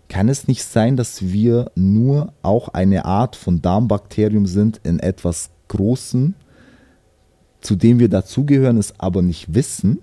Kann 0.09 0.31
es 0.31 0.49
nicht 0.49 0.65
sein, 0.65 0.97
dass 0.97 1.21
wir 1.21 1.73
nur 1.75 2.33
auch 2.41 2.69
eine 2.69 3.05
Art 3.05 3.37
von 3.37 3.61
Darmbakterium 3.61 4.47
sind 4.47 4.81
in 4.83 4.99
etwas 4.99 5.51
Großen, 5.69 6.35
zu 7.61 7.77
dem 7.77 7.99
wir 7.99 8.09
dazugehören, 8.09 8.79
es 8.79 8.99
aber 8.99 9.21
nicht 9.21 9.55
wissen? 9.55 9.99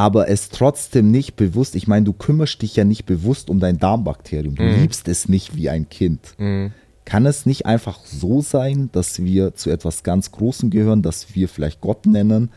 Aber 0.00 0.30
es 0.30 0.48
trotzdem 0.48 1.10
nicht 1.10 1.36
bewusst, 1.36 1.76
ich 1.76 1.86
meine, 1.86 2.06
du 2.06 2.14
kümmerst 2.14 2.62
dich 2.62 2.74
ja 2.74 2.84
nicht 2.84 3.04
bewusst 3.04 3.50
um 3.50 3.60
dein 3.60 3.78
Darmbakterium, 3.78 4.54
du 4.54 4.62
Mhm. 4.62 4.80
liebst 4.80 5.06
es 5.08 5.28
nicht 5.28 5.56
wie 5.56 5.68
ein 5.68 5.90
Kind. 5.90 6.20
Mhm. 6.38 6.72
Kann 7.04 7.26
es 7.26 7.44
nicht 7.44 7.66
einfach 7.66 7.98
so 8.06 8.40
sein, 8.40 8.88
dass 8.92 9.22
wir 9.22 9.54
zu 9.54 9.68
etwas 9.68 10.02
ganz 10.02 10.32
Großem 10.32 10.70
gehören, 10.70 11.02
dass 11.02 11.34
wir 11.34 11.50
vielleicht 11.50 11.82
Gott 11.82 12.06
nennen, 12.06 12.48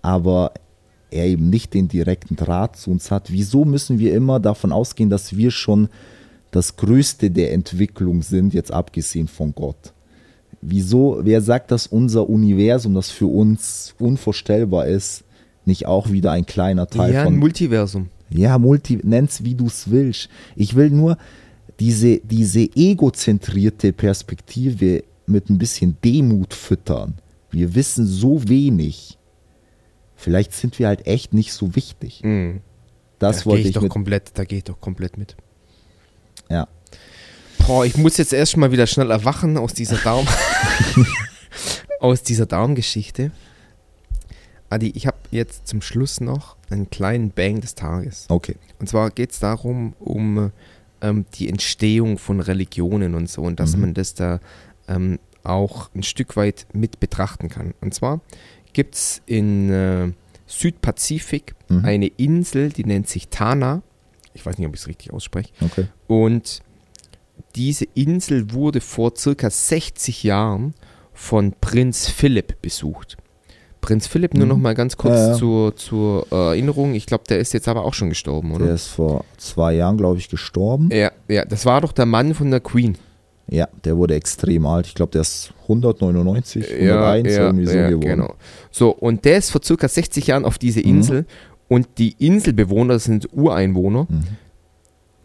aber 0.00 0.52
er 1.10 1.26
eben 1.26 1.50
nicht 1.50 1.74
den 1.74 1.88
direkten 1.88 2.36
Draht 2.36 2.76
zu 2.76 2.92
uns 2.92 3.10
hat? 3.10 3.32
Wieso 3.32 3.64
müssen 3.64 3.98
wir 3.98 4.14
immer 4.14 4.38
davon 4.38 4.70
ausgehen, 4.70 5.10
dass 5.10 5.36
wir 5.36 5.50
schon 5.50 5.88
das 6.52 6.76
Größte 6.76 7.32
der 7.32 7.52
Entwicklung 7.52 8.22
sind, 8.22 8.54
jetzt 8.54 8.70
abgesehen 8.70 9.26
von 9.26 9.52
Gott? 9.56 9.92
Wieso, 10.62 11.18
wer 11.22 11.40
sagt, 11.40 11.72
dass 11.72 11.88
unser 11.88 12.28
Universum, 12.30 12.94
das 12.94 13.10
für 13.10 13.26
uns 13.26 13.92
unvorstellbar 13.98 14.86
ist, 14.86 15.24
nicht 15.66 15.86
auch 15.86 16.10
wieder 16.10 16.32
ein 16.32 16.46
kleiner 16.46 16.86
Teil 16.86 17.12
Ja, 17.12 17.24
von 17.24 17.34
ein 17.34 17.38
Multiversum. 17.38 18.08
ja, 18.30 18.58
Multi, 18.58 18.98
nenn's 19.02 19.44
wie 19.44 19.54
du 19.54 19.66
es 19.66 19.90
willst. 19.90 20.28
Ich 20.54 20.74
will 20.76 20.90
nur 20.90 21.18
diese, 21.80 22.18
diese 22.18 22.60
egozentrierte 22.74 23.92
Perspektive 23.92 25.04
mit 25.26 25.50
ein 25.50 25.58
bisschen 25.58 25.96
Demut 26.04 26.54
füttern. 26.54 27.14
Wir 27.50 27.74
wissen 27.74 28.06
so 28.06 28.48
wenig. 28.48 29.18
Vielleicht 30.14 30.52
sind 30.54 30.78
wir 30.78 30.88
halt 30.88 31.06
echt 31.06 31.34
nicht 31.34 31.52
so 31.52 31.74
wichtig. 31.76 32.22
Mhm. 32.22 32.60
Das 33.18 33.38
da 33.38 33.42
gehe 33.42 33.46
wollte 33.50 33.60
ich 33.62 33.68
ich 33.68 33.74
doch 33.74 33.88
komplett, 33.88 34.30
da 34.34 34.44
gehe 34.44 34.58
ich 34.58 34.64
doch 34.64 34.80
komplett 34.80 35.16
mit. 35.18 35.36
Ja. 36.50 36.68
Boah, 37.66 37.84
ich 37.84 37.96
muss 37.96 38.16
jetzt 38.16 38.32
erst 38.32 38.56
mal 38.56 38.70
wieder 38.72 38.86
schnell 38.86 39.10
erwachen 39.10 39.56
aus 39.56 39.72
dieser 39.74 39.96
Darm 39.96 40.26
aus 42.00 42.22
dieser 42.22 42.46
Darmgeschichte. 42.46 43.30
Adi, 44.68 44.90
ich 44.94 45.06
habe 45.06 45.16
jetzt 45.36 45.66
zum 45.68 45.80
Schluss 45.82 46.20
noch 46.20 46.56
einen 46.70 46.90
kleinen 46.90 47.30
Bang 47.30 47.60
des 47.60 47.74
Tages. 47.74 48.26
Okay. 48.28 48.56
Und 48.80 48.88
zwar 48.88 49.10
geht 49.10 49.32
es 49.32 49.38
darum, 49.38 49.94
um 50.00 50.50
ähm, 51.00 51.24
die 51.34 51.48
Entstehung 51.48 52.18
von 52.18 52.40
Religionen 52.40 53.14
und 53.14 53.28
so 53.30 53.42
und 53.42 53.60
dass 53.60 53.74
Mhm. 53.74 53.80
man 53.82 53.94
das 53.94 54.14
da 54.14 54.40
ähm, 54.88 55.18
auch 55.44 55.90
ein 55.94 56.02
Stück 56.02 56.36
weit 56.36 56.66
mit 56.72 56.98
betrachten 57.00 57.48
kann. 57.48 57.74
Und 57.80 57.94
zwar 57.94 58.20
gibt 58.72 58.94
es 58.96 59.22
in 59.26 59.70
äh, 59.70 60.12
Südpazifik 60.46 61.54
Mhm. 61.68 61.84
eine 61.84 62.06
Insel, 62.06 62.70
die 62.70 62.84
nennt 62.84 63.08
sich 63.08 63.28
Tana. 63.28 63.82
Ich 64.34 64.44
weiß 64.46 64.58
nicht, 64.58 64.66
ob 64.68 64.74
ich 64.74 64.80
es 64.82 64.88
richtig 64.88 65.12
ausspreche. 65.12 65.50
Okay. 65.60 65.86
Und 66.06 66.60
diese 67.54 67.86
Insel 67.94 68.52
wurde 68.52 68.80
vor 68.80 69.14
circa 69.16 69.50
60 69.50 70.22
Jahren 70.22 70.74
von 71.12 71.52
Prinz 71.60 72.08
Philipp 72.08 72.60
besucht. 72.62 73.16
Prinz 73.86 74.06
Philipp, 74.08 74.34
nur 74.34 74.44
Mhm. 74.44 74.48
noch 74.50 74.58
mal 74.58 74.74
ganz 74.74 74.96
kurz 74.96 75.14
Ja, 75.14 75.28
ja. 75.28 75.34
Zur, 75.34 75.76
zur 75.76 76.26
äh, 76.32 76.34
Erinnerung, 76.34 76.94
ich 76.94 77.06
glaube, 77.06 77.24
der 77.28 77.38
ist 77.38 77.52
jetzt 77.54 77.68
aber 77.68 77.84
auch 77.84 77.94
schon 77.94 78.08
gestorben, 78.08 78.52
oder? 78.52 78.64
Der 78.66 78.74
ist 78.74 78.88
vor 78.88 79.24
zwei 79.38 79.74
Jahren, 79.74 79.96
glaube 79.96 80.18
ich, 80.18 80.28
gestorben. 80.28 80.88
Ja, 80.92 81.12
ja, 81.28 81.44
das 81.44 81.64
war 81.66 81.80
doch 81.80 81.92
der 81.92 82.06
Mann 82.06 82.34
von 82.34 82.50
der 82.50 82.60
Queen. 82.60 82.98
Ja, 83.48 83.68
der 83.84 83.96
wurde 83.96 84.14
extrem 84.16 84.66
alt. 84.66 84.88
Ich 84.88 84.94
glaube, 84.96 85.12
der 85.12 85.20
ist 85.20 85.52
199, 85.68 86.68
Ja, 86.68 87.12
101, 87.12 87.32
ja, 87.36 87.42
irgendwie 87.44 87.66
so 87.66 87.72
geworden. 87.74 88.00
genau. 88.00 88.34
So, 88.72 88.90
und 88.90 89.24
der 89.24 89.38
ist 89.38 89.50
vor 89.52 89.62
circa 89.62 89.86
60 89.86 90.26
Jahren 90.26 90.44
auf 90.44 90.58
diese 90.58 90.80
Mhm. 90.80 90.86
Insel 90.86 91.26
und 91.68 91.86
die 91.98 92.16
Inselbewohner, 92.18 92.94
das 92.94 93.04
sind 93.04 93.28
Ureinwohner, 93.32 94.06
Mhm. 94.08 94.24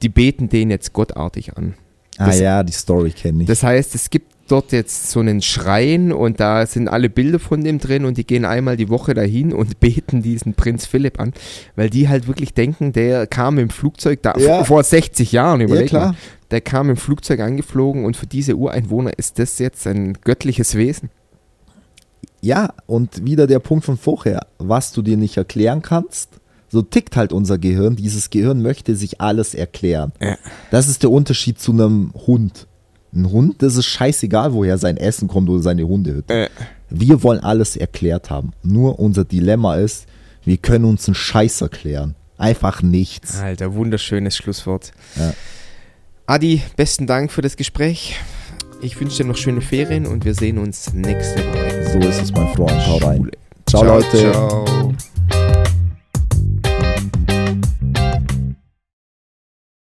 die 0.04 0.10
beten 0.10 0.50
den 0.50 0.70
jetzt 0.70 0.94
gottartig 0.94 1.58
an. 1.58 1.74
Ah 2.18 2.28
Das- 2.28 2.40
ja, 2.40 2.62
die 2.62 2.74
Story 2.74 3.10
kenne 3.12 3.42
ich. 3.42 3.48
Das 3.48 3.64
heißt, 3.64 3.96
es 3.96 4.10
gibt 4.12 4.31
dort 4.52 4.72
jetzt 4.72 5.10
so 5.12 5.20
einen 5.22 5.42
Schrein 5.42 6.12
und 6.12 6.40
da 6.40 6.66
sind 6.66 6.88
alle 6.88 7.10
Bilder 7.10 7.40
von 7.40 7.64
dem 7.64 7.80
drin 7.80 8.06
und 8.06 8.18
die 8.18 8.26
gehen 8.26 8.46
einmal 8.46 8.78
die 8.78 8.90
Woche 8.90 9.14
dahin 9.14 9.54
und 9.54 9.80
beten 9.80 10.22
diesen 10.22 10.54
Prinz 10.54 10.86
Philipp 10.86 11.20
an, 11.20 11.34
weil 11.76 11.90
die 11.90 12.10
halt 12.10 12.28
wirklich 12.28 12.54
denken, 12.54 12.92
der 12.94 13.28
kam 13.28 13.58
im 13.58 13.70
Flugzeug 13.70 14.22
da 14.22 14.34
Ja. 14.38 14.64
vor 14.64 14.84
60 14.84 15.32
Jahren, 15.32 15.62
ja, 15.62 15.68
überleg 15.68 15.88
klar. 15.88 16.08
mal. 16.10 16.16
Der 16.52 16.62
kam 16.62 16.90
im 16.90 16.98
Flugzeug 16.98 17.40
angeflogen 17.40 18.04
und 18.04 18.18
für 18.18 18.28
diese 18.28 18.56
Ureinwohner 18.56 19.18
ist 19.18 19.40
das 19.40 19.58
jetzt 19.60 19.88
ein 19.88 20.14
göttliches 20.24 20.76
Wesen. 20.76 21.10
Ja, 22.42 22.74
und 22.88 23.24
wieder 23.26 23.48
der 23.48 23.60
Punkt 23.60 23.86
von 23.86 23.98
vorher, 23.98 24.48
was 24.58 24.92
du 24.92 25.02
dir 25.02 25.16
nicht 25.16 25.38
erklären 25.38 25.82
kannst, 25.82 26.30
so 26.70 26.82
tickt 26.82 27.16
halt 27.16 27.34
unser 27.34 27.58
Gehirn. 27.58 27.96
Dieses 27.96 28.30
Gehirn 28.30 28.62
möchte 28.62 28.96
sich 28.96 29.22
alles 29.22 29.54
erklären. 29.54 30.12
Ja. 30.22 30.38
Das 30.72 30.88
ist 30.88 31.04
der 31.04 31.12
Unterschied 31.12 31.60
zu 31.60 31.72
einem 31.72 32.14
Hund. 32.28 32.68
Ein 33.14 33.32
Hund, 33.32 33.62
das 33.62 33.76
ist 33.76 33.86
scheißegal, 33.86 34.54
woher 34.54 34.78
sein 34.78 34.98
Essen 34.98 35.28
kommt 35.28 35.50
oder 35.50 35.62
seine 35.62 35.88
Hundehütte. 35.88 36.46
Äh. 36.46 36.50
Wir 36.90 37.24
wollen 37.24 37.40
alles 37.40 37.76
erklärt 37.76 38.30
haben. 38.30 38.54
Nur 38.64 39.00
unser 39.00 39.26
Dilemma 39.26 39.76
ist, 39.76 40.06
wir 40.46 40.58
können 40.58 40.86
uns 40.86 41.08
einen 41.08 41.16
Scheiß 41.16 41.62
erklären. 41.62 42.16
Einfach 42.38 42.82
nichts. 42.82 43.40
Alter, 43.40 43.74
wunderschönes 43.74 44.36
Schlusswort. 44.36 44.92
Ja. 45.16 45.34
Adi, 46.26 46.62
besten 46.76 47.06
Dank 47.08 47.32
für 47.32 47.42
das 47.42 47.58
Gespräch. 47.58 48.16
Ich 48.82 49.00
wünsche 49.00 49.18
dir 49.18 49.26
noch 49.26 49.38
schöne 49.38 49.62
Ferien 49.62 50.08
und 50.08 50.26
wir 50.26 50.34
sehen 50.34 50.58
uns 50.58 50.94
nächste 50.94 51.40
Woche. 51.40 51.92
So 51.92 52.00
ist 52.00 52.22
es, 52.22 52.32
mein 52.32 52.48
Freund. 52.56 52.88
Hau 52.88 52.98
rein. 52.98 53.18
Schule. 53.18 53.32
Ciao, 53.68 53.84
Leute. 53.84 54.32
Ciao. 54.32 54.94